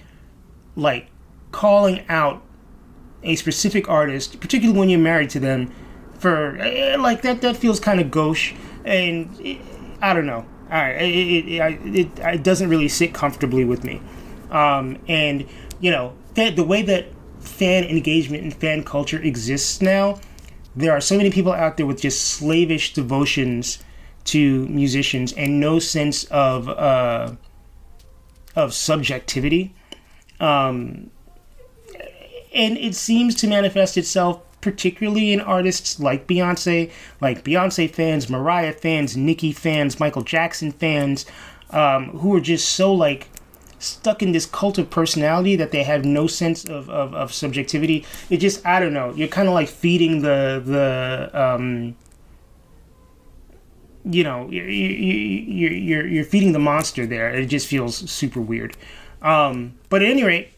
like, 0.75 1.07
calling 1.53 2.03
out 2.09 2.43
a 3.23 3.37
specific 3.37 3.87
artist, 3.87 4.41
particularly 4.41 4.77
when 4.77 4.89
you're 4.89 4.99
married 4.99 5.29
to 5.29 5.39
them, 5.39 5.73
for 6.19 6.57
eh, 6.57 6.97
like 6.99 7.21
that, 7.21 7.39
that 7.39 7.55
feels 7.55 7.79
kind 7.79 8.01
of 8.01 8.11
gauche. 8.11 8.51
And 8.83 9.39
it, 9.39 9.57
I 10.01 10.13
don't 10.13 10.25
know. 10.25 10.45
All 10.65 10.81
right, 10.81 11.01
it, 11.01 11.47
it, 11.47 11.95
it, 11.95 12.19
it, 12.19 12.43
doesn't 12.43 12.69
really 12.69 12.89
sit 12.89 13.13
comfortably 13.13 13.63
with 13.63 13.85
me. 13.85 14.01
Um, 14.51 14.97
and 15.07 15.47
you 15.79 15.91
know 15.91 16.13
that 16.35 16.55
the 16.55 16.63
way 16.63 16.81
that 16.83 17.07
fan 17.39 17.83
engagement 17.85 18.43
and 18.43 18.53
fan 18.53 18.83
culture 18.83 19.21
exists 19.21 19.81
now, 19.81 20.19
there 20.75 20.91
are 20.91 21.01
so 21.01 21.17
many 21.17 21.31
people 21.31 21.53
out 21.53 21.77
there 21.77 21.85
with 21.85 22.01
just 22.01 22.21
slavish 22.21 22.93
devotions 22.93 23.79
to 24.25 24.67
musicians 24.67 25.33
and 25.33 25.59
no 25.59 25.79
sense 25.79 26.25
of 26.25 26.67
uh, 26.69 27.33
of 28.55 28.73
subjectivity. 28.73 29.73
Um, 30.39 31.11
and 32.53 32.77
it 32.77 32.95
seems 32.95 33.35
to 33.35 33.47
manifest 33.47 33.97
itself 33.97 34.41
particularly 34.65 35.31
in 35.31 35.39
artists 35.39 35.99
like 35.99 36.25
Beyonce, 36.25 36.91
like 37.21 37.43
Beyonce 37.43 37.87
fans, 37.87 38.31
Mariah 38.31 38.73
fans, 38.73 39.15
Nicki 39.15 39.51
fans, 39.51 39.99
Michael 39.99 40.23
Jackson 40.23 40.71
fans, 40.71 41.27
um, 41.69 42.09
who 42.17 42.35
are 42.35 42.39
just 42.39 42.69
so 42.69 42.91
like 42.91 43.27
stuck 43.85 44.21
in 44.21 44.31
this 44.31 44.45
cult 44.45 44.77
of 44.77 44.89
personality 44.89 45.55
that 45.55 45.71
they 45.71 45.83
have 45.83 46.03
no 46.03 46.27
sense 46.27 46.65
of, 46.65 46.89
of, 46.89 47.13
of 47.13 47.33
subjectivity. 47.33 48.05
It 48.29 48.37
just 48.37 48.65
I 48.65 48.79
don't 48.79 48.93
know. 48.93 49.13
You're 49.13 49.27
kind 49.27 49.47
of 49.47 49.53
like 49.53 49.69
feeding 49.69 50.21
the 50.21 50.61
the 50.65 51.29
um, 51.33 51.95
you 54.03 54.23
know 54.23 54.49
you're, 54.49 54.69
you're 54.69 55.71
you're 55.71 56.07
you're 56.07 56.25
feeding 56.25 56.51
the 56.51 56.59
monster 56.59 57.05
there. 57.05 57.29
It 57.29 57.47
just 57.47 57.67
feels 57.67 58.09
super 58.09 58.41
weird. 58.41 58.75
Um, 59.21 59.75
but 59.89 60.03
at 60.03 60.09
any 60.09 60.23
rate, 60.23 60.51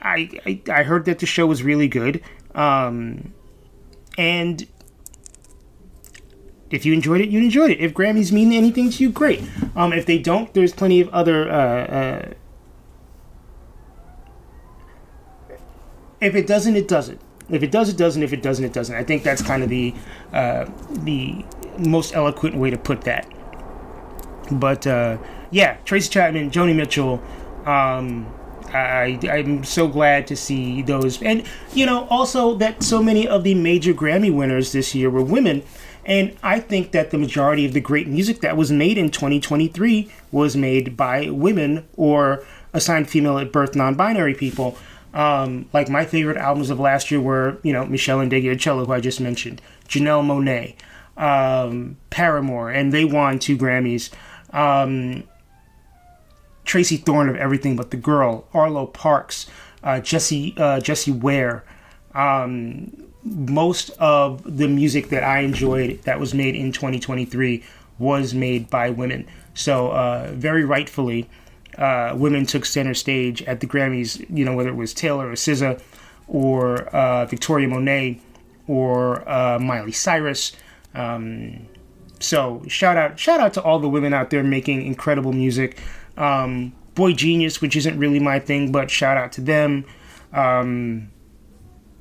I, 0.00 0.30
I, 0.46 0.60
I 0.72 0.82
heard 0.84 1.04
that 1.04 1.18
the 1.18 1.26
show 1.26 1.46
was 1.46 1.62
really 1.62 1.88
good. 1.88 2.22
Um, 2.54 3.34
and 4.16 4.66
if 6.70 6.86
you 6.86 6.92
enjoyed 6.92 7.20
it, 7.20 7.28
you 7.28 7.40
enjoyed 7.40 7.70
it. 7.70 7.80
If 7.80 7.92
Grammys 7.92 8.32
mean 8.32 8.52
anything 8.52 8.90
to 8.90 9.02
you, 9.02 9.10
great. 9.10 9.42
Um, 9.76 9.92
if 9.92 10.06
they 10.06 10.18
don't, 10.18 10.52
there's 10.54 10.72
plenty 10.72 11.00
of 11.00 11.08
other. 11.10 11.50
Uh, 11.50 11.54
uh, 11.54 12.34
if 16.20 16.34
it 16.34 16.46
doesn't, 16.46 16.76
it 16.76 16.88
doesn't. 16.88 17.20
If 17.48 17.62
it 17.62 17.70
does, 17.70 17.88
it 17.88 17.96
doesn't. 17.96 18.22
If 18.22 18.32
it 18.32 18.42
doesn't, 18.42 18.64
it 18.64 18.72
doesn't. 18.72 18.94
I 18.94 19.02
think 19.02 19.22
that's 19.22 19.42
kind 19.42 19.62
of 19.62 19.68
the 19.68 19.94
uh, 20.32 20.66
the 20.90 21.44
most 21.78 22.14
eloquent 22.14 22.56
way 22.56 22.70
to 22.70 22.78
put 22.78 23.02
that. 23.02 23.26
But 24.52 24.86
uh, 24.86 25.18
yeah, 25.50 25.76
Tracy 25.84 26.10
Chapman, 26.10 26.50
Joni 26.50 26.74
Mitchell. 26.74 27.22
Um, 27.66 28.32
I, 28.72 29.18
I'm 29.30 29.64
so 29.64 29.88
glad 29.88 30.26
to 30.28 30.36
see 30.36 30.82
those. 30.82 31.20
And, 31.22 31.44
you 31.74 31.86
know, 31.86 32.06
also 32.08 32.54
that 32.56 32.82
so 32.82 33.02
many 33.02 33.26
of 33.26 33.44
the 33.44 33.54
major 33.54 33.92
Grammy 33.92 34.32
winners 34.32 34.72
this 34.72 34.94
year 34.94 35.10
were 35.10 35.22
women. 35.22 35.62
And 36.04 36.36
I 36.42 36.60
think 36.60 36.92
that 36.92 37.10
the 37.10 37.18
majority 37.18 37.66
of 37.66 37.72
the 37.72 37.80
great 37.80 38.08
music 38.08 38.40
that 38.40 38.56
was 38.56 38.70
made 38.70 38.96
in 38.96 39.10
2023 39.10 40.10
was 40.32 40.56
made 40.56 40.96
by 40.96 41.30
women 41.30 41.86
or 41.96 42.44
assigned 42.72 43.10
female 43.10 43.38
at 43.38 43.52
birth 43.52 43.74
non 43.74 43.94
binary 43.94 44.34
people. 44.34 44.78
Um, 45.12 45.68
like 45.72 45.88
my 45.88 46.04
favorite 46.04 46.36
albums 46.36 46.70
of 46.70 46.78
last 46.78 47.10
year 47.10 47.20
were, 47.20 47.58
you 47.62 47.72
know, 47.72 47.84
Meshell 47.84 48.28
Ndegeocello, 48.28 48.86
who 48.86 48.92
I 48.92 49.00
just 49.00 49.20
mentioned, 49.20 49.60
Janelle 49.88 50.24
Monáe, 50.24 50.74
um, 51.20 51.96
Paramore, 52.10 52.70
and 52.70 52.92
they 52.92 53.04
won 53.04 53.38
two 53.38 53.56
Grammys. 53.56 54.10
Um, 54.52 55.24
Tracey 56.64 56.96
Thorn 56.96 57.28
of 57.28 57.36
Everything 57.36 57.74
But 57.74 57.90
the 57.90 57.96
Girl, 57.96 58.46
Arlo 58.54 58.86
Parks, 58.86 59.46
uh, 59.82 60.00
Jessie 60.00 60.54
uh, 60.56 60.80
Jessie 60.80 61.10
Ware. 61.10 61.64
Um, 62.14 63.10
most 63.24 63.90
of 63.98 64.42
the 64.56 64.68
music 64.68 65.08
that 65.08 65.24
I 65.24 65.40
enjoyed 65.40 66.02
that 66.02 66.20
was 66.20 66.34
made 66.34 66.54
in 66.54 66.72
2023 66.72 67.62
was 67.98 68.34
made 68.34 68.70
by 68.70 68.90
women. 68.90 69.26
So 69.54 69.90
uh, 69.90 70.32
very 70.34 70.64
rightfully, 70.64 71.28
uh, 71.78 72.14
women 72.16 72.46
took 72.46 72.64
center 72.64 72.94
stage 72.94 73.42
at 73.42 73.60
the 73.60 73.66
Grammys. 73.66 74.24
You 74.30 74.44
know 74.44 74.54
whether 74.54 74.70
it 74.70 74.76
was 74.76 74.94
Taylor 74.94 75.28
or 75.28 75.32
SZA, 75.32 75.80
or 76.28 76.84
uh, 76.88 77.26
Victoria 77.26 77.68
Monet, 77.68 78.20
or 78.66 79.28
uh, 79.28 79.58
Miley 79.58 79.92
Cyrus. 79.92 80.52
Um, 80.94 81.66
so 82.18 82.62
shout 82.68 82.96
out 82.96 83.18
shout 83.18 83.40
out 83.40 83.54
to 83.54 83.62
all 83.62 83.78
the 83.78 83.88
women 83.88 84.12
out 84.12 84.30
there 84.30 84.42
making 84.42 84.84
incredible 84.84 85.32
music. 85.32 85.78
Um, 86.16 86.72
boygenius, 86.94 87.60
which 87.60 87.76
isn't 87.76 87.98
really 87.98 88.20
my 88.20 88.38
thing, 88.38 88.72
but 88.72 88.90
shout 88.90 89.16
out 89.16 89.32
to 89.32 89.40
them. 89.40 89.86
Um, 90.32 91.10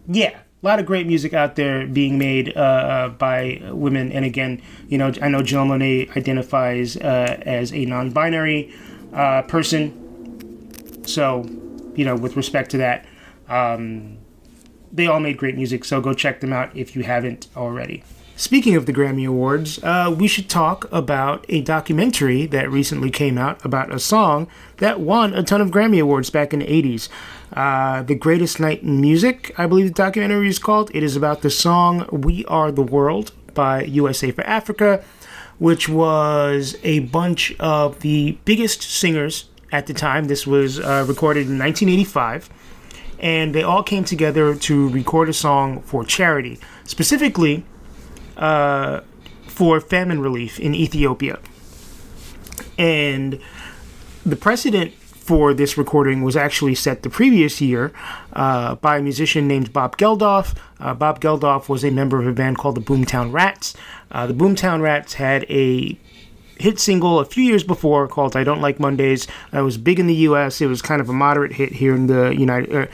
yeah, 0.08 0.40
a 0.62 0.66
lot 0.66 0.80
of 0.80 0.86
great 0.86 1.08
music 1.08 1.34
out 1.34 1.56
there 1.56 1.88
being 1.88 2.18
made 2.18 2.56
uh, 2.56 2.60
uh, 2.60 3.10
by 3.10 3.62
women. 3.72 4.12
And 4.12 4.26
again, 4.26 4.62
you 4.88 4.98
know, 4.98 5.14
I 5.22 5.30
know 5.30 5.42
Jill 5.42 5.66
Monet 5.66 6.10
identifies 6.18 6.98
uh, 6.98 7.42
as 7.44 7.72
a 7.72 7.86
non-binary 7.86 8.74
uh, 9.14 9.44
person, 9.44 11.06
so 11.06 11.46
you 11.96 12.06
know, 12.06 12.16
with 12.16 12.36
respect 12.36 12.72
to 12.72 12.78
that, 12.78 13.06
um, 13.48 14.18
they 14.92 15.08
all 15.08 15.20
made 15.20 15.38
great 15.38 15.56
music. 15.56 15.84
So 15.86 16.02
go 16.02 16.14
check 16.14 16.40
them 16.40 16.54
out 16.54 16.76
if 16.76 16.96
you 16.96 17.04
haven't 17.04 17.48
already. 17.56 18.04
Speaking 18.40 18.78
of 18.78 18.86
the 18.86 18.94
Grammy 18.94 19.28
Awards, 19.28 19.84
uh, 19.84 20.16
we 20.18 20.26
should 20.26 20.50
talk 20.50 20.90
about 20.94 21.46
a 21.50 21.60
documentary 21.60 22.46
that 22.46 22.72
recently 22.72 23.10
came 23.10 23.38
out 23.38 23.64
about 23.66 23.94
a 23.94 24.00
song 24.00 24.48
that 24.78 25.02
won 25.02 25.34
a 25.34 25.44
ton 25.44 25.60
of 25.60 25.72
Grammy 25.72 26.02
Awards 26.02 26.30
back 26.30 26.54
in 26.54 26.60
the 26.60 26.66
80s. 26.66 27.10
Uh, 27.52 28.02
the 28.02 28.16
Greatest 28.16 28.58
Night 28.58 28.82
in 28.82 29.02
Music, 29.02 29.54
I 29.58 29.68
believe 29.68 29.88
the 29.88 29.94
documentary 29.94 30.48
is 30.48 30.58
called. 30.58 30.90
It 30.94 31.04
is 31.04 31.18
about 31.18 31.42
the 31.42 31.50
song 31.50 32.08
We 32.14 32.46
Are 32.46 32.72
the 32.72 32.82
World 32.82 33.34
by 33.54 33.84
USA 33.84 34.32
for 34.32 34.46
Africa, 34.46 35.04
which 35.60 35.88
was 35.88 36.76
a 36.84 37.00
bunch 37.00 37.54
of 37.60 38.00
the 38.00 38.38
biggest 38.46 38.82
singers 38.82 39.50
at 39.72 39.86
the 39.88 39.94
time. 39.94 40.26
This 40.26 40.48
was 40.48 40.80
uh, 40.80 41.06
recorded 41.08 41.48
in 41.48 41.60
1985 41.60 42.50
and 43.20 43.54
they 43.54 43.64
all 43.64 43.84
came 43.84 44.06
together 44.06 44.56
to 44.56 44.90
record 44.90 45.30
a 45.30 45.34
song 45.34 45.82
for 45.82 46.06
charity. 46.06 46.58
Specifically, 46.86 47.66
uh, 48.38 49.02
for 49.46 49.82
famine 49.82 50.22
relief 50.22 50.58
in 50.60 50.74
Ethiopia. 50.74 51.38
And 52.78 53.40
the 54.26 54.38
precedent 54.38 54.94
for 55.30 55.54
this 55.54 55.78
recording 55.78 56.24
was 56.24 56.36
actually 56.36 56.74
set 56.74 57.04
the 57.04 57.10
previous 57.10 57.62
year 57.62 57.94
uh, 58.34 58.74
by 58.74 58.98
a 58.98 59.02
musician 59.04 59.48
named 59.48 59.72
Bob 59.72 59.96
Geldof. 59.96 60.58
Uh, 60.80 60.96
Bob 60.96 61.22
Geldof 61.22 61.70
was 61.70 61.86
a 61.86 61.92
member 61.92 62.20
of 62.20 62.26
a 62.26 62.32
band 62.32 62.58
called 62.58 62.74
the 62.74 62.82
Boomtown 62.82 63.32
Rats. 63.32 63.76
Uh, 64.10 64.26
the 64.26 64.34
Boomtown 64.34 64.82
Rats 64.82 65.14
had 65.14 65.44
a 65.44 65.96
hit 66.58 66.80
single 66.80 67.20
a 67.20 67.26
few 67.26 67.44
years 67.44 67.64
before 67.64 68.08
called 68.08 68.36
"I 68.36 68.44
Don't 68.44 68.60
Like 68.60 68.80
Mondays." 68.80 69.28
it 69.54 69.62
was 69.62 69.78
big 69.78 70.00
in 70.00 70.08
the 70.08 70.16
U.S. 70.30 70.62
It 70.62 70.66
was 70.66 70.82
kind 70.82 71.00
of 71.00 71.10
a 71.10 71.14
moderate 71.14 71.54
hit 71.54 71.74
here 71.74 71.94
in 71.94 72.08
the 72.08 72.32
United. 72.36 72.76
Uh, 72.76 72.88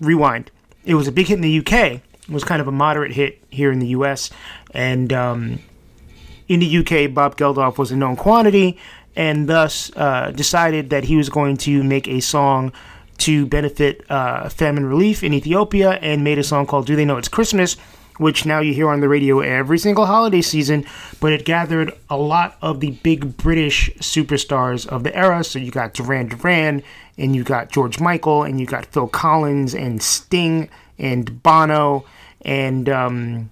rewind. 0.00 0.52
It 0.84 0.94
was 0.94 1.08
a 1.08 1.12
big 1.12 1.26
hit 1.26 1.34
in 1.34 1.42
the 1.42 1.50
U.K 1.50 2.02
It 2.28 2.32
was 2.32 2.44
kind 2.44 2.62
of 2.62 2.68
a 2.68 2.72
moderate 2.72 3.14
hit 3.14 3.42
here 3.50 3.72
in 3.72 3.80
the 3.80 3.88
U.S. 3.88 4.30
And 4.70 5.12
um, 5.12 5.58
in 6.46 6.60
the 6.60 6.78
UK, 6.78 7.12
Bob 7.12 7.36
Geldof 7.36 7.78
was 7.78 7.90
a 7.90 7.96
known 7.96 8.14
quantity, 8.14 8.78
and 9.16 9.48
thus 9.48 9.90
uh, 9.96 10.30
decided 10.30 10.90
that 10.90 11.04
he 11.04 11.16
was 11.16 11.28
going 11.28 11.56
to 11.56 11.82
make 11.82 12.06
a 12.06 12.20
song 12.20 12.72
to 13.18 13.46
benefit 13.46 14.04
uh, 14.10 14.48
famine 14.50 14.84
relief 14.84 15.24
in 15.24 15.32
Ethiopia, 15.32 15.92
and 16.02 16.22
made 16.22 16.38
a 16.38 16.44
song 16.44 16.66
called 16.66 16.86
"Do 16.86 16.94
They 16.94 17.04
Know 17.04 17.16
It's 17.16 17.28
Christmas." 17.28 17.76
Which 18.18 18.46
now 18.46 18.60
you 18.60 18.72
hear 18.72 18.88
on 18.88 19.00
the 19.00 19.10
radio 19.10 19.40
every 19.40 19.78
single 19.78 20.06
holiday 20.06 20.40
season, 20.40 20.86
but 21.20 21.34
it 21.34 21.44
gathered 21.44 21.92
a 22.08 22.16
lot 22.16 22.56
of 22.62 22.80
the 22.80 22.92
big 23.02 23.36
British 23.36 23.90
superstars 23.96 24.86
of 24.86 25.04
the 25.04 25.14
era. 25.14 25.44
So 25.44 25.58
you 25.58 25.70
got 25.70 25.92
Duran 25.92 26.28
Duran, 26.28 26.82
and 27.18 27.36
you 27.36 27.44
got 27.44 27.70
George 27.70 28.00
Michael, 28.00 28.42
and 28.42 28.58
you 28.58 28.64
got 28.64 28.86
Phil 28.86 29.06
Collins, 29.06 29.74
and 29.74 30.02
Sting, 30.02 30.70
and 30.98 31.42
Bono, 31.42 32.06
and 32.40 32.88
um, 32.88 33.50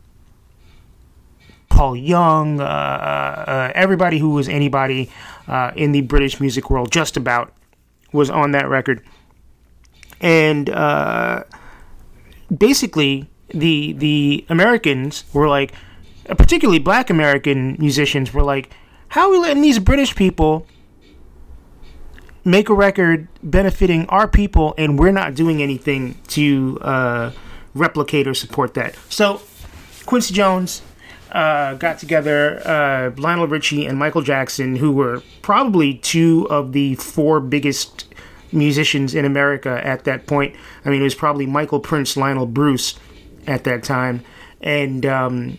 Paul 1.69 1.97
Young, 1.97 2.61
uh, 2.61 2.65
uh, 2.65 3.73
everybody 3.75 4.19
who 4.19 4.31
was 4.31 4.49
anybody 4.49 5.11
uh, 5.49 5.73
in 5.77 5.93
the 5.93 6.01
British 6.03 6.41
music 6.41 6.71
world, 6.71 6.91
just 6.91 7.17
about, 7.17 7.53
was 8.13 8.31
on 8.31 8.53
that 8.53 8.69
record. 8.69 9.03
And 10.21 10.71
uh, 10.71 11.45
basically, 12.57 13.29
the 13.49 13.93
the 13.93 14.45
Americans 14.49 15.25
were 15.33 15.49
like, 15.49 15.73
particularly 16.27 16.79
Black 16.79 17.11
American 17.11 17.77
musicians 17.79 18.33
were 18.33 18.43
like, 18.43 18.71
how 19.09 19.27
are 19.27 19.31
we 19.31 19.39
letting 19.39 19.63
these 19.63 19.79
British 19.79 20.15
people 20.15 20.67
make 22.45 22.69
a 22.69 22.75
record 22.75 23.27
benefiting 23.43 24.07
our 24.07 24.29
people, 24.29 24.75
and 24.77 24.99
we're 24.99 25.13
not 25.13 25.35
doing 25.35 25.63
anything 25.63 26.15
to 26.29 26.79
uh, 26.83 27.33
replicate 27.75 28.27
or 28.29 28.35
support 28.35 28.75
that. 28.75 28.95
So 29.09 29.41
Quincy 30.07 30.35
Jones 30.35 30.83
uh, 31.35 31.75
got 31.75 31.99
together 31.99 32.63
uh, 32.67 33.11
Lionel 33.21 33.49
Richie 33.49 33.85
and 33.87 33.99
Michael 33.99 34.23
Jackson, 34.23 34.77
who 34.77 34.93
were 34.93 35.23
probably 35.43 35.95
two 35.95 36.47
of 36.49 36.73
the 36.73 36.95
four 36.95 37.41
biggest 37.41 38.07
musicians 38.53 39.15
in 39.15 39.25
America 39.25 39.81
at 39.85 40.05
that 40.05 40.27
point. 40.27 40.55
I 40.85 40.91
mean, 40.91 41.01
it 41.01 41.05
was 41.05 41.17
probably 41.17 41.47
Michael 41.47 41.81
Prince, 41.81 42.17
Lionel 42.17 42.47
Bruce 42.47 42.99
at 43.47 43.65
that 43.65 43.83
time, 43.83 44.23
and 44.63 45.05
um, 45.05 45.59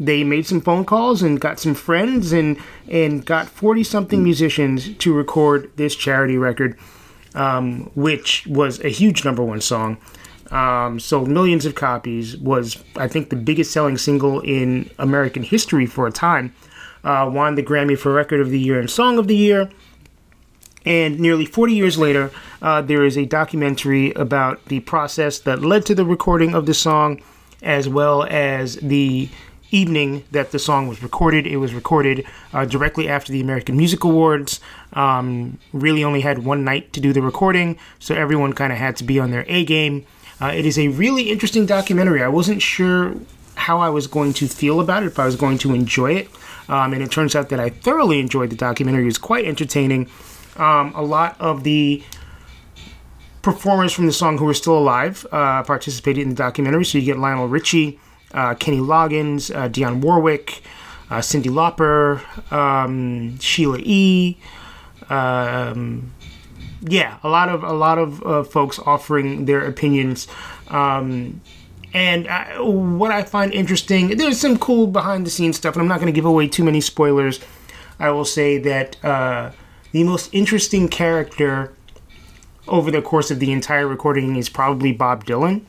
they 0.00 0.24
made 0.24 0.46
some 0.46 0.60
phone 0.60 0.84
calls 0.84 1.20
and 1.22 1.40
got 1.40 1.58
some 1.58 1.74
friends 1.74 2.32
and 2.32 2.56
and 2.88 3.26
got 3.26 3.48
forty 3.48 3.84
something 3.84 4.22
musicians 4.22 4.94
to 4.98 5.12
record 5.12 5.70
this 5.76 5.96
charity 5.96 6.38
record. 6.38 6.78
um, 7.34 7.90
which 7.94 8.46
was 8.46 8.80
a 8.84 8.88
huge 8.88 9.24
number 9.24 9.42
one 9.42 9.60
song. 9.60 9.96
Um, 10.52 11.00
sold 11.00 11.28
millions 11.28 11.64
of 11.64 11.74
copies, 11.74 12.36
was, 12.36 12.82
I 12.96 13.08
think, 13.08 13.30
the 13.30 13.36
biggest 13.36 13.72
selling 13.72 13.96
single 13.96 14.40
in 14.40 14.90
American 14.98 15.42
history 15.42 15.86
for 15.86 16.06
a 16.06 16.12
time. 16.12 16.54
Uh, 17.02 17.28
won 17.32 17.54
the 17.54 17.62
Grammy 17.62 17.98
for 17.98 18.12
Record 18.12 18.40
of 18.40 18.50
the 18.50 18.60
Year 18.60 18.78
and 18.78 18.88
Song 18.88 19.18
of 19.18 19.26
the 19.26 19.36
Year. 19.36 19.70
And 20.84 21.18
nearly 21.18 21.46
40 21.46 21.74
years 21.74 21.96
later, 21.98 22.30
uh, 22.60 22.82
there 22.82 23.04
is 23.04 23.16
a 23.16 23.24
documentary 23.24 24.12
about 24.12 24.64
the 24.66 24.80
process 24.80 25.38
that 25.40 25.62
led 25.62 25.86
to 25.86 25.94
the 25.94 26.04
recording 26.04 26.54
of 26.54 26.66
the 26.66 26.74
song, 26.74 27.22
as 27.62 27.88
well 27.88 28.24
as 28.24 28.76
the 28.76 29.28
evening 29.70 30.24
that 30.32 30.50
the 30.50 30.58
song 30.58 30.86
was 30.86 31.02
recorded. 31.02 31.46
It 31.46 31.56
was 31.56 31.72
recorded 31.72 32.26
uh, 32.52 32.64
directly 32.66 33.08
after 33.08 33.32
the 33.32 33.40
American 33.40 33.76
Music 33.76 34.04
Awards. 34.04 34.60
Um, 34.92 35.58
really 35.72 36.04
only 36.04 36.20
had 36.20 36.44
one 36.44 36.62
night 36.64 36.92
to 36.92 37.00
do 37.00 37.12
the 37.12 37.22
recording, 37.22 37.78
so 37.98 38.14
everyone 38.14 38.52
kind 38.52 38.72
of 38.72 38.78
had 38.78 38.96
to 38.96 39.04
be 39.04 39.18
on 39.18 39.30
their 39.30 39.44
A 39.48 39.64
game. 39.64 40.04
Uh, 40.42 40.48
it 40.48 40.66
is 40.66 40.76
a 40.76 40.88
really 40.88 41.30
interesting 41.30 41.66
documentary. 41.66 42.20
I 42.20 42.26
wasn't 42.26 42.60
sure 42.60 43.14
how 43.54 43.78
I 43.78 43.90
was 43.90 44.08
going 44.08 44.32
to 44.34 44.48
feel 44.48 44.80
about 44.80 45.04
it, 45.04 45.06
if 45.06 45.20
I 45.20 45.24
was 45.24 45.36
going 45.36 45.58
to 45.58 45.72
enjoy 45.72 46.14
it. 46.14 46.28
Um, 46.68 46.92
and 46.92 47.00
it 47.00 47.12
turns 47.12 47.36
out 47.36 47.48
that 47.50 47.60
I 47.60 47.70
thoroughly 47.70 48.18
enjoyed 48.18 48.50
the 48.50 48.56
documentary. 48.56 49.02
It 49.02 49.06
was 49.06 49.18
quite 49.18 49.44
entertaining. 49.44 50.10
Um, 50.56 50.92
a 50.96 51.02
lot 51.02 51.40
of 51.40 51.62
the 51.62 52.02
performers 53.42 53.92
from 53.92 54.06
the 54.06 54.12
song 54.12 54.36
who 54.38 54.48
are 54.48 54.54
still 54.54 54.76
alive 54.76 55.24
uh, 55.30 55.62
participated 55.62 56.24
in 56.24 56.30
the 56.30 56.34
documentary. 56.34 56.86
So 56.86 56.98
you 56.98 57.04
get 57.04 57.18
Lionel 57.18 57.46
Richie, 57.46 58.00
uh, 58.34 58.54
Kenny 58.54 58.78
Loggins, 58.78 59.54
uh, 59.54 59.68
Dionne 59.68 60.00
Warwick, 60.00 60.62
uh, 61.08 61.18
Cyndi 61.18 61.50
Lauper, 61.52 62.20
um, 62.52 63.38
Sheila 63.38 63.78
E. 63.78 64.38
Um, 65.08 66.12
yeah, 66.82 67.18
a 67.22 67.28
lot 67.28 67.48
of 67.48 67.62
a 67.62 67.72
lot 67.72 67.98
of 67.98 68.22
uh, 68.24 68.42
folks 68.44 68.78
offering 68.80 69.44
their 69.44 69.64
opinions. 69.64 70.26
Um, 70.68 71.40
and 71.94 72.26
I, 72.28 72.58
what 72.60 73.10
I 73.10 73.22
find 73.22 73.52
interesting, 73.52 74.16
there's 74.16 74.40
some 74.40 74.58
cool 74.58 74.86
behind 74.86 75.26
the 75.26 75.30
scenes 75.30 75.56
stuff, 75.56 75.74
and 75.74 75.82
I'm 75.82 75.88
not 75.88 76.00
going 76.00 76.12
to 76.12 76.16
give 76.16 76.24
away 76.24 76.48
too 76.48 76.64
many 76.64 76.80
spoilers. 76.80 77.40
I 77.98 78.10
will 78.10 78.24
say 78.24 78.58
that 78.58 79.02
uh, 79.04 79.52
the 79.92 80.02
most 80.04 80.30
interesting 80.32 80.88
character 80.88 81.72
over 82.66 82.90
the 82.90 83.02
course 83.02 83.30
of 83.30 83.40
the 83.40 83.52
entire 83.52 83.86
recording 83.86 84.36
is 84.36 84.48
probably 84.48 84.92
Bob 84.92 85.24
Dylan. 85.24 85.62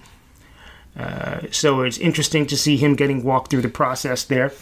Uh, 0.97 1.41
so 1.51 1.81
it's 1.81 1.97
interesting 1.97 2.45
to 2.47 2.55
see 2.55 2.77
him 2.77 2.95
getting 2.95 3.23
walked 3.23 3.51
through 3.51 3.61
the 3.61 3.69
process 3.69 4.23
there. 4.23 4.53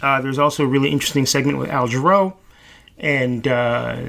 Uh, 0.00 0.20
there's 0.20 0.38
also 0.38 0.64
a 0.64 0.66
really 0.66 0.90
interesting 0.90 1.26
segment 1.26 1.58
with 1.58 1.70
Al 1.70 1.88
Jarreau, 1.88 2.34
and 2.98 3.48
uh, 3.48 4.02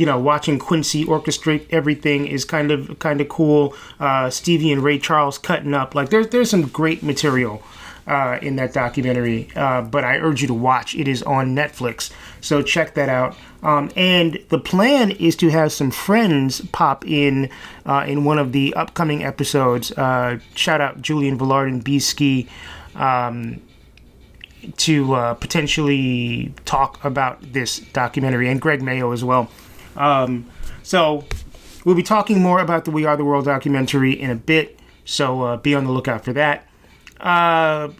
you 0.00 0.06
know, 0.06 0.18
watching 0.18 0.58
Quincy 0.58 1.04
orchestrate 1.04 1.66
everything 1.68 2.26
is 2.26 2.46
kind 2.46 2.70
of 2.70 2.98
kind 3.00 3.20
of 3.20 3.28
cool. 3.28 3.74
Uh, 4.00 4.30
Stevie 4.30 4.72
and 4.72 4.82
Ray 4.82 4.98
Charles 4.98 5.36
cutting 5.36 5.74
up 5.74 5.94
like 5.94 6.08
there's 6.08 6.28
there's 6.28 6.48
some 6.48 6.62
great 6.68 7.02
material 7.02 7.62
uh, 8.06 8.38
in 8.40 8.56
that 8.56 8.72
documentary. 8.72 9.50
Uh, 9.54 9.82
but 9.82 10.02
I 10.02 10.16
urge 10.16 10.40
you 10.40 10.48
to 10.48 10.54
watch. 10.54 10.94
It 10.94 11.06
is 11.06 11.22
on 11.24 11.54
Netflix, 11.54 12.10
so 12.40 12.62
check 12.62 12.94
that 12.94 13.10
out. 13.10 13.36
Um, 13.62 13.90
and 13.94 14.42
the 14.48 14.58
plan 14.58 15.10
is 15.10 15.36
to 15.36 15.50
have 15.50 15.70
some 15.70 15.90
friends 15.90 16.62
pop 16.72 17.06
in 17.06 17.50
uh, 17.84 18.06
in 18.08 18.24
one 18.24 18.38
of 18.38 18.52
the 18.52 18.72
upcoming 18.72 19.22
episodes. 19.22 19.92
Uh, 19.92 20.38
shout 20.54 20.80
out 20.80 21.02
Julian 21.02 21.36
Villard 21.36 21.68
and 21.68 21.84
B 21.84 21.98
Ski. 21.98 22.48
Um, 22.94 23.60
to 24.76 25.14
uh, 25.14 25.34
potentially 25.34 26.52
talk 26.66 27.02
about 27.02 27.40
this 27.52 27.78
documentary 27.78 28.46
and 28.46 28.60
Greg 28.60 28.82
Mayo 28.82 29.10
as 29.12 29.24
well. 29.24 29.50
Um, 30.00 30.46
so 30.82 31.24
we'll 31.84 31.94
be 31.94 32.02
talking 32.02 32.40
more 32.40 32.60
about 32.60 32.84
the 32.84 32.90
We 32.90 33.04
Are 33.04 33.16
the 33.16 33.24
World 33.24 33.44
documentary 33.44 34.12
in 34.12 34.30
a 34.30 34.34
bit. 34.34 34.78
So 35.04 35.42
uh, 35.42 35.56
be 35.56 35.74
on 35.74 35.84
the 35.84 35.92
lookout 35.92 36.24
for 36.24 36.32
that. 36.32 36.66
Uh, 37.20 37.90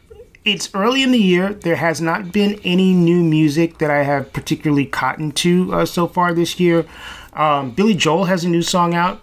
it's 0.45 0.75
early 0.75 1.03
in 1.03 1.13
the 1.13 1.19
year. 1.19 1.53
There 1.53 1.77
has 1.77 2.01
not 2.01 2.33
been 2.33 2.59
any 2.65 2.95
new 2.95 3.23
music 3.23 3.79
that 3.79 3.91
I 3.91 4.03
have 4.03 4.33
particularly 4.33 4.87
cotton 4.87 5.33
to 5.33 5.75
uh, 5.75 5.87
so 5.87 6.07
far 6.07 6.33
this 6.33 6.59
year. 6.59 6.87
Um, 7.35 7.73
Billy 7.73 7.95
Joel 7.95 8.25
has 8.25 8.45
a 8.45 8.49
new 8.49 8.63
song 8.63 8.95
out, 8.95 9.21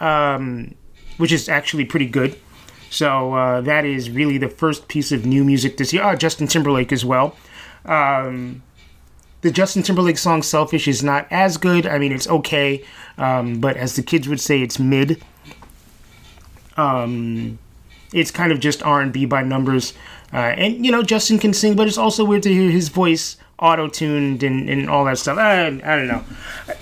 um, 0.00 0.74
which 1.18 1.32
is 1.32 1.48
actually 1.48 1.84
pretty 1.84 2.06
good. 2.06 2.38
So 2.88 3.34
uh, 3.34 3.60
that 3.62 3.84
is 3.84 4.10
really 4.10 4.38
the 4.38 4.48
first 4.48 4.88
piece 4.88 5.12
of 5.12 5.26
new 5.26 5.44
music 5.44 5.76
this 5.76 5.92
year. 5.92 6.02
Oh, 6.02 6.16
Justin 6.16 6.46
Timberlake 6.46 6.92
as 6.92 7.04
well. 7.04 7.36
Um, 7.84 8.62
the 9.42 9.50
Justin 9.50 9.82
Timberlake 9.82 10.18
song 10.18 10.42
"Selfish" 10.42 10.88
is 10.88 11.02
not 11.02 11.26
as 11.30 11.56
good. 11.56 11.86
I 11.86 11.98
mean, 11.98 12.12
it's 12.12 12.28
okay, 12.28 12.84
um, 13.18 13.60
but 13.60 13.76
as 13.76 13.96
the 13.96 14.02
kids 14.02 14.28
would 14.28 14.40
say, 14.40 14.62
it's 14.62 14.78
mid. 14.78 15.22
Um, 16.76 17.58
it's 18.12 18.30
kind 18.30 18.52
of 18.52 18.60
just 18.60 18.82
R 18.82 19.00
and 19.00 19.12
B 19.12 19.24
by 19.24 19.42
numbers, 19.42 19.92
uh, 20.32 20.36
and 20.36 20.84
you 20.84 20.92
know 20.92 21.02
Justin 21.02 21.38
can 21.38 21.52
sing, 21.52 21.76
but 21.76 21.86
it's 21.86 21.98
also 21.98 22.24
weird 22.24 22.42
to 22.44 22.52
hear 22.52 22.70
his 22.70 22.88
voice 22.88 23.36
auto 23.58 23.88
tuned 23.88 24.42
and, 24.42 24.68
and 24.68 24.88
all 24.88 25.04
that 25.04 25.18
stuff. 25.18 25.38
I, 25.38 25.66
I 25.66 25.70
don't 25.70 26.08
know. 26.08 26.24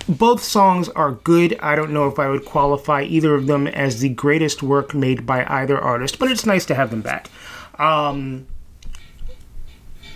Both 0.08 0.42
songs 0.42 0.88
are 0.90 1.12
good. 1.12 1.56
I 1.60 1.76
don't 1.76 1.92
know 1.92 2.08
if 2.08 2.18
I 2.18 2.28
would 2.28 2.44
qualify 2.44 3.02
either 3.02 3.34
of 3.34 3.46
them 3.46 3.66
as 3.66 4.00
the 4.00 4.08
greatest 4.08 4.62
work 4.62 4.94
made 4.94 5.24
by 5.24 5.44
either 5.48 5.78
artist, 5.78 6.18
but 6.18 6.30
it's 6.30 6.44
nice 6.44 6.66
to 6.66 6.74
have 6.74 6.90
them 6.90 7.02
back. 7.02 7.30
Um, 7.78 8.46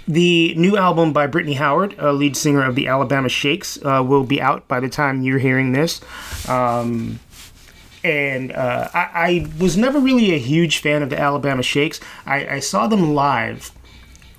the 0.09 0.54
new 0.54 0.76
album 0.76 1.12
by 1.12 1.26
Brittany 1.26 1.52
Howard, 1.54 1.94
uh, 2.00 2.12
lead 2.12 2.34
singer 2.36 2.64
of 2.64 2.74
the 2.74 2.88
Alabama 2.88 3.28
Shakes, 3.28 3.78
uh, 3.84 4.02
will 4.04 4.24
be 4.24 4.40
out 4.40 4.66
by 4.66 4.80
the 4.80 4.88
time 4.88 5.20
you're 5.20 5.38
hearing 5.38 5.72
this. 5.72 6.00
Um, 6.48 7.20
and 8.02 8.52
uh, 8.52 8.88
I, 8.94 9.11
I, 9.14 9.46
was 9.61 9.76
never 9.76 9.98
really 9.98 10.32
a 10.32 10.38
huge 10.38 10.78
fan 10.78 11.02
of 11.02 11.11
the 11.11 11.18
Alabama 11.18 11.62
Shakes. 11.62 12.00
I, 12.24 12.46
I, 12.48 12.61
saw 12.61 12.86
them 12.86 13.14
live 13.14 13.72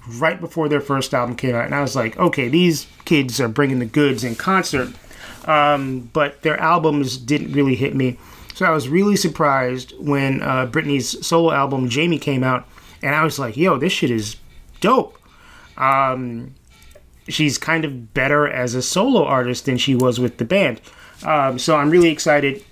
right 0.07 0.39
before 0.39 0.69
their 0.69 0.81
first 0.81 1.13
album 1.13 1.35
came 1.35 1.53
out, 1.53 1.65
and 1.65 1.75
I 1.75 1.81
was 1.81 1.95
like, 1.95 2.17
okay, 2.17 2.47
these 2.47 2.87
kids 3.05 3.39
are 3.39 3.49
bringing 3.49 3.79
the 3.79 3.85
goods 3.85 4.23
in 4.23 4.35
concert. 4.35 4.93
Um, 5.45 6.09
but 6.13 6.41
their 6.41 6.59
albums 6.59 7.17
didn't 7.17 7.51
really 7.51 7.75
hit 7.75 7.95
me. 7.95 8.17
So 8.55 8.65
I 8.65 8.71
was 8.71 8.89
really 8.89 9.15
surprised 9.15 9.93
when 9.99 10.41
uh, 10.41 10.65
Brittany's 10.65 11.25
solo 11.25 11.51
album, 11.51 11.89
Jamie, 11.89 12.19
came 12.19 12.43
out, 12.43 12.67
and 13.03 13.13
I 13.13 13.23
was 13.23 13.37
like, 13.37 13.55
yo, 13.55 13.77
this 13.77 13.93
shit 13.93 14.09
is 14.09 14.37
dope. 14.81 15.18
Um, 15.79 16.55
she's 17.27 17.57
kind 17.57 17.85
of 17.85 18.13
better 18.13 18.47
as 18.47 18.75
a 18.75 18.81
solo 18.81 19.23
artist 19.23 19.65
than 19.65 19.77
she 19.77 19.95
was 19.95 20.19
with 20.19 20.37
the 20.37 20.45
band. 20.45 20.81
Um, 21.23 21.59
so 21.59 21.75
I'm 21.75 21.89
really 21.89 22.09
excited. 22.09 22.63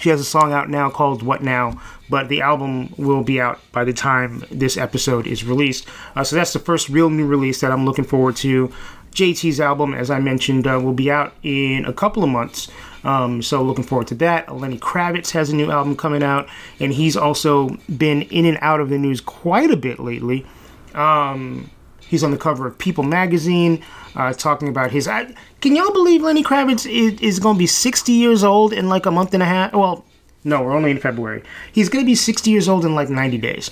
She 0.00 0.08
has 0.08 0.20
a 0.20 0.24
song 0.24 0.52
out 0.52 0.68
now 0.68 0.90
called 0.90 1.22
What 1.22 1.42
Now, 1.42 1.80
but 2.10 2.28
the 2.28 2.40
album 2.40 2.92
will 2.96 3.22
be 3.22 3.40
out 3.40 3.60
by 3.70 3.84
the 3.84 3.92
time 3.92 4.44
this 4.50 4.76
episode 4.76 5.26
is 5.26 5.44
released. 5.44 5.86
Uh, 6.16 6.24
so 6.24 6.34
that's 6.34 6.52
the 6.52 6.58
first 6.58 6.88
real 6.88 7.08
new 7.08 7.26
release 7.26 7.60
that 7.60 7.70
I'm 7.70 7.84
looking 7.84 8.04
forward 8.04 8.36
to. 8.36 8.72
JT's 9.12 9.60
album, 9.60 9.94
as 9.94 10.10
I 10.10 10.18
mentioned, 10.18 10.66
uh, 10.66 10.80
will 10.82 10.94
be 10.94 11.10
out 11.10 11.34
in 11.42 11.84
a 11.84 11.92
couple 11.92 12.24
of 12.24 12.30
months. 12.30 12.68
Um, 13.04 13.42
so 13.42 13.62
looking 13.62 13.84
forward 13.84 14.08
to 14.08 14.14
that. 14.16 14.54
Lenny 14.54 14.78
Kravitz 14.78 15.30
has 15.32 15.50
a 15.50 15.54
new 15.54 15.70
album 15.70 15.96
coming 15.96 16.22
out, 16.22 16.48
and 16.80 16.92
he's 16.92 17.16
also 17.16 17.76
been 17.96 18.22
in 18.22 18.46
and 18.46 18.58
out 18.60 18.80
of 18.80 18.88
the 18.88 18.98
news 18.98 19.20
quite 19.20 19.70
a 19.70 19.76
bit 19.76 20.00
lately. 20.00 20.46
Um, 20.94 21.70
He's 22.08 22.22
on 22.22 22.30
the 22.30 22.36
cover 22.36 22.66
of 22.66 22.76
People 22.78 23.04
magazine, 23.04 23.82
uh, 24.14 24.32
talking 24.32 24.68
about 24.68 24.90
his. 24.90 25.08
I, 25.08 25.34
can 25.60 25.74
y'all 25.74 25.92
believe 25.92 26.22
Lenny 26.22 26.42
Kravitz 26.42 26.90
is, 26.90 27.20
is 27.20 27.38
going 27.38 27.56
to 27.56 27.58
be 27.58 27.66
60 27.66 28.12
years 28.12 28.44
old 28.44 28.72
in 28.72 28.88
like 28.88 29.06
a 29.06 29.10
month 29.10 29.34
and 29.34 29.42
a 29.42 29.46
half? 29.46 29.72
Well, 29.72 30.04
no, 30.44 30.62
we're 30.62 30.74
only 30.74 30.90
in 30.90 30.98
February. 30.98 31.42
He's 31.72 31.88
going 31.88 32.04
to 32.04 32.06
be 32.06 32.14
60 32.14 32.50
years 32.50 32.68
old 32.68 32.84
in 32.84 32.94
like 32.94 33.08
90 33.08 33.38
days, 33.38 33.70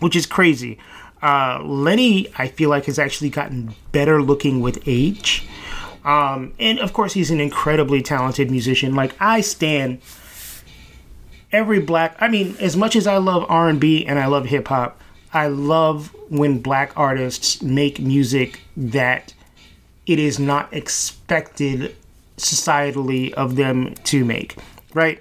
which 0.00 0.16
is 0.16 0.26
crazy. 0.26 0.78
Uh, 1.22 1.62
Lenny, 1.62 2.28
I 2.38 2.48
feel 2.48 2.70
like, 2.70 2.86
has 2.86 2.98
actually 2.98 3.30
gotten 3.30 3.74
better 3.92 4.22
looking 4.22 4.60
with 4.60 4.82
age. 4.86 5.46
Um, 6.04 6.52
and 6.60 6.78
of 6.78 6.92
course, 6.92 7.14
he's 7.14 7.30
an 7.30 7.40
incredibly 7.40 8.00
talented 8.00 8.50
musician. 8.50 8.94
Like 8.94 9.14
I 9.20 9.40
stand 9.40 10.00
every 11.52 11.80
black. 11.80 12.16
I 12.20 12.28
mean, 12.28 12.56
as 12.60 12.76
much 12.76 12.94
as 12.94 13.06
I 13.06 13.16
love 13.16 13.44
R 13.48 13.68
and 13.68 13.80
B 13.80 14.06
and 14.06 14.18
I 14.18 14.26
love 14.26 14.46
hip 14.46 14.68
hop, 14.68 15.00
I 15.32 15.48
love 15.48 16.14
when 16.28 16.60
black 16.60 16.92
artists 16.96 17.62
make 17.62 18.00
music 18.00 18.62
that 18.76 19.34
it 20.06 20.18
is 20.18 20.38
not 20.38 20.72
expected 20.72 21.94
societally 22.36 23.32
of 23.32 23.56
them 23.56 23.94
to 24.04 24.24
make, 24.24 24.56
right? 24.94 25.20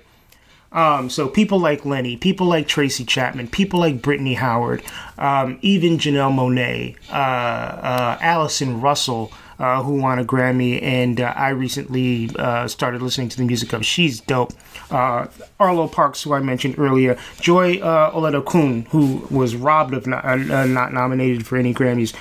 Um, 0.71 1.09
so 1.09 1.29
people 1.29 1.57
like 1.59 1.85
Lenny, 1.85 2.17
people 2.17 2.47
like 2.47 2.67
Tracy 2.67 3.05
Chapman, 3.05 3.47
people 3.47 3.79
like 3.79 4.01
Brittany 4.01 4.33
Howard, 4.33 4.83
um, 5.17 5.57
even 5.61 5.97
Janelle 5.97 6.33
Monáe, 6.33 6.97
uh, 7.09 7.13
uh, 7.13 8.17
Allison 8.19 8.81
Russell, 8.81 9.31
uh, 9.59 9.83
who 9.83 10.01
won 10.01 10.19
a 10.19 10.25
Grammy, 10.25 10.81
and 10.81 11.21
uh, 11.21 11.33
I 11.35 11.49
recently 11.49 12.29
uh, 12.37 12.67
started 12.67 13.01
listening 13.01 13.29
to 13.29 13.37
the 13.37 13.43
music 13.43 13.73
of. 13.73 13.85
She's 13.85 14.19
dope. 14.19 14.53
Uh, 14.91 15.27
Arlo 15.59 15.87
Parks, 15.87 16.23
who 16.23 16.33
I 16.33 16.39
mentioned 16.39 16.77
earlier, 16.77 17.17
Joy 17.39 17.79
uh, 17.79 18.11
Oladokun, 18.11 18.87
who 18.89 19.25
was 19.31 19.55
robbed 19.55 19.93
of 19.93 20.05
not, 20.07 20.25
uh, 20.25 20.65
not 20.65 20.93
nominated 20.93 21.45
for 21.45 21.57
any 21.57 21.73
Grammys, 21.73 22.13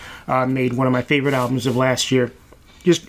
made 0.49 0.75
one 0.75 0.87
of 0.87 0.93
my 0.93 1.03
favorite 1.03 1.35
albums 1.35 1.67
of 1.67 1.77
last 1.77 2.11
year. 2.11 2.33
Just, 2.85 3.09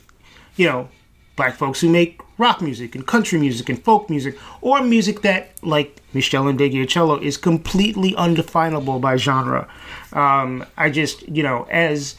you 0.56 0.68
know, 0.68 0.90
black 1.36 1.56
folks 1.56 1.82
who 1.82 1.90
make 1.90 2.22
rock 2.38 2.62
music 2.62 2.96
and 2.96 3.06
country 3.08 3.40
music 3.40 3.70
and 3.70 3.82
folk 3.84 4.10
music, 4.10 4.38
or 4.62 4.82
music 4.82 5.22
that, 5.22 5.52
like 5.62 6.02
Meshell 6.14 6.54
Ndegeocello, 6.54 7.22
is 7.22 7.38
completely 7.38 8.16
undefinable 8.16 9.00
by 9.00 9.16
genre. 9.16 9.68
Um, 10.14 10.66
I 10.78 10.90
just, 10.90 11.28
you 11.28 11.44
know, 11.44 11.68
as 11.70 12.16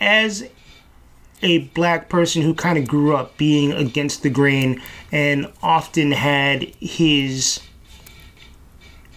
as 0.00 0.48
a 1.42 1.58
black 1.58 2.08
person 2.08 2.42
who 2.42 2.54
kind 2.54 2.78
of 2.78 2.86
grew 2.86 3.16
up 3.16 3.36
being 3.36 3.72
against 3.72 4.22
the 4.22 4.30
grain 4.30 4.80
and 5.10 5.50
often 5.62 6.12
had 6.12 6.62
his 6.80 7.60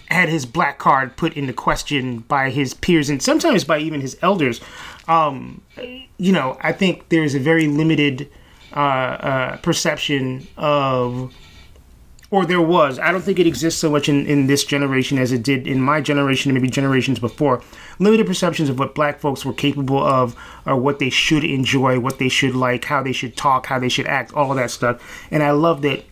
had 0.08 0.30
his 0.30 0.46
black 0.46 0.78
card 0.78 1.18
put 1.18 1.34
into 1.34 1.52
question 1.52 2.20
by 2.20 2.52
his 2.52 2.74
peers 2.76 3.10
and 3.10 3.22
sometimes 3.22 3.64
by 3.64 3.80
even 3.80 4.00
his 4.00 4.16
elders. 4.22 4.62
Um, 5.08 5.62
you 6.18 6.32
know, 6.32 6.58
I 6.62 6.72
think 6.72 7.10
there's 7.10 7.34
a 7.34 7.40
very 7.40 7.68
limited 7.68 8.30
uh, 8.76 8.80
uh, 8.80 9.58
perception 9.58 10.48
of, 10.56 11.34
or 12.34 12.48
there 12.48 12.60
was. 12.60 12.98
I 12.98 13.12
don't 13.12 13.22
think 13.22 13.38
it 13.38 13.46
exists 13.46 13.80
so 13.80 13.92
much 13.92 14.10
in, 14.10 14.26
in 14.26 14.48
this 14.48 14.64
generation 14.64 15.20
as 15.20 15.32
it 15.32 15.44
did 15.44 15.68
in 15.68 15.80
my 15.80 16.02
generation 16.02 16.50
and 16.50 16.56
maybe 16.60 16.68
generations 16.68 17.20
before. 17.20 17.62
Limited 18.00 18.26
perceptions 18.26 18.70
of 18.70 18.80
what 18.80 18.96
black 18.96 19.20
folks 19.20 19.46
were 19.46 19.54
capable 19.54 20.04
of, 20.04 20.36
or 20.66 20.76
what 20.76 20.98
they 20.98 21.12
should 21.12 21.44
enjoy, 21.44 22.00
what 22.00 22.18
they 22.18 22.30
should 22.30 22.56
like, 22.56 22.86
how 22.86 23.04
they 23.04 23.12
should 23.12 23.38
talk, 23.38 23.68
how 23.68 23.78
they 23.78 23.88
should 23.88 24.08
act, 24.08 24.34
all 24.34 24.50
of 24.50 24.58
that 24.58 24.72
stuff. 24.72 25.28
And 25.30 25.44
I 25.44 25.52
love 25.52 25.84
that 25.84 26.06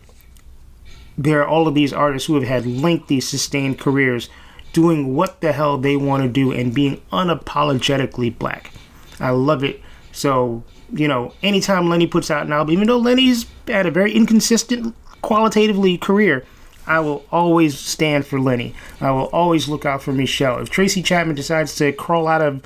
there 1.18 1.42
are 1.42 1.48
all 1.48 1.66
of 1.66 1.74
these 1.74 1.92
artists 1.92 2.28
who 2.28 2.36
have 2.36 2.44
had 2.44 2.66
lengthy, 2.66 3.20
sustained 3.20 3.80
careers 3.80 4.30
doing 4.72 5.16
what 5.16 5.40
the 5.40 5.52
hell 5.52 5.76
they 5.76 5.96
want 5.96 6.22
to 6.22 6.28
do 6.28 6.52
and 6.52 6.72
being 6.72 7.02
unapologetically 7.12 8.38
black. 8.38 8.72
I 9.18 9.30
love 9.30 9.64
it. 9.64 9.80
So, 10.12 10.62
you 10.92 11.08
know, 11.08 11.34
anytime 11.42 11.88
Lenny 11.88 12.06
puts 12.06 12.30
out 12.30 12.46
an 12.46 12.52
album, 12.52 12.74
even 12.74 12.86
though 12.86 12.98
Lenny's 12.98 13.46
had 13.66 13.86
a 13.86 13.90
very 13.90 14.12
inconsistent 14.12 14.94
qualitatively 15.22 15.96
career, 15.96 16.44
I 16.86 17.00
will 17.00 17.24
always 17.30 17.78
stand 17.78 18.26
for 18.26 18.40
Lenny. 18.40 18.74
I 19.00 19.10
will 19.12 19.26
always 19.26 19.68
look 19.68 19.86
out 19.86 20.02
for 20.02 20.12
Michelle. 20.12 20.58
If 20.58 20.68
Tracy 20.68 21.02
Chapman 21.02 21.36
decides 21.36 21.76
to 21.76 21.92
crawl 21.92 22.26
out 22.26 22.42
of 22.42 22.64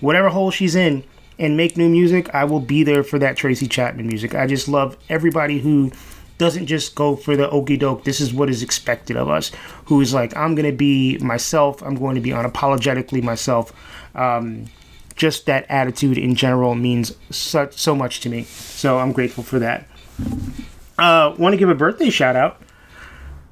whatever 0.00 0.30
hole 0.30 0.50
she's 0.50 0.74
in 0.74 1.04
and 1.38 1.56
make 1.56 1.76
new 1.76 1.88
music, 1.88 2.34
I 2.34 2.44
will 2.44 2.60
be 2.60 2.82
there 2.82 3.04
for 3.04 3.18
that 3.18 3.36
Tracy 3.36 3.68
Chapman 3.68 4.06
music. 4.06 4.34
I 4.34 4.46
just 4.46 4.66
love 4.66 4.96
everybody 5.08 5.58
who 5.58 5.92
doesn't 6.38 6.66
just 6.66 6.94
go 6.94 7.16
for 7.16 7.36
the 7.36 7.50
okey 7.50 7.76
doke, 7.76 8.04
this 8.04 8.18
is 8.18 8.32
what 8.32 8.48
is 8.48 8.62
expected 8.62 9.14
of 9.14 9.28
us, 9.28 9.52
who 9.84 10.00
is 10.00 10.14
like, 10.14 10.34
I'm 10.34 10.54
going 10.54 10.70
to 10.70 10.76
be 10.76 11.18
myself, 11.18 11.82
I'm 11.82 11.96
going 11.96 12.14
to 12.14 12.20
be 12.22 12.30
unapologetically 12.30 13.22
myself. 13.22 13.74
Um, 14.14 14.64
just 15.16 15.44
that 15.44 15.66
attitude 15.68 16.16
in 16.16 16.34
general 16.34 16.74
means 16.74 17.14
so 17.30 17.94
much 17.94 18.20
to 18.20 18.30
me. 18.30 18.44
So 18.44 18.98
I'm 18.98 19.12
grateful 19.12 19.44
for 19.44 19.58
that. 19.58 19.86
Uh, 21.00 21.34
Want 21.38 21.52
to 21.52 21.56
give 21.56 21.68
a 21.68 21.74
birthday 21.74 22.10
shout 22.10 22.36
out. 22.36 22.60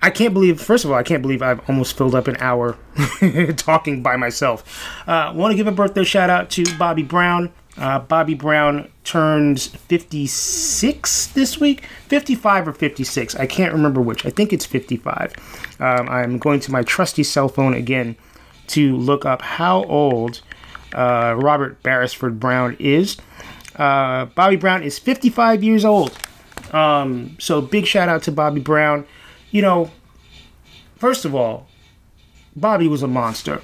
I 0.01 0.11
can't 0.11 0.33
believe, 0.33 0.61
first 0.61 0.85
of 0.85 0.93
all, 0.93 0.97
I 0.97 1.03
can't 1.03 1.23
believe 1.23 1.43
I've 1.43 1.69
almost 1.69 1.97
filled 1.97 2.15
up 2.15 2.29
an 2.29 2.37
hour 2.39 2.77
talking 3.57 4.03
by 4.03 4.17
myself. 4.17 4.87
Uh, 5.09 5.33
Want 5.35 5.51
to 5.53 5.57
give 5.57 5.67
a 5.67 5.73
birthday 5.73 6.05
shout 6.05 6.31
out 6.31 6.51
to 6.51 6.65
Bobby 6.79 7.03
Brown. 7.03 7.53
Uh, 7.77 7.99
Bobby 8.01 8.35
Brown 8.35 8.91
turns 9.05 9.67
56 9.67 11.27
this 11.29 11.61
week, 11.61 11.85
55 12.09 12.69
or 12.69 12.73
56. 12.73 13.37
I 13.37 13.47
can't 13.47 13.73
remember 13.73 14.01
which. 14.01 14.27
I 14.27 14.31
think 14.31 14.53
it's 14.53 14.67
55. 14.67 15.33
Um, 15.81 16.09
I'm 16.09 16.39
going 16.39 16.61
to 16.61 16.73
my 16.73 16.83
trusty 16.83 17.23
cell 17.23 17.49
phone 17.49 17.75
again 17.75 18.17
to 18.69 18.97
look 18.97 19.25
up 19.25 19.43
how 19.43 19.85
old 19.85 20.43
uh, 20.93 21.35
Robert 21.39 21.83
Beresford 21.83 22.41
Brown 22.41 22.77
is. 22.79 23.17
Uh, 23.77 24.25
Bobby 24.27 24.57
Brown 24.57 24.83
is 24.83 24.99
55 24.99 25.63
years 25.63 25.85
old. 25.85 26.19
Um, 26.73 27.37
so 27.39 27.61
big 27.61 27.87
shout 27.87 28.09
out 28.09 28.23
to 28.25 28.33
Bobby 28.33 28.61
Brown. 28.61 29.07
You 29.51 29.63
know, 29.63 29.91
first 30.97 31.25
of 31.25 31.35
all, 31.35 31.67
Bobby 32.57 32.89
was 32.89 33.03
a 33.03 33.09
monster. 33.09 33.61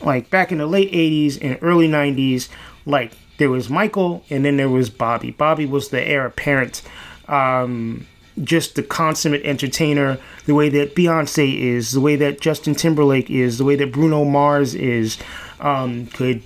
Like 0.00 0.30
back 0.30 0.52
in 0.52 0.58
the 0.58 0.66
late 0.66 0.92
80s 0.92 1.38
and 1.40 1.58
early 1.62 1.88
90s, 1.88 2.48
like 2.86 3.12
there 3.38 3.50
was 3.50 3.68
Michael 3.68 4.24
and 4.30 4.44
then 4.44 4.56
there 4.56 4.68
was 4.68 4.90
Bobby. 4.90 5.30
Bobby 5.30 5.66
was 5.66 5.88
the 5.88 6.00
heir 6.00 6.26
apparent. 6.26 6.82
Um, 7.26 8.06
just 8.42 8.76
the 8.76 8.84
consummate 8.84 9.42
entertainer, 9.42 10.18
the 10.46 10.54
way 10.54 10.68
that 10.68 10.94
Beyonce 10.94 11.58
is, 11.58 11.90
the 11.90 12.00
way 12.00 12.14
that 12.16 12.40
Justin 12.40 12.74
Timberlake 12.74 13.30
is, 13.30 13.58
the 13.58 13.64
way 13.64 13.74
that 13.76 13.92
Bruno 13.92 14.24
Mars 14.24 14.76
is, 14.76 15.18
um, 15.60 16.06
could 16.06 16.42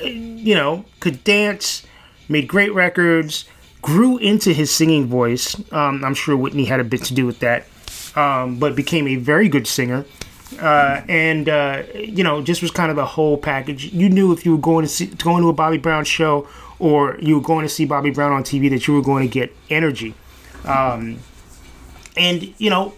you 0.00 0.54
know, 0.54 0.84
could 1.00 1.22
dance, 1.24 1.86
made 2.28 2.48
great 2.48 2.72
records, 2.74 3.44
grew 3.82 4.18
into 4.18 4.52
his 4.52 4.70
singing 4.70 5.06
voice. 5.06 5.56
Um, 5.72 6.04
I'm 6.04 6.14
sure 6.14 6.36
Whitney 6.36 6.64
had 6.64 6.80
a 6.80 6.84
bit 6.84 7.04
to 7.04 7.14
do 7.14 7.26
with 7.26 7.40
that, 7.40 7.66
um, 8.16 8.58
but 8.58 8.76
became 8.76 9.08
a 9.08 9.16
very 9.16 9.48
good 9.48 9.66
singer. 9.66 10.04
Uh, 10.58 11.02
and 11.08 11.48
uh, 11.48 11.82
you 11.94 12.24
know, 12.24 12.42
just 12.42 12.60
was 12.60 12.70
kind 12.70 12.90
of 12.90 12.96
the 12.96 13.06
whole 13.06 13.38
package. 13.38 13.92
You 13.92 14.08
knew 14.08 14.32
if 14.32 14.44
you 14.44 14.52
were 14.52 14.60
going 14.60 14.84
to 14.84 14.88
see 14.88 15.06
going 15.06 15.42
to 15.42 15.48
a 15.48 15.52
Bobby 15.52 15.78
Brown 15.78 16.04
show 16.04 16.48
or 16.78 17.16
you 17.20 17.36
were 17.36 17.42
going 17.42 17.64
to 17.64 17.68
see 17.68 17.84
Bobby 17.84 18.10
Brown 18.10 18.32
on 18.32 18.42
TV 18.42 18.68
that 18.70 18.86
you 18.88 18.94
were 18.94 19.02
going 19.02 19.22
to 19.22 19.32
get 19.32 19.54
energy. 19.68 20.14
Um, 20.64 21.18
and 22.16 22.52
you 22.58 22.70
know, 22.70 22.94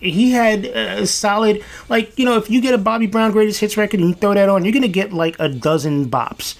he 0.00 0.32
had 0.32 0.66
a 0.66 1.06
solid 1.06 1.64
like 1.88 2.18
you 2.18 2.24
know 2.24 2.36
if 2.36 2.50
you 2.50 2.60
get 2.60 2.74
a 2.74 2.78
Bobby 2.78 3.06
Brown 3.06 3.32
greatest 3.32 3.60
hits 3.60 3.76
record 3.76 4.00
and 4.00 4.10
you 4.10 4.14
throw 4.14 4.34
that 4.34 4.48
on, 4.48 4.64
you're 4.64 4.72
gonna 4.72 4.88
get 4.88 5.12
like 5.12 5.36
a 5.38 5.48
dozen 5.48 6.10
bops, 6.10 6.56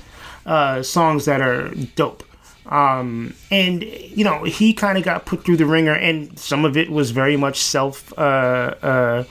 uh, 0.47 0.83
songs 0.83 1.25
that 1.27 1.41
are 1.41 1.71
dope. 1.97 2.25
Um, 2.69 3.35
and 3.51 3.83
you 3.83 4.25
know 4.25 4.45
he 4.45 4.75
kind 4.75 4.99
of 4.99 5.05
got 5.05 5.25
put 5.25 5.45
through 5.45 5.57
the 5.57 5.67
ringer, 5.67 5.95
and 5.95 6.39
some 6.39 6.65
of 6.65 6.77
it 6.77 6.91
was 6.91 7.11
very 7.11 7.37
much 7.37 7.61
self. 7.61 8.13
Uh, 8.19 8.75
uh, 8.83 9.25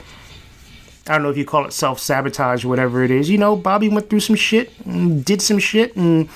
I 1.07 1.13
don't 1.13 1.23
know 1.23 1.29
if 1.29 1.37
you 1.37 1.45
call 1.45 1.65
it 1.65 1.73
self 1.73 1.99
sabotage 1.99 2.65
whatever 2.65 3.03
it 3.03 3.11
is. 3.11 3.29
You 3.29 3.37
know, 3.37 3.55
Bobby 3.55 3.89
went 3.89 4.09
through 4.09 4.21
some 4.21 4.35
shit, 4.35 4.71
and 4.85 5.23
did 5.23 5.41
some 5.41 5.59
shit, 5.59 5.95
and 5.95 6.29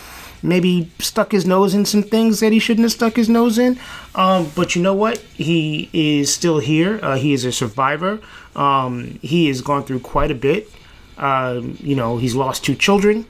maybe 0.43 0.91
stuck 0.99 1.31
his 1.31 1.45
nose 1.45 1.73
in 1.73 1.85
some 1.85 2.03
things 2.03 2.39
that 2.39 2.51
he 2.51 2.59
shouldn't 2.59 2.85
have 2.85 2.91
stuck 2.91 3.15
his 3.15 3.29
nose 3.29 3.57
in. 3.57 3.79
Um, 4.15 4.51
but 4.55 4.75
you 4.75 4.81
know 4.81 4.93
what? 4.93 5.17
He 5.17 5.89
is 5.93 6.33
still 6.33 6.59
here. 6.59 6.99
Uh, 7.01 7.15
he 7.15 7.33
is 7.33 7.45
a 7.45 7.51
survivor. 7.51 8.19
Um, 8.55 9.19
he 9.21 9.47
has 9.47 9.61
gone 9.61 9.83
through 9.83 10.01
quite 10.01 10.31
a 10.31 10.35
bit. 10.35 10.69
Uh, 11.17 11.61
you 11.79 11.95
know, 11.95 12.17
he's 12.17 12.35
lost 12.35 12.63
two 12.63 12.75
children. 12.75 13.25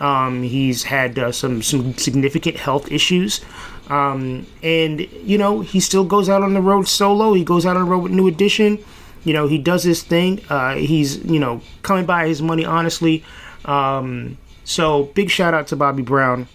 Um, 0.00 0.42
he's 0.42 0.84
had 0.84 1.18
uh, 1.18 1.30
some 1.30 1.62
some 1.62 1.94
significant 1.94 2.56
health 2.56 2.90
issues, 2.90 3.40
um, 3.88 4.46
and 4.62 5.00
you 5.00 5.36
know 5.36 5.60
he 5.60 5.78
still 5.78 6.04
goes 6.04 6.28
out 6.28 6.42
on 6.42 6.54
the 6.54 6.62
road 6.62 6.88
solo. 6.88 7.34
He 7.34 7.44
goes 7.44 7.66
out 7.66 7.76
on 7.76 7.84
the 7.84 7.90
road 7.90 8.04
with 8.04 8.12
New 8.12 8.26
Edition. 8.26 8.82
You 9.24 9.34
know 9.34 9.46
he 9.46 9.58
does 9.58 9.82
his 9.84 10.02
thing. 10.02 10.40
Uh, 10.48 10.76
he's 10.76 11.18
you 11.24 11.38
know 11.38 11.60
coming 11.82 12.06
by 12.06 12.26
his 12.26 12.40
money 12.40 12.64
honestly. 12.64 13.22
Um, 13.66 14.38
so 14.64 15.04
big 15.04 15.30
shout 15.30 15.52
out 15.52 15.66
to 15.66 15.76
Bobby 15.76 16.02
Brown, 16.02 16.48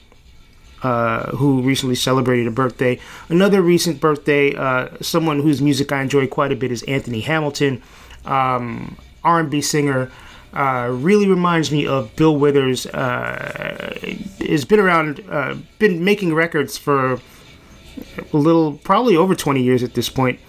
uh, 0.81 1.35
who 1.35 1.61
recently 1.61 1.95
celebrated 1.95 2.47
a 2.47 2.51
birthday. 2.51 2.99
Another 3.29 3.61
recent 3.61 3.99
birthday, 3.99 4.55
uh, 4.55 4.89
someone 5.01 5.41
whose 5.41 5.61
music 5.61 5.91
I 5.91 6.01
enjoy 6.01 6.25
quite 6.25 6.51
a 6.51 6.55
bit 6.55 6.71
is 6.71 6.81
Anthony 6.83 7.19
Hamilton, 7.19 7.83
um, 8.25 8.97
R&B 9.23 9.61
singer. 9.61 10.11
Uh, 10.55 10.89
really 10.89 11.27
reminds 11.27 11.69
me 11.71 11.85
of 11.85 12.15
Bill 12.15 12.35
Withers. 12.35 12.85
Uh, 12.85 13.97
has 14.39 14.63
been 14.63 14.79
around, 14.79 15.23
uh, 15.29 15.55
been 15.79 16.03
making 16.03 16.33
records 16.33 16.77
for 16.77 17.13
a 17.13 18.37
little, 18.37 18.73
probably 18.77 19.17
over 19.17 19.35
20 19.35 19.61
years 19.61 19.83
at 19.83 19.93
this 19.93 20.09
point. 20.09 20.39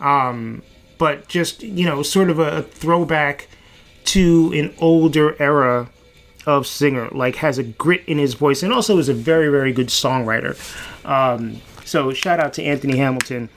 Um, 0.00 0.62
but 0.98 1.28
just 1.28 1.62
you 1.62 1.86
know, 1.86 2.02
sort 2.02 2.28
of 2.28 2.38
a 2.38 2.62
throwback 2.62 3.48
to 4.04 4.52
an 4.54 4.74
older 4.78 5.40
era 5.40 5.88
of 6.46 6.66
singer, 6.66 7.08
like 7.12 7.36
has 7.36 7.58
a 7.58 7.62
grit 7.62 8.02
in 8.06 8.18
his 8.18 8.34
voice, 8.34 8.62
and 8.62 8.72
also 8.72 8.98
is 8.98 9.08
a 9.08 9.14
very, 9.14 9.48
very 9.48 9.72
good 9.72 9.88
songwriter. 9.88 10.56
Um, 11.06 11.60
so 11.84 12.12
shout 12.12 12.40
out 12.40 12.52
to 12.54 12.62
Anthony 12.62 12.96
Hamilton. 12.96 13.48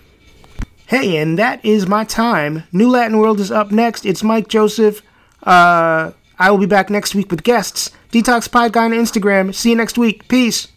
Hey, 0.88 1.18
and 1.18 1.40
that 1.40 1.66
is 1.66 1.88
my 1.88 2.04
time. 2.04 2.64
New 2.72 2.90
Latin 2.90 3.18
World 3.18 3.40
is 3.40 3.52
up 3.52 3.72
next. 3.72 4.06
It's 4.06 4.22
Mike 4.24 4.48
Joseph. 4.48 5.02
Uh, 5.46 6.12
I 6.38 6.52
will 6.52 6.58
be 6.58 6.66
back 6.66 6.90
next 6.90 7.16
week 7.16 7.32
with 7.32 7.44
guests. 7.44 7.92
Detox 8.12 8.52
Pod 8.52 8.74
Guy 8.74 8.86
on 8.86 8.92
Instagram. 8.92 9.54
See 9.54 9.70
you 9.70 9.76
next 9.76 9.98
week. 9.98 10.28
Peace. 10.28 10.68